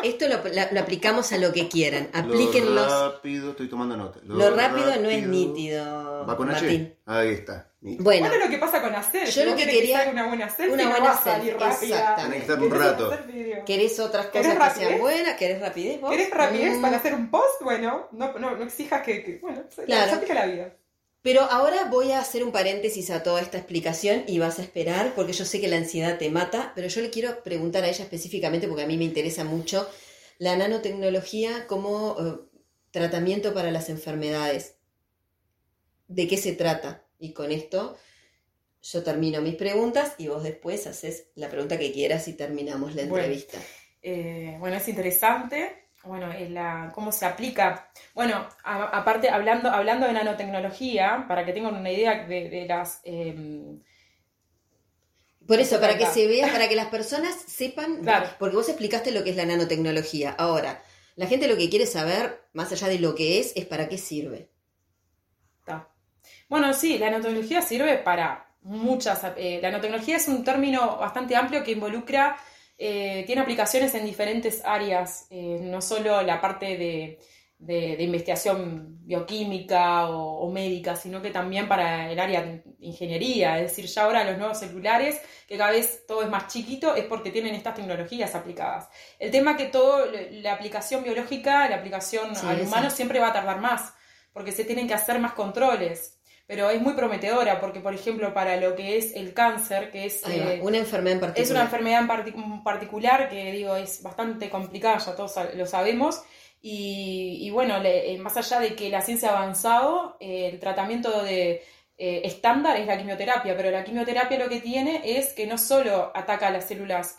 Esto 0.05 0.27
lo, 0.29 0.81
aplicamos 0.81 1.33
a 1.33 1.39
lo 1.39 1.53
que 1.53 1.69
quieran. 1.69 2.11
Aplíquenlo. 2.13 2.75
Lo 2.75 3.13
rápido, 3.13 3.51
estoy 3.53 3.69
tomando 3.69 3.97
nota. 3.97 4.21
Lo, 4.25 4.55
rápido, 4.55 4.95
no 5.01 5.09
es 5.09 5.27
nítido. 5.27 6.27
¿Va 6.27 6.37
con 6.37 6.51
H? 6.51 6.99
Ahí 7.07 7.31
está. 7.31 7.71
Bueno, 7.81 8.27
es 8.33 8.45
lo 8.45 8.49
que 8.49 8.59
pasa 8.59 8.81
con 8.81 8.95
hacer. 8.95 9.29
Yo 9.29 9.45
lo 9.45 9.57
que 9.57 9.67
quería. 9.67 10.09
una 10.11 10.27
buena 10.27 10.49
selfie, 10.49 10.75
una 10.75 10.89
buena 10.89 11.17
selfie. 11.19 11.51
Exacto. 11.53 12.31
que 12.31 12.39
estar 12.39 12.63
un 12.63 12.71
rato. 12.71 13.19
¿Querés 13.67 14.01
otras 14.01 14.27
cosas 14.27 14.75
que 14.75 14.81
sean 14.81 15.01
buenas? 15.01 15.35
¿Querés 15.37 15.61
rapidez 15.61 16.01
vos? 16.01 16.11
¿Querés 16.11 16.31
rapidez 16.31 16.79
para 16.79 16.97
mm. 16.97 17.01
hacer 17.01 17.15
un 17.15 17.31
post? 17.31 17.63
Bueno, 17.63 18.09
no, 18.13 18.33
no, 18.39 18.57
no 18.57 18.65
exijas 18.65 19.03
que, 19.03 19.39
bueno, 19.43 19.65
claro. 19.87 20.21
la, 20.27 20.35
la 20.35 20.47
vida. 20.47 20.77
Pero 21.25 21.41
ahora 21.41 21.87
voy 21.87 22.13
a 22.13 22.21
hacer 22.21 22.45
un 22.45 22.53
paréntesis 22.53 23.09
a 23.09 23.23
toda 23.23 23.41
esta 23.41 23.57
explicación 23.57 24.25
y 24.27 24.39
vas 24.39 24.59
a 24.59 24.63
esperar, 24.63 25.15
porque 25.15 25.33
yo 25.33 25.47
sé 25.47 25.59
que 25.59 25.69
la 25.69 25.79
ansiedad 25.79 26.19
te 26.19 26.29
mata, 26.29 26.73
pero 26.75 26.87
yo 26.89 27.01
le 27.01 27.09
quiero 27.09 27.43
preguntar 27.43 27.83
a 27.83 27.89
ella 27.89 28.05
específicamente, 28.05 28.69
porque 28.69 28.83
a 28.83 28.87
mí 28.87 28.99
me 28.99 29.05
interesa 29.05 29.43
mucho, 29.43 29.89
la 30.37 30.55
nanotecnología 30.55 31.67
como 31.67 32.15
eh, 32.21 32.59
tratamiento 32.91 33.55
para 33.55 33.71
las 33.71 33.89
enfermedades. 33.89 34.75
¿De 36.09 36.29
qué 36.29 36.37
se 36.37 36.53
trata? 36.53 37.07
Y 37.19 37.33
con 37.33 37.53
esto 37.53 37.97
yo 38.83 39.03
termino 39.03 39.41
mis 39.41 39.55
preguntas 39.55 40.17
y 40.19 40.29
vos 40.29 40.43
después 40.43 40.87
haces 40.87 41.29
la 41.37 41.49
pregunta 41.49 41.79
que 41.79 41.91
quieras 41.91 42.29
y 42.29 42.35
terminamos 42.35 42.95
la 42.95 43.01
entrevista. 43.01 43.59
Eh, 44.03 44.57
bueno 44.61 44.77
es 44.77 44.87
interesante 44.89 45.84
bueno, 46.07 46.29
la, 46.51 46.91
cómo 46.95 47.13
se 47.13 47.27
aplica. 47.27 47.91
Bueno, 48.15 48.47
aparte, 48.63 49.29
hablando, 49.29 49.71
hablando 49.71 50.07
de 50.07 50.13
nanotecnología, 50.13 51.25
para 51.29 51.45
que 51.45 51.53
tengan 51.53 51.75
una 51.75 51.91
idea 51.91 52.27
de, 52.27 52.67
las... 52.69 53.01
Em, 53.05 53.81
por 55.47 55.61
eso, 55.61 55.79
para 55.81 55.99
que 55.99 56.07
se 56.07 56.27
vea, 56.27 56.51
para 56.51 56.69
que 56.69 56.77
las 56.77 56.87
personas 56.87 57.35
sepan, 57.35 58.01
porque 58.39 58.57
vos 58.57 58.69
explicaste 58.69 59.11
lo 59.11 59.25
que 59.25 59.31
es 59.31 59.37
la 59.37 59.45
nanotecnología. 59.45 60.35
Ahora, 60.39 60.83
la 61.17 61.27
gente 61.27 61.49
lo 61.49 61.57
que 61.57 61.69
quiere 61.69 61.87
saber, 61.87 62.43
más 62.53 62.73
allá 62.73 62.89
de 62.89 62.99
lo 62.99 63.15
que 63.15 63.41
es, 63.41 63.53
es 63.57 63.67
para 63.67 63.89
qué 63.89 63.99
sirve. 63.99 64.51
Bueno, 66.49 66.73
sí, 66.75 66.99
la 66.99 67.11
nanotecnología 67.11 67.63
sirve 67.63 67.99
para 67.99 68.47
muchas... 68.63 69.23
Eh, 69.37 69.59
la 69.63 69.71
nanotecnología 69.71 70.17
es 70.17 70.29
un 70.29 70.45
término 70.45 70.99
bastante 70.99 71.37
amplio 71.37 71.65
que 71.65 71.73
involucra 71.73 72.37
eh, 72.77 73.23
tiene 73.27 73.43
aplicaciones 73.43 73.95
en 73.95 74.05
diferentes 74.05 74.63
áreas, 74.65 75.27
eh, 75.31 75.59
no 75.63 75.81
solo 75.81 76.23
la 76.23 76.41
parte 76.41 76.77
de, 76.77 77.19
investigación 77.99 78.99
bioquímica 79.07 80.09
o, 80.11 80.51
médica, 80.51 80.97
sino 80.97 81.23
que 81.23 81.31
también 81.31 81.67
para 81.67 82.11
el 82.11 82.19
área 82.19 82.43
de 82.43 82.63
ingeniería. 82.81 83.59
Es 83.59 83.71
decir, 83.71 83.87
ya 83.87 84.05
ahora 84.05 84.25
los 84.25 84.37
nuevos 84.37 84.59
celulares, 84.59 85.21
que 85.49 85.57
cada 85.57 85.71
vez 85.71 86.05
todo 86.07 86.23
es 86.23 86.29
más 86.29 86.49
chiquito, 86.49 86.95
es 86.95 87.05
porque 87.05 87.31
tienen 87.31 87.55
estas 87.55 87.77
tecnologías 87.77 88.35
aplicadas. 88.35 88.89
El 89.19 89.31
tema 89.31 89.53
es 89.53 89.57
que 89.57 89.67
todo, 89.67 90.05
la 90.31 90.53
aplicación 90.53 91.05
biológica, 91.05 91.69
la 91.69 91.77
aplicación 91.77 92.37
al 92.37 92.61
humano 92.61 92.91
siempre 92.91 93.21
va 93.21 93.29
a 93.29 93.33
tardar 93.33 93.61
más, 93.61 93.95
porque 94.33 94.53
se 94.53 94.65
tienen 94.65 94.87
que 94.87 94.95
hacer 94.95 95.19
más 95.19 95.33
controles 95.33 96.14
pero 96.47 96.69
es 96.69 96.81
muy 96.81 96.93
prometedora 96.93 97.61
porque, 97.61 97.81
por 97.81 97.95
ejemplo, 97.95 98.35
para 98.35 98.57
lo 98.57 98.75
que 98.75 98.99
es 98.99 99.15
el 99.15 99.33
cáncer, 99.33 99.91
que 99.91 100.07
es 100.07 100.23
eh, 100.29 100.61
una 100.63 100.79
enfermedad 100.79 101.15
en 101.15 101.21
particular. 101.21 101.45
Es 101.45 101.51
una 101.51 101.63
enfermedad 101.63 102.01
en 102.03 102.63
particular 102.63 103.29
que, 103.31 103.51
digo, 103.53 103.77
es 103.77 104.03
bastante 104.03 104.51
complicada, 104.51 104.99
ya 104.99 105.15
todos 105.17 105.35
lo 105.55 105.67
sabemos. 105.67 106.23
Y, 106.67 107.51
bueno, 107.51 107.77
eh, 107.85 108.17
más 108.19 108.37
allá 108.39 108.59
de 108.59 108.75
que 108.75 108.89
la 108.89 109.03
ciencia 109.03 109.31
ha 109.31 109.39
avanzado, 109.39 110.17
eh, 110.21 110.49
el 110.53 110.61
tratamiento 110.61 111.23
de 111.23 111.63
estándar 111.97 112.77
es 112.77 112.87
la 112.87 112.99
quimioterapia, 112.99 113.57
pero 113.57 113.71
la 113.71 113.85
quimioterapia 113.85 114.39
lo 114.39 114.49
que 114.49 114.61
tiene 114.61 115.01
es 115.05 115.33
que 115.33 115.47
no 115.47 115.57
solo 115.59 116.11
ataca 116.15 116.49
a 116.49 116.51
las 116.51 116.67
células 116.67 117.17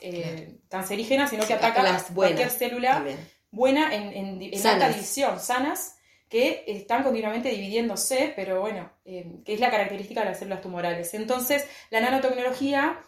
cancerígenas, 0.67 1.29
sino 1.29 1.47
que 1.47 1.53
ataca 1.53 1.95
a 1.95 2.03
cualquier 2.13 2.49
célula 2.49 3.03
buena 3.51 3.95
en, 3.95 4.41
en, 4.41 4.67
alta 4.67 4.89
división, 4.89 5.39
sanas 5.39 5.95
que 6.29 6.63
están 6.67 7.03
continuamente 7.03 7.49
dividiéndose, 7.49 8.33
pero 8.35 8.61
bueno, 8.61 8.91
eh, 9.05 9.41
que 9.45 9.53
es 9.53 9.59
la 9.59 9.69
característica 9.69 10.21
de 10.21 10.27
las 10.27 10.39
células 10.39 10.61
tumorales. 10.61 11.13
Entonces, 11.13 11.67
la 11.91 12.01
nanotecnología 12.01 12.99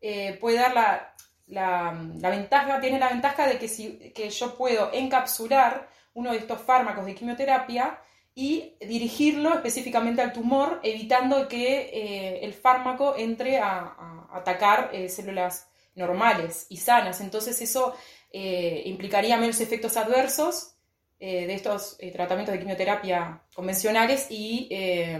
eh, 0.00 0.36
puede 0.40 0.58
dar 0.58 0.74
la, 0.74 1.14
la, 1.46 2.30
ventaja, 2.30 2.80
tiene 2.80 2.98
la 2.98 3.08
ventaja 3.08 3.46
de 3.46 3.58
que, 3.58 3.68
si, 3.68 3.98
que 4.14 4.28
yo 4.28 4.56
puedo 4.56 4.92
encapsular 4.92 5.88
uno 6.12 6.32
de 6.32 6.38
estos 6.38 6.60
fármacos 6.60 7.06
de 7.06 7.14
quimioterapia 7.14 7.98
y 8.34 8.76
dirigirlo 8.80 9.54
específicamente 9.54 10.20
al 10.20 10.34
tumor, 10.34 10.80
evitando 10.82 11.48
que 11.48 11.90
eh, 11.92 12.44
el 12.44 12.52
fármaco 12.52 13.14
entre 13.16 13.58
a, 13.58 14.28
atacar 14.32 14.90
células 15.08 15.68
normales 15.94 16.66
y 16.68 16.76
sanas. 16.76 17.22
Entonces 17.22 17.58
eso 17.62 17.94
implicaría 18.32 19.38
menos 19.38 19.60
efectos 19.60 19.96
adversos 19.96 20.75
eh, 21.18 21.46
de 21.46 21.54
estos 21.54 21.96
eh, 21.98 22.10
tratamientos 22.10 22.52
de 22.52 22.58
quimioterapia 22.58 23.42
convencionales 23.54 24.26
y, 24.28 24.68
eh, 24.70 25.18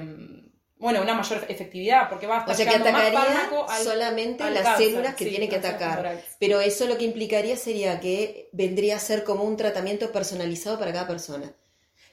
bueno, 0.77 1.01
una 1.01 1.15
mayor 1.15 1.47
efectividad, 1.49 2.11
porque 2.11 2.27
va 2.27 2.37
a 2.37 2.39
estar 2.41 2.55
O 2.55 2.57
sea, 2.57 2.67
que 2.67 2.77
atacaría 2.77 3.49
solamente 3.83 4.51
las 4.51 4.77
células 4.77 5.15
que 5.15 5.25
tiene 5.25 5.49
que 5.49 5.57
atacar. 5.57 6.23
Pero 6.39 6.61
eso 6.61 6.87
lo 6.87 6.99
que 6.99 7.05
implicaría 7.05 7.57
sería 7.57 7.99
que 7.99 8.51
vendría 8.53 8.97
a 8.97 8.99
ser 8.99 9.25
como 9.25 9.45
un 9.45 9.57
tratamiento 9.57 10.13
personalizado 10.13 10.79
para 10.79 10.93
cada 10.93 11.07
persona. 11.07 11.51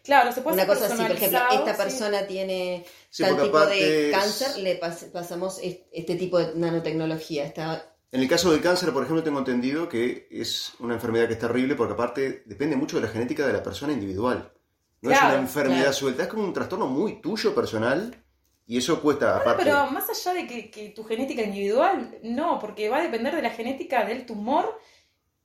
Claro, 0.04 0.32
se 0.32 0.42
puede 0.42 0.56
Una 0.56 0.68
cosa 0.68 0.86
así, 0.86 1.02
por 1.02 1.12
ejemplo, 1.12 1.40
esta 1.52 1.78
persona 1.78 2.26
tiene 2.28 2.86
tal 3.18 3.42
tipo 3.42 3.66
de 3.66 4.12
cáncer, 4.12 4.58
le 4.58 4.76
pasamos 4.76 5.60
este 5.62 6.16
tipo 6.16 6.40
de 6.40 6.56
nanotecnología. 6.56 7.46
Esta 7.46 7.93
en 8.14 8.22
el 8.22 8.28
caso 8.28 8.52
del 8.52 8.62
cáncer, 8.62 8.94
por 8.94 9.02
ejemplo, 9.02 9.24
tengo 9.24 9.40
entendido 9.40 9.90
que 9.90 10.28
es 10.30 10.76
una 10.78 10.94
enfermedad 10.94 11.26
que 11.26 11.34
es 11.34 11.40
terrible 11.40 11.74
porque 11.74 11.94
aparte 11.94 12.44
depende 12.46 12.76
mucho 12.76 12.98
de 12.98 13.02
la 13.02 13.12
genética 13.12 13.48
de 13.48 13.54
la 13.54 13.64
persona 13.64 13.92
individual. 13.92 14.54
No 15.02 15.10
es 15.10 15.20
una 15.20 15.34
enfermedad 15.34 15.92
suelta, 15.92 16.22
es 16.22 16.30
como 16.30 16.44
un 16.44 16.54
trastorno 16.54 16.86
muy 16.86 17.20
tuyo 17.22 17.56
personal 17.56 18.24
y 18.68 18.78
eso 18.78 19.02
cuesta 19.02 19.38
aparte. 19.38 19.64
Pero 19.64 19.88
más 19.88 20.08
allá 20.12 20.34
de 20.36 20.70
que, 20.70 20.94
tu 20.96 21.04
genética 21.04 21.42
individual, 21.42 22.20
no, 22.22 22.60
porque 22.60 22.88
va 22.88 22.98
a 22.98 23.02
depender 23.02 23.36
de 23.36 23.42
la 23.42 23.50
genética 23.50 24.06
del 24.06 24.28
tumor 24.28 24.80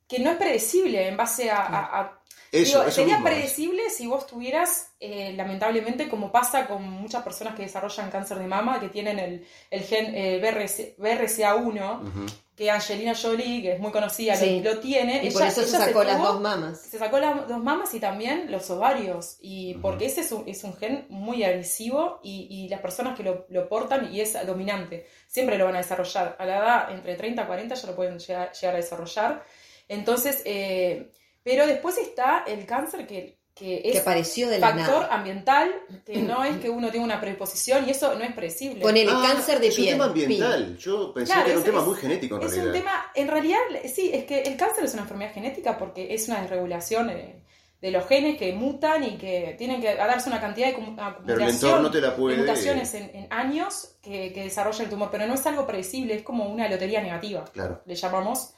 que 0.07 0.19
no 0.19 0.29
es 0.29 0.37
predecible 0.37 1.07
en 1.07 1.17
base 1.17 1.49
a... 1.49 2.21
eso, 2.51 2.91
sería 2.91 3.19
predecible 3.23 3.89
si 3.89 4.05
vos 4.05 4.27
tuvieras, 4.27 4.93
eh, 4.99 5.33
lamentablemente, 5.35 6.07
como 6.07 6.31
pasa 6.31 6.67
con 6.67 6.87
muchas 6.87 7.23
personas 7.23 7.55
que 7.55 7.63
desarrollan 7.63 8.11
cáncer 8.11 8.37
de 8.37 8.45
mama, 8.45 8.79
que 8.79 8.89
tienen 8.89 9.17
el, 9.17 9.47
el 9.71 9.81
gen 9.81 10.13
eh, 10.13 10.39
BRCA1, 10.39 12.29
que 12.59 12.69
Angelina 12.69 13.15
Jolie, 13.15 13.61
que 13.61 13.71
es 13.71 13.79
muy 13.79 13.89
conocida, 13.89 14.35
lo, 14.35 14.79
tiene. 14.79 15.23
Y 15.23 15.31
por 15.31 15.43
eso 15.43 15.61
se 15.61 15.77
sacó 15.77 16.03
las 16.03 16.21
dos 16.21 16.41
mamas. 16.41 16.81
Se 16.81 16.97
sacó 16.97 17.17
las 17.17 17.47
dos 17.47 17.63
mamas 17.63 17.93
y 17.93 18.01
también 18.01 18.51
los 18.51 18.69
ovarios. 18.69 19.37
Y 19.39 19.75
porque 19.75 20.07
ese 20.07 20.19
es 20.19 20.33
un, 20.33 20.43
es 20.45 20.65
un, 20.65 20.75
gen 20.75 21.05
muy 21.07 21.45
agresivo 21.45 22.19
y, 22.21 22.67
las 22.67 22.81
personas 22.81 23.15
que 23.15 23.23
lo, 23.23 23.69
portan 23.69 24.13
y 24.13 24.19
es 24.19 24.35
dominante, 24.45 25.07
siempre 25.25 25.57
lo 25.57 25.63
van 25.63 25.75
a 25.75 25.77
desarrollar. 25.77 26.35
A 26.37 26.45
la 26.45 26.57
edad 26.57 26.91
entre 26.91 27.15
30 27.15 27.43
y 27.43 27.45
40 27.45 27.75
ya 27.75 27.87
lo 27.87 27.95
pueden 27.95 28.19
llegar, 28.19 28.51
a 28.61 28.71
desarrollar. 28.75 29.45
Entonces, 29.87 30.41
eh, 30.43 31.13
pero 31.41 31.65
después 31.65 31.97
está 31.97 32.43
el 32.45 32.65
cáncer 32.65 33.07
que 33.07 33.38
que 33.59 33.81
es 33.83 33.99
apareció 33.99 34.47
de 34.47 34.57
factor 34.57 35.07
ambiental, 35.11 35.69
que 36.05 36.21
no 36.21 36.45
es 36.45 36.57
que 36.57 36.69
uno 36.69 36.89
tenga 36.89 37.03
una 37.03 37.19
predisposición 37.19 37.85
y 37.85 37.91
eso 37.91 38.15
no 38.15 38.23
es 38.23 38.33
predecible. 38.33 38.81
Con 38.81 38.95
el 38.95 39.09
ah, 39.09 39.21
cáncer 39.21 39.59
de 39.59 39.67
piel. 39.67 39.71
Es 39.71 39.79
un 39.79 39.85
tema 39.85 40.05
ambiental. 40.05 40.77
Yo 40.77 41.13
pensé 41.13 41.33
que 41.33 41.49
era 41.49 41.57
un 41.57 41.65
tema 41.65 41.81
muy 41.81 41.97
genético 41.97 42.37
en 42.37 42.43
es 42.43 42.51
realidad. 42.51 42.73
un 42.73 42.79
tema, 42.79 43.11
en 43.13 43.27
realidad, 43.27 43.59
sí, 43.93 44.11
es 44.13 44.23
que 44.23 44.43
el 44.43 44.55
cáncer 44.55 44.85
es 44.85 44.93
una 44.93 45.01
enfermedad 45.01 45.33
genética 45.33 45.77
porque 45.77 46.13
es 46.13 46.29
una 46.29 46.41
desregulación 46.41 47.07
de, 47.07 47.91
los 47.91 48.07
genes 48.07 48.37
que 48.37 48.53
mutan 48.53 49.03
y 49.03 49.17
que 49.17 49.55
tienen 49.57 49.81
que 49.81 49.93
darse 49.93 50.29
una 50.29 50.39
cantidad 50.39 50.67
de 50.67 50.73
acumulación 50.73 51.91
te 51.91 52.01
la 52.01 52.15
puede... 52.15 52.37
mutaciones 52.37 52.93
en, 52.93 53.27
años 53.29 53.95
que, 54.01 54.31
que 54.31 54.43
desarrolla 54.43 54.85
el 54.85 54.89
tumor, 54.89 55.09
pero 55.11 55.27
no 55.27 55.33
es 55.33 55.45
algo 55.45 55.67
predecible, 55.67 56.15
es 56.15 56.23
como 56.23 56.45
una 56.45 56.69
lotería 56.69 57.01
negativa, 57.01 57.43
claro. 57.51 57.81
le 57.85 57.95
llamamos 57.95 58.53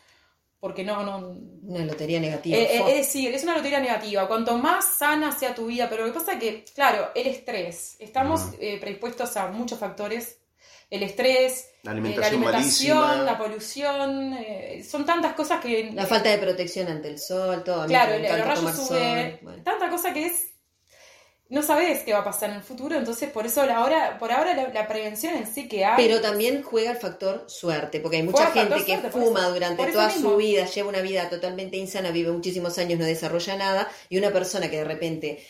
porque 0.62 0.84
no, 0.84 1.04
no... 1.04 1.36
Una 1.63 1.84
lotería 1.84 2.19
negativa. 2.19 2.56
Eh, 2.56 2.78
eh, 2.78 2.84
es 2.89 2.95
decir, 2.97 3.34
es 3.34 3.43
una 3.43 3.58
lotería 3.58 3.80
negativa. 3.80 4.28
Cuanto 4.28 4.58
más 4.60 4.95
sana 4.95 5.32
sea 5.32 5.56
tu 5.56 5.65
vida, 5.65 5.89
pero 5.89 6.06
lo 6.06 6.13
que 6.13 6.19
pasa 6.19 6.34
es 6.34 6.39
que, 6.39 6.65
claro, 6.76 7.10
el 7.15 7.28
estrés. 7.28 7.95
Estamos 7.97 8.41
eh, 8.60 8.78
predispuestos 8.80 9.36
a 9.38 9.47
muchos 9.47 9.80
factores. 9.80 10.38
El 10.91 11.02
estrés, 11.02 11.69
la 11.84 11.91
alimentación, 11.91 13.26
la, 13.26 13.38
polución, 13.38 14.38
son 14.88 15.06
tantas 15.06 15.34
cosas 15.34 15.62
que... 15.62 15.89
La 15.93 16.06
falta 16.06 16.30
de 16.30 16.38
protección 16.38 16.89
ante 16.89 17.08
el 17.08 17.17
sol, 17.17 17.63
todo. 17.63 17.88
Claro, 17.88 18.13
el, 18.13 18.26
el 18.26 18.43
rayo 18.43 18.74
sube, 18.74 19.39
tanta 19.63 19.89
cosa 19.89 20.13
que 20.13 20.26
es 20.26 20.51
no 21.52 21.62
sabes 21.62 22.04
qué 22.04 22.14
va 22.14 22.20
a 22.20 22.24
pasar 22.24 22.50
en 22.50 22.56
el 22.56 22.64
futuro, 22.64 22.96
entonces 22.96 23.30
por 23.30 23.46
eso 23.46 23.62
ahora, 23.62 24.18
por 24.18 24.32
ahora 24.32 24.56
la, 24.74 24.88
prevención 24.88 25.36
en 25.36 25.46
sí 25.46 25.68
que 25.68 25.84
hay. 25.84 26.02
Pero 26.02 26.22
también 26.22 26.64
juega 26.64 26.92
el 26.92 26.98
factor 26.98 27.44
suerte, 27.48 28.00
porque 28.00 28.18
hay 28.18 28.24
mucha 28.24 28.48
gente 28.52 28.84
que 28.86 28.98
fuma 29.10 29.50
durante 29.50 29.86
toda 29.92 30.10
su 30.10 30.38
vida, 30.38 30.66
lleva 30.66 30.90
una 30.90 31.02
vida 31.02 31.30
totalmente 31.30 31.76
insana, 31.76 32.12
vive 32.12 32.32
muchísimos 32.32 32.78
años, 32.78 32.98
no 32.98 33.06
desarrolla 33.06 33.58
nada, 33.58 33.92
y 34.08 34.18
una 34.18 34.32
persona 34.32 34.70
que 34.70 34.78
de 34.78 34.86
repente 34.86 35.44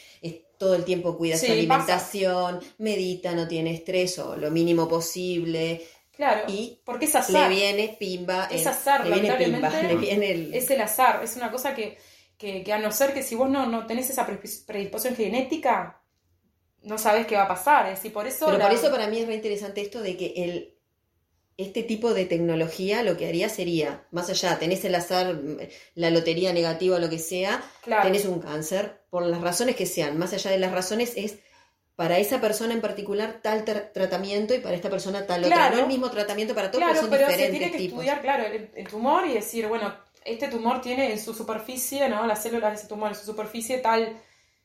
todo 0.62 0.76
el 0.76 0.86
tiempo 0.86 1.18
cuida 1.18 1.38
su 1.38 1.52
alimentación, 1.52 2.60
medita, 2.78 3.34
no 3.34 3.48
tiene 3.48 3.74
estrés 3.74 4.20
o 4.20 4.38
lo 4.38 4.52
mínimo 4.52 4.88
posible. 4.88 5.88
Claro, 6.16 6.44
y 6.48 6.80
porque 6.86 7.06
es 7.06 7.16
azar. 7.16 7.50
Le 7.50 7.56
viene 7.56 7.98
pimba. 8.00 8.46
Es 8.52 8.68
azar, 8.68 9.08
le 9.08 9.20
viene 9.20 9.44
pimba, 9.44 9.70
le 9.82 9.96
viene 9.96 10.32
el... 10.32 10.54
Es 10.54 10.70
el 10.70 10.80
azar, 10.82 11.22
es 11.24 11.36
una 11.36 11.52
cosa 11.52 11.74
que 11.74 11.98
que, 12.42 12.74
a 12.74 12.80
no 12.80 12.92
ser 12.92 13.14
que 13.14 13.22
si 13.22 13.36
vos 13.36 13.50
no, 13.50 13.68
no 13.68 13.86
tenés 13.86 14.10
esa 14.10 14.26
predisposición 14.26 15.16
genética, 15.16 16.02
no 16.82 16.98
sabes 16.98 17.28
qué 17.28 17.36
va 17.36 17.44
a 17.44 17.48
pasar. 17.48 17.88
Es 17.88 18.00
por 18.12 18.26
eso 18.26 18.48
Pero 18.48 18.60
por 18.60 18.72
eso 18.72 18.90
para 18.90 19.08
mí 19.08 19.20
es 19.20 19.26
muy 19.28 19.36
interesante 19.36 19.82
esto 19.82 20.02
de 20.02 20.18
que 20.18 20.34
el, 20.38 20.76
este 21.58 21.84
tipo 21.84 22.14
de 22.14 22.26
tecnología 22.26 23.04
lo 23.04 23.16
que 23.16 23.28
haría 23.28 23.48
sería, 23.48 24.08
más 24.12 24.30
allá, 24.30 24.58
tenés 24.58 24.84
el 24.86 24.96
azar, 24.96 25.40
la 25.94 26.10
lotería 26.10 26.52
negativa 26.52 26.96
o 26.96 27.00
lo 27.00 27.10
que 27.10 27.20
sea, 27.20 27.64
tenés 28.02 28.26
un 28.26 28.40
cáncer, 28.40 29.02
por 29.12 29.26
las 29.26 29.42
razones 29.42 29.76
que 29.76 29.86
sean, 29.86 30.18
más 30.18 30.34
allá 30.34 30.52
de 30.52 30.58
las 30.58 30.72
razones 30.72 31.14
es 31.16 31.40
para 31.96 32.18
esa 32.18 32.42
persona 32.42 32.74
en 32.74 32.82
particular 32.82 33.42
tal 33.44 33.64
tratamiento 33.64 34.56
y 34.56 34.60
para 34.60 34.76
esta 34.76 34.90
persona 34.90 35.28
tal 35.28 35.44
otra. 35.44 35.70
No 35.70 35.80
el 35.82 35.88
mismo 35.88 36.10
tratamiento 36.10 36.56
para 36.56 36.72
todos, 36.72 36.84
claro, 36.84 37.02
son 37.02 37.10
pero 37.12 37.28
diferentes 37.28 37.46
se 37.46 37.60
tiene 37.60 37.78
que 37.78 37.86
estudiar, 37.86 38.22
claro, 38.22 38.46
el, 38.48 38.88
tumor 38.88 39.28
y 39.28 39.34
decir, 39.34 39.68
bueno, 39.68 39.94
este 40.24 40.48
tumor 40.48 40.82
tiene 40.82 41.12
en 41.12 41.20
su 41.20 41.34
superficie, 41.34 42.08
¿no? 42.10 42.26
Las 42.26 42.44
células 42.44 42.72
de 42.72 42.78
ese 42.78 42.88
tumor 42.88 43.10
en 43.10 43.16
su 43.16 43.26
superficie 43.26 43.80
tal, 43.80 44.22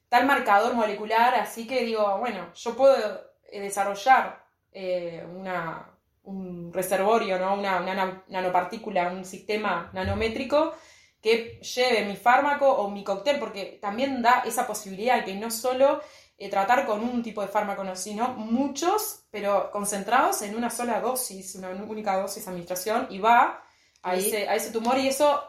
tal 0.09 0.27
marcador 0.27 0.75
molecular, 0.75 1.35
así 1.35 1.67
que 1.67 1.85
digo, 1.85 2.19
bueno, 2.19 2.53
yo 2.55 2.77
puedo 2.77 2.97
eh, 3.45 3.61
desarrollar 3.61 4.45
eh, 4.73 5.27
una, 5.35 5.91
un 6.25 6.73
reservorio, 6.73 7.39
¿no? 7.39 7.55
Una, 7.55 8.25
nanopartícula, 8.29 9.11
un 9.11 9.25
sistema 9.25 9.91
nanométrico 9.93 10.75
que 11.23 11.61
lleve 11.61 12.05
mi 12.05 12.17
fármaco 12.17 12.71
o 12.71 12.91
mi 12.91 13.03
cóctel, 13.03 13.39
porque 13.39 13.79
también 13.81 14.23
da 14.23 14.43
esa 14.45 14.67
posibilidad 14.67 15.25
que 15.25 15.35
no 15.35 15.51
solo 15.51 16.01
eh, 16.37 16.51
tratar 16.51 16.87
con 16.87 17.03
un 17.03 17.23
tipo 17.23 17.41
de 17.41 17.49
fármaco, 17.49 17.83
sino 17.97 18.29
muchos, 18.35 19.25
pero 19.31 19.71
concentrados 19.71 20.43
en 20.43 20.55
una 20.55 20.69
sola 20.69 21.01
dosis, 21.01 21.55
una 21.55 21.71
única 21.71 22.17
dosis 22.21 22.45
de 22.45 22.51
administración, 22.51 23.07
y 23.11 23.19
va 23.19 23.66
a, 24.07 24.15
ese, 24.15 24.49
a 24.49 24.55
ese 24.55 24.71
tumor 24.71 24.99
y 24.99 25.09
eso 25.09 25.43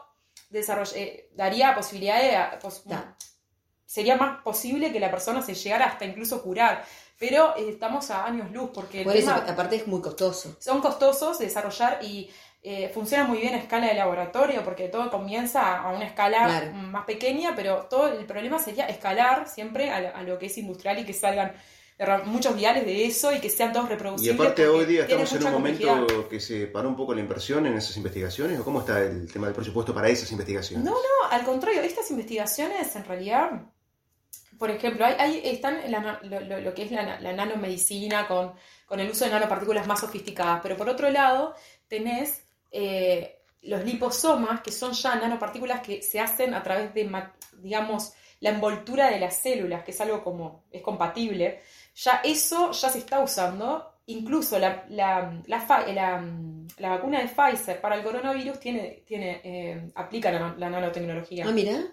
eh, 0.52 1.30
daría 1.34 1.74
posibilidad 1.74 2.20
de... 2.20 2.88
sería 3.86 4.16
más 4.16 4.42
posible 4.42 4.92
que 4.92 5.00
la 5.00 5.10
persona 5.10 5.42
se 5.42 5.54
llegara 5.54 5.86
hasta 5.86 6.04
incluso 6.04 6.42
curar. 6.42 6.84
Pero 7.18 7.56
eh, 7.56 7.70
estamos 7.70 8.10
a 8.10 8.26
años 8.26 8.50
luz 8.50 8.70
porque... 8.74 9.04
aparte 9.28 9.76
es 9.76 9.86
muy 9.86 10.00
costoso. 10.00 10.56
Son 10.58 10.80
costosos 10.80 11.38
de 11.38 11.46
desarrollar 11.46 11.98
y 12.02 12.30
eh, 12.62 12.90
funciona 12.92 13.24
muy 13.24 13.38
bien 13.38 13.54
a 13.54 13.58
escala 13.58 13.86
de 13.86 13.94
laboratorio 13.94 14.64
porque 14.64 14.88
todo 14.88 15.10
comienza 15.10 15.78
a 15.78 15.92
una 15.92 16.06
escala 16.06 16.72
más 16.72 17.04
pequeña, 17.04 17.54
pero 17.54 17.86
todo 17.88 18.08
el 18.08 18.26
problema 18.26 18.58
sería 18.58 18.86
escalar 18.86 19.48
siempre 19.48 19.90
a, 19.90 20.22
lo 20.22 20.38
que 20.38 20.46
es 20.46 20.58
industrial 20.58 20.98
y 20.98 21.04
que 21.04 21.12
salgan 21.12 21.52
muchos 22.24 22.54
viales 22.54 22.84
de 22.84 23.06
eso 23.06 23.32
y 23.32 23.40
que 23.40 23.50
sean 23.50 23.72
todos 23.72 23.88
reproducibles. 23.88 24.36
Y 24.36 24.40
aparte 24.40 24.68
hoy 24.68 24.84
día 24.84 25.02
estamos 25.02 25.32
en 25.32 25.44
un 25.44 25.52
momento 25.52 26.28
que 26.28 26.38
se 26.38 26.66
paró 26.66 26.88
un 26.88 26.96
poco 26.96 27.14
la 27.14 27.20
inversión 27.20 27.66
en 27.66 27.74
esas 27.74 27.96
investigaciones, 27.96 28.58
¿o 28.60 28.64
cómo 28.64 28.80
está 28.80 29.00
el 29.00 29.30
tema 29.32 29.46
del 29.46 29.54
presupuesto 29.54 29.92
para 29.92 30.08
esas 30.08 30.30
investigaciones? 30.30 30.84
No, 30.84 30.92
no, 30.92 31.30
al 31.30 31.44
contrario, 31.44 31.82
estas 31.82 32.10
investigaciones 32.10 32.94
en 32.94 33.04
realidad, 33.04 33.50
por 34.58 34.70
ejemplo, 34.70 35.04
hay, 35.04 35.40
están 35.44 35.80
lo, 35.90 36.74
que 36.74 36.82
es 36.84 36.92
la, 36.92 37.32
nanomedicina 37.32 38.28
con, 38.28 38.52
con, 38.86 39.00
el 39.00 39.10
uso 39.10 39.24
de 39.24 39.32
nanopartículas 39.32 39.86
más 39.86 40.00
sofisticadas, 40.00 40.60
pero 40.62 40.76
por 40.76 40.88
otro 40.88 41.10
lado 41.10 41.54
tenés... 41.88 42.42
Eh, 42.70 43.34
los 43.62 43.84
liposomas, 43.84 44.60
que 44.60 44.70
son 44.70 44.92
ya 44.92 45.16
nanopartículas 45.16 45.80
que 45.80 46.00
se 46.00 46.20
hacen 46.20 46.54
a 46.54 46.62
través 46.62 46.94
de, 46.94 47.10
digamos, 47.54 48.12
la 48.40 48.50
envoltura 48.50 49.10
de 49.10 49.18
las 49.18 49.36
células, 49.36 49.82
que 49.82 49.90
es 49.90 50.00
algo 50.00 50.22
como, 50.22 50.64
es 50.70 50.82
compatible, 50.82 51.60
ya 51.98 52.20
eso 52.24 52.70
ya 52.72 52.88
se 52.88 52.98
está 52.98 53.20
usando. 53.20 53.94
Incluso 54.06 54.58
la, 54.58 54.86
la, 54.88 55.42
la, 55.46 56.88
vacuna 56.88 57.20
de 57.20 57.28
Pfizer 57.28 57.78
para 57.80 57.96
el 57.96 58.02
coronavirus 58.02 58.58
tiene, 58.58 59.02
tiene, 59.06 59.42
eh, 59.44 59.90
aplica 59.94 60.32
la, 60.32 60.70
nanotecnología. 60.70 61.44
Ah, 61.46 61.52
mira. 61.52 61.84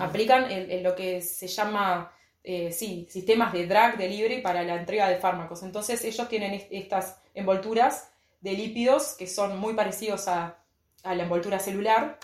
Aplican 0.00 0.50
en, 0.50 0.82
lo 0.82 0.94
que 0.94 1.22
se 1.22 1.46
llama 1.46 2.12
eh, 2.42 2.72
sí, 2.72 3.06
sistemas 3.10 3.52
de 3.52 3.66
drug 3.66 3.96
delivery 3.96 4.42
para 4.42 4.62
la 4.62 4.74
entrega 4.74 5.08
de 5.08 5.16
fármacos. 5.16 5.62
Entonces 5.62 6.04
ellos 6.04 6.28
tienen 6.28 6.66
estas 6.70 7.20
envolturas 7.34 8.10
de 8.40 8.52
lípidos 8.52 9.14
que 9.18 9.26
son 9.26 9.58
muy 9.58 9.74
parecidos 9.74 10.28
a, 10.28 10.56
la 11.02 11.22
envoltura 11.22 11.58
celular 11.58 12.18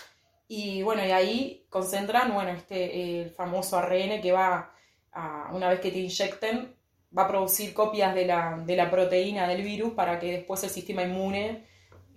y 0.47 0.83
bueno, 0.83 1.03
y 1.03 1.09
ahí 1.09 1.65
concentran, 1.69 2.31
bueno, 2.31 2.51
este, 2.51 3.21
el 3.21 3.31
famoso 3.31 3.77
ARN 3.77 4.21
que 4.21 4.31
va, 4.31 4.71
una 5.51 5.69
vez 5.69 5.79
que 5.79 5.91
te 5.91 5.99
inyecten, 5.99 6.75
va 7.17 7.23
a 7.23 7.27
producir 7.27 7.73
copias 7.73 8.13
de 8.13 8.25
la, 8.25 8.61
de 8.65 8.75
la 8.75 8.89
proteína 8.89 9.47
del 9.47 9.63
virus 9.63 9.93
para 9.93 10.19
que 10.19 10.31
después 10.31 10.63
el 10.63 10.69
sistema 10.69 11.03
inmune 11.03 11.65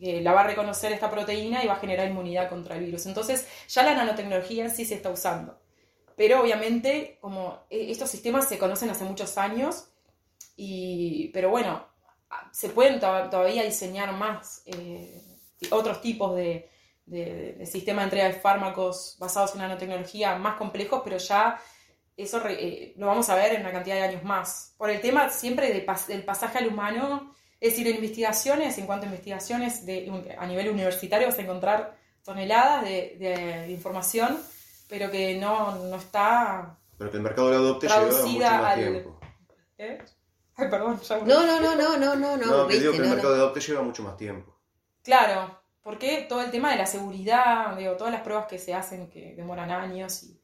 eh, 0.01 0.21
la 0.23 0.33
va 0.33 0.43
a 0.43 0.47
reconocer 0.47 0.93
esta 0.93 1.11
proteína 1.11 1.63
y 1.63 1.67
va 1.67 1.75
a 1.75 1.81
generar 1.81 2.09
inmunidad 2.09 2.49
contra 2.49 2.77
el 2.77 2.85
virus. 2.85 3.07
Entonces 3.07 3.47
ya 3.69 3.83
la 3.83 3.95
nanotecnología 3.95 4.65
en 4.65 4.71
sí 4.71 4.85
se 4.85 4.95
está 4.95 5.11
usando. 5.11 5.61
Pero 6.17 6.41
obviamente, 6.41 7.19
como 7.21 7.61
eh, 7.71 7.87
estos 7.91 8.11
sistemas 8.11 8.49
se 8.49 8.59
conocen 8.59 8.91
hace 8.91 9.05
muchos 9.05 9.39
años, 9.39 9.89
y, 10.57 11.29
pero 11.33 11.51
bueno, 11.51 11.87
se 12.53 12.69
pueden 12.69 13.01
todavía 13.01 13.63
diseñar 13.63 14.13
más 14.13 14.63
eh, 14.67 15.23
otros 15.71 16.01
tipos 16.01 16.37
de, 16.37 16.69
de, 17.07 17.67
sistemas 17.67 18.03
de 18.03 18.05
entrega 18.05 18.27
de 18.27 18.41
fármacos 18.41 19.17
basados 19.19 19.55
en 19.55 19.63
nanotecnología 19.63 20.37
más 20.37 20.57
complejos, 20.57 21.01
pero 21.05 21.17
ya 21.19 21.61
eso 22.23 22.43
eh, 22.49 22.95
lo 22.97 23.07
vamos 23.07 23.29
a 23.31 23.35
ver 23.35 23.55
en 23.55 23.63
una 23.63 23.73
cantidad 23.73 23.97
de 23.97 24.03
años 24.03 24.25
más. 24.25 24.75
Por 24.77 24.91
el 24.91 25.01
tema 25.01 25.31
siempre 25.31 25.73
del 25.73 26.25
pasaje 26.25 26.59
al 26.59 26.69
humano, 26.69 27.35
es 27.61 27.73
decir, 27.73 27.87
en 27.89 27.97
investigaciones, 27.97 28.79
en 28.79 28.87
cuanto 28.87 29.07
a 29.07 29.09
investigaciones 29.09 29.85
de, 29.87 30.35
a 30.39 30.47
nivel 30.47 30.69
universitario 30.69 31.29
vas 31.29 31.39
a 31.39 31.43
encontrar 31.43 31.97
toneladas 32.23 32.85
de, 32.85 33.17
de 33.19 33.71
información 33.71 34.39
pero 34.91 35.11
que 35.11 35.39
no, 35.39 35.77
no 35.77 35.97
está. 35.97 36.77
Pero 36.99 37.11
que 37.11 37.17
el 37.17 37.23
mercado 37.23 37.51
lo 37.51 37.57
adopte 37.57 37.87
lleva 37.87 38.05
mucho 38.05 38.29
más 38.29 38.75
tiempo. 38.75 39.21
¿Eh? 39.79 39.99
Ay, 40.57 40.69
perdón, 40.69 41.01
ya 41.01 41.19
No, 41.19 41.47
no, 41.47 41.61
no, 41.61 41.77
no, 41.77 41.97
no, 41.97 42.17
no, 42.17 42.37
no. 42.37 42.47
No, 42.47 42.67
que 42.67 42.79
digo 42.79 42.93
que 42.93 42.99
el 42.99 43.09
mercado 43.09 43.35
de 43.35 43.41
adopte 43.41 43.61
lleva 43.61 43.83
mucho 43.83 44.03
más 44.03 44.17
tiempo. 44.17 44.59
Claro, 45.03 45.63
porque 45.81 46.27
todo 46.29 46.43
el 46.43 46.51
tema 46.51 46.73
de 46.73 46.77
la 46.77 46.87
seguridad, 46.87 47.77
digo, 47.77 47.97
todas 47.97 48.13
las 48.13 48.23
pruebas 48.23 48.47
que 48.47 48.59
se 48.59 48.75
hacen 48.75 49.09
que 49.09 49.35
demoran 49.35 49.71
años 49.71 50.25
y, 50.25 50.40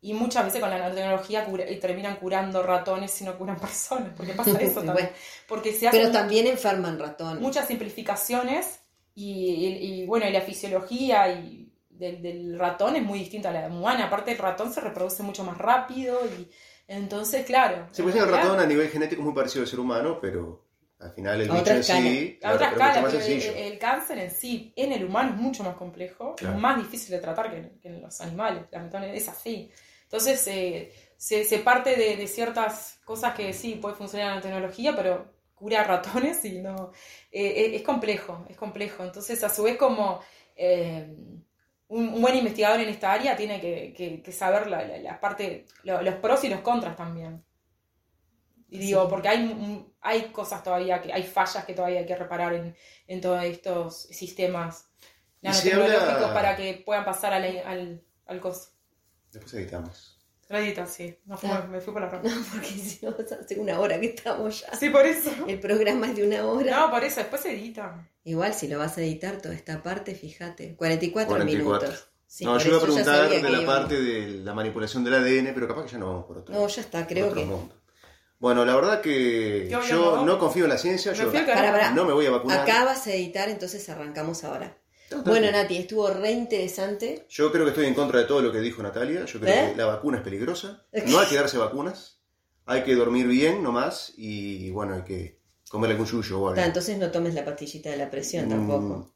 y 0.00 0.14
muchas 0.14 0.44
veces 0.44 0.60
con 0.60 0.70
la 0.70 0.78
nanotecnología 0.78 1.46
y 1.68 1.76
terminan 1.76 2.16
curando 2.16 2.62
ratones 2.62 3.20
y 3.20 3.24
no 3.24 3.36
curan 3.36 3.56
personas, 3.60 4.12
porque 4.16 4.32
pasa 4.32 4.50
eso 4.60 4.82
también. 4.82 5.10
porque 5.46 5.72
se 5.72 5.90
Pero 5.90 6.10
también 6.10 6.46
enferman 6.46 6.98
ratones. 6.98 7.40
Muchas 7.40 7.66
simplificaciones 7.66 8.80
y, 9.14 9.66
y, 9.80 10.06
bueno, 10.06 10.28
y 10.28 10.32
la 10.32 10.42
fisiología 10.42 11.28
y 11.32 11.68
del, 11.90 12.58
ratón 12.58 12.96
es 12.96 13.02
muy 13.02 13.18
distinta 13.18 13.50
a 13.50 13.52
la 13.52 13.66
humana. 13.66 14.06
Aparte, 14.06 14.32
el 14.32 14.38
ratón 14.38 14.72
se 14.72 14.80
reproduce 14.80 15.22
mucho 15.22 15.44
más 15.44 15.58
rápido 15.58 16.20
y 16.26 16.48
entonces, 16.86 17.44
claro. 17.44 17.88
Se 17.90 18.02
puede 18.02 18.18
el 18.18 18.28
ratón 18.28 18.60
a 18.60 18.66
nivel 18.66 18.88
genético 18.88 19.20
es 19.20 19.26
muy 19.26 19.34
parecido 19.34 19.62
al 19.62 19.68
ser 19.68 19.80
humano, 19.80 20.18
pero 20.20 20.64
al 21.00 21.12
final 21.12 21.40
el 21.40 21.50
bicho 21.50 21.70
en 21.70 21.84
sí. 21.84 22.38
A 22.42 22.54
otra 22.54 22.70
escala, 22.70 23.10
el, 23.10 23.78
cáncer 23.78 24.18
en 24.18 24.30
sí, 24.30 24.72
en 24.74 24.92
el 24.92 25.04
humano 25.04 25.34
es 25.34 25.36
mucho 25.36 25.62
más 25.62 25.76
complejo, 25.76 26.34
es 26.40 26.56
más 26.56 26.78
difícil 26.78 27.10
de 27.10 27.18
tratar 27.18 27.50
que 27.50 27.88
en, 27.88 28.00
los 28.00 28.20
animales. 28.20 28.64
Lamentablemente 28.70 29.20
es 29.20 29.28
así. 29.28 29.70
Entonces, 30.08 30.46
eh, 30.48 30.90
se, 31.18 31.58
parte 31.58 31.94
de, 31.94 32.26
ciertas 32.26 32.98
cosas 33.04 33.34
que 33.34 33.52
sí 33.52 33.74
puede 33.74 33.94
funcionar 33.94 34.30
en 34.30 34.36
la 34.36 34.40
tecnología, 34.40 34.96
pero 34.96 35.30
cura 35.54 35.84
ratones 35.84 36.42
y 36.46 36.60
no. 36.60 36.92
Eh, 37.30 37.72
es 37.74 37.82
complejo, 37.82 38.46
es 38.48 38.56
complejo. 38.56 39.04
Entonces, 39.04 39.44
a 39.44 39.50
su 39.50 39.64
vez, 39.64 39.76
como. 39.76 40.20
Eh, 40.56 41.14
un, 41.88 42.20
buen 42.20 42.36
investigador 42.36 42.80
en 42.80 42.88
esta 42.88 43.12
área 43.12 43.36
tiene 43.36 43.60
que, 43.60 44.32
saber 44.32 44.66
la, 44.66 45.20
parte, 45.20 45.66
los 45.84 46.14
pros 46.16 46.44
y 46.44 46.48
los 46.48 46.60
contras 46.60 46.96
también. 46.96 47.44
Y 48.70 48.78
digo, 48.78 49.08
porque 49.08 49.28
hay, 49.28 49.86
hay 50.00 50.22
cosas 50.30 50.62
todavía, 50.62 51.00
que 51.00 51.12
hay 51.12 51.22
fallas 51.22 51.64
que 51.64 51.74
todavía 51.74 52.00
hay 52.00 52.06
que 52.06 52.16
reparar 52.16 52.54
en, 52.54 52.76
en 53.06 53.20
todos 53.20 53.42
estos 53.44 54.02
sistemas 54.02 54.88
nanotecnológicos 55.40 56.30
para 56.32 56.56
que 56.56 56.82
puedan 56.84 57.04
pasar 57.04 57.32
al, 57.32 57.44
al, 57.64 58.02
al 58.26 58.40
coso. 58.40 58.77
Después 59.32 59.54
editamos. 59.54 60.18
Radita, 60.48 60.86
sí. 60.86 61.14
No 61.26 61.36
fue, 61.36 61.50
me 61.68 61.80
fui 61.80 61.92
por 61.92 62.00
la 62.00 62.08
No, 62.22 62.30
porque 62.52 62.68
si 62.68 63.04
no, 63.04 63.14
hace 63.18 63.58
una 63.58 63.78
hora 63.78 64.00
que 64.00 64.06
estamos 64.06 64.62
ya. 64.62 64.74
Sí, 64.74 64.88
por 64.88 65.04
eso. 65.04 65.30
El 65.46 65.60
programa 65.60 66.06
es 66.06 66.16
de 66.16 66.26
una 66.26 66.46
hora. 66.46 66.80
No, 66.80 66.90
por 66.90 67.04
eso, 67.04 67.20
después 67.20 67.42
se 67.42 67.52
edita. 67.52 68.08
Igual, 68.24 68.54
si 68.54 68.66
lo 68.68 68.78
vas 68.78 68.96
a 68.96 69.02
editar 69.02 69.42
toda 69.42 69.54
esta 69.54 69.82
parte, 69.82 70.14
fíjate. 70.14 70.74
44, 70.76 71.44
minutos. 71.44 72.08
no, 72.40 72.58
yo 72.58 72.68
iba 72.68 72.78
a 72.78 72.80
preguntar 72.80 73.28
de 73.28 73.50
la 73.50 73.66
parte 73.66 74.00
de 74.00 74.28
la 74.42 74.54
manipulación 74.54 75.04
del 75.04 75.14
ADN, 75.14 75.52
pero 75.52 75.68
capaz 75.68 75.84
que 75.84 75.92
ya 75.92 75.98
no 75.98 76.06
vamos 76.06 76.24
por 76.24 76.38
otro. 76.38 76.54
No, 76.54 76.66
ya 76.66 76.80
está, 76.80 77.06
creo 77.06 77.32
que. 77.32 77.46
Bueno, 78.38 78.64
la 78.64 78.74
verdad 78.74 79.00
que 79.02 79.68
yo, 79.68 80.24
no 80.24 80.38
confío 80.38 80.64
en 80.64 80.70
la 80.70 80.78
ciencia, 80.78 81.12
yo 81.12 81.30
no 81.94 82.04
me 82.04 82.12
voy 82.12 82.24
a 82.24 82.30
vacunar. 82.30 82.60
Acabas 82.60 83.04
de 83.04 83.16
editar, 83.16 83.50
entonces 83.50 83.86
arrancamos 83.90 84.44
ahora. 84.44 84.78
Bueno, 85.24 85.50
Nati, 85.50 85.76
estuvo 85.76 86.08
re 86.08 86.30
interesante. 86.32 87.26
Yo 87.28 87.50
creo 87.50 87.64
que 87.64 87.70
estoy 87.70 87.86
en 87.86 87.94
contra 87.94 88.20
de 88.20 88.26
todo 88.26 88.42
lo 88.42 88.52
que 88.52 88.60
dijo 88.60 88.82
Natalia. 88.82 89.24
Yo 89.24 89.40
creo 89.40 89.54
¿Eh? 89.54 89.70
que 89.70 89.76
la 89.76 89.86
vacuna 89.86 90.18
es 90.18 90.22
peligrosa. 90.22 90.84
No 91.06 91.18
hay 91.18 91.26
que 91.26 91.36
darse 91.36 91.58
vacunas. 91.58 92.20
Hay 92.66 92.84
que 92.84 92.94
dormir 92.94 93.26
bien 93.26 93.62
nomás 93.62 94.12
y 94.16 94.70
bueno, 94.70 94.94
hay 94.94 95.02
que 95.02 95.40
comer 95.70 95.90
algún 95.90 96.06
yuyo 96.06 96.40
o 96.40 96.48
algo. 96.48 96.60
entonces 96.60 96.98
no 96.98 97.10
tomes 97.10 97.34
la 97.34 97.44
pastillita 97.44 97.90
de 97.90 97.96
la 97.96 98.10
presión 98.10 98.46
mm, 98.46 98.50
tampoco. 98.50 99.14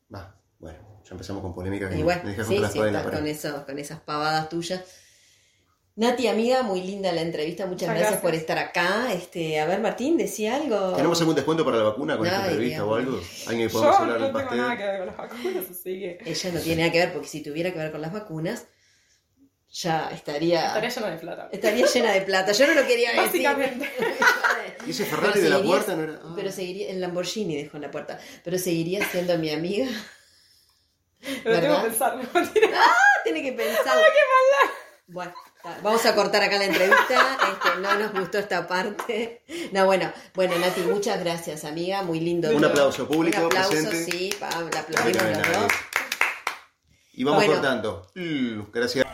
bueno, 0.58 0.78
ya 1.04 1.10
empezamos 1.10 1.42
con 1.42 1.54
polémica 1.54 1.88
que 1.90 1.96
me 1.96 2.02
dejas 2.02 2.46
sí, 2.46 2.56
sí, 2.72 2.78
con, 2.78 3.64
con 3.64 3.78
esas 3.78 4.00
pavadas 4.00 4.48
tuyas. 4.48 4.82
Nati, 5.94 6.26
amiga, 6.26 6.62
muy 6.62 6.80
linda 6.80 7.12
la 7.12 7.20
entrevista, 7.20 7.66
muchas, 7.66 7.90
gracias, 7.90 8.20
por 8.20 8.34
estar 8.34 8.56
acá. 8.56 9.12
Este, 9.12 9.60
a 9.60 9.66
ver, 9.66 9.80
Martín, 9.80 10.16
decía 10.16 10.56
algo. 10.56 10.94
¿Tenemos 10.94 11.20
algún 11.20 11.34
descuento 11.34 11.66
para 11.66 11.76
la 11.76 11.82
vacuna 11.82 12.16
con 12.16 12.26
esta 12.26 12.46
entrevista 12.46 12.84
o 12.86 12.94
algo? 12.94 13.20
No 13.46 14.56
nada 14.56 14.76
que 14.76 14.84
ver 14.84 14.98
con 14.98 15.06
las 15.06 15.16
vacunas, 15.18 15.70
así 15.70 16.00
que... 16.00 16.18
Ella 16.24 16.50
no 16.52 16.60
tiene 16.60 16.82
nada 16.82 16.92
que 16.92 16.98
ver, 16.98 17.12
porque 17.12 17.28
si 17.28 17.42
tuviera 17.42 17.72
que 17.72 17.78
ver 17.78 17.92
con 17.92 18.00
las 18.00 18.10
vacunas, 18.10 18.64
ya 19.70 20.10
estaría... 20.10 20.68
Estaría 20.68 20.88
llena 20.88 21.10
de 21.10 21.18
plata. 21.18 21.48
Estaría 21.52 21.86
llena 21.86 22.12
de 22.12 22.20
plata, 22.22 22.52
yo 22.52 22.66
no 22.68 22.74
lo 22.74 22.86
quería 22.86 23.10
decir. 23.10 23.42
Básicamente. 23.44 23.90
¿Y 24.86 24.90
ese 24.92 25.04
Ferrari 25.04 25.40
de 25.40 25.50
la 25.50 25.62
puerta 25.62 25.94
no 25.94 26.04
era...? 26.04 26.20
Ah. 26.24 26.32
Pero 26.34 26.50
seguiría, 26.50 26.88
el 26.88 27.02
Lamborghini 27.02 27.56
dejó 27.56 27.76
en 27.76 27.82
la 27.82 27.90
puerta, 27.90 28.18
pero 28.42 28.56
seguiría 28.56 29.04
siendo 29.10 29.36
mi 29.36 29.50
amiga. 29.50 29.88
Pero 31.44 31.60
tengo 31.60 31.82
que 31.82 31.88
pensar, 31.90 32.16
¿no? 32.16 32.22
¡Ah! 32.34 32.96
Tiene 33.24 33.42
que 33.42 33.52
pensar. 33.52 33.94
¡Ay, 33.94 34.04
qué 34.04 34.20
maldad! 34.32 34.74
Bueno. 35.06 35.34
Vamos 35.82 36.04
a 36.06 36.14
cortar 36.14 36.42
acá 36.42 36.58
la 36.58 36.64
entrevista. 36.64 37.38
Este, 37.52 37.80
no 37.80 37.94
nos 37.98 38.12
gustó 38.12 38.38
esta 38.38 38.66
parte. 38.66 39.42
No, 39.72 39.86
bueno, 39.86 40.12
bueno, 40.34 40.58
Nati, 40.58 40.80
muchas 40.80 41.20
gracias, 41.20 41.64
amiga. 41.64 42.02
Muy 42.02 42.20
lindo. 42.20 42.50
Un 42.50 42.64
aplauso 42.64 43.06
público. 43.06 43.38
Un 43.38 43.46
aplauso, 43.46 43.90
sí, 43.90 44.34
la 44.40 44.48
aplaudimos 44.80 45.22
los 45.22 45.52
dos. 45.52 45.72
Y 47.14 47.24
vamos 47.24 47.44
cortando. 47.44 48.10
Mm, 48.14 48.62
gracias. 48.72 49.06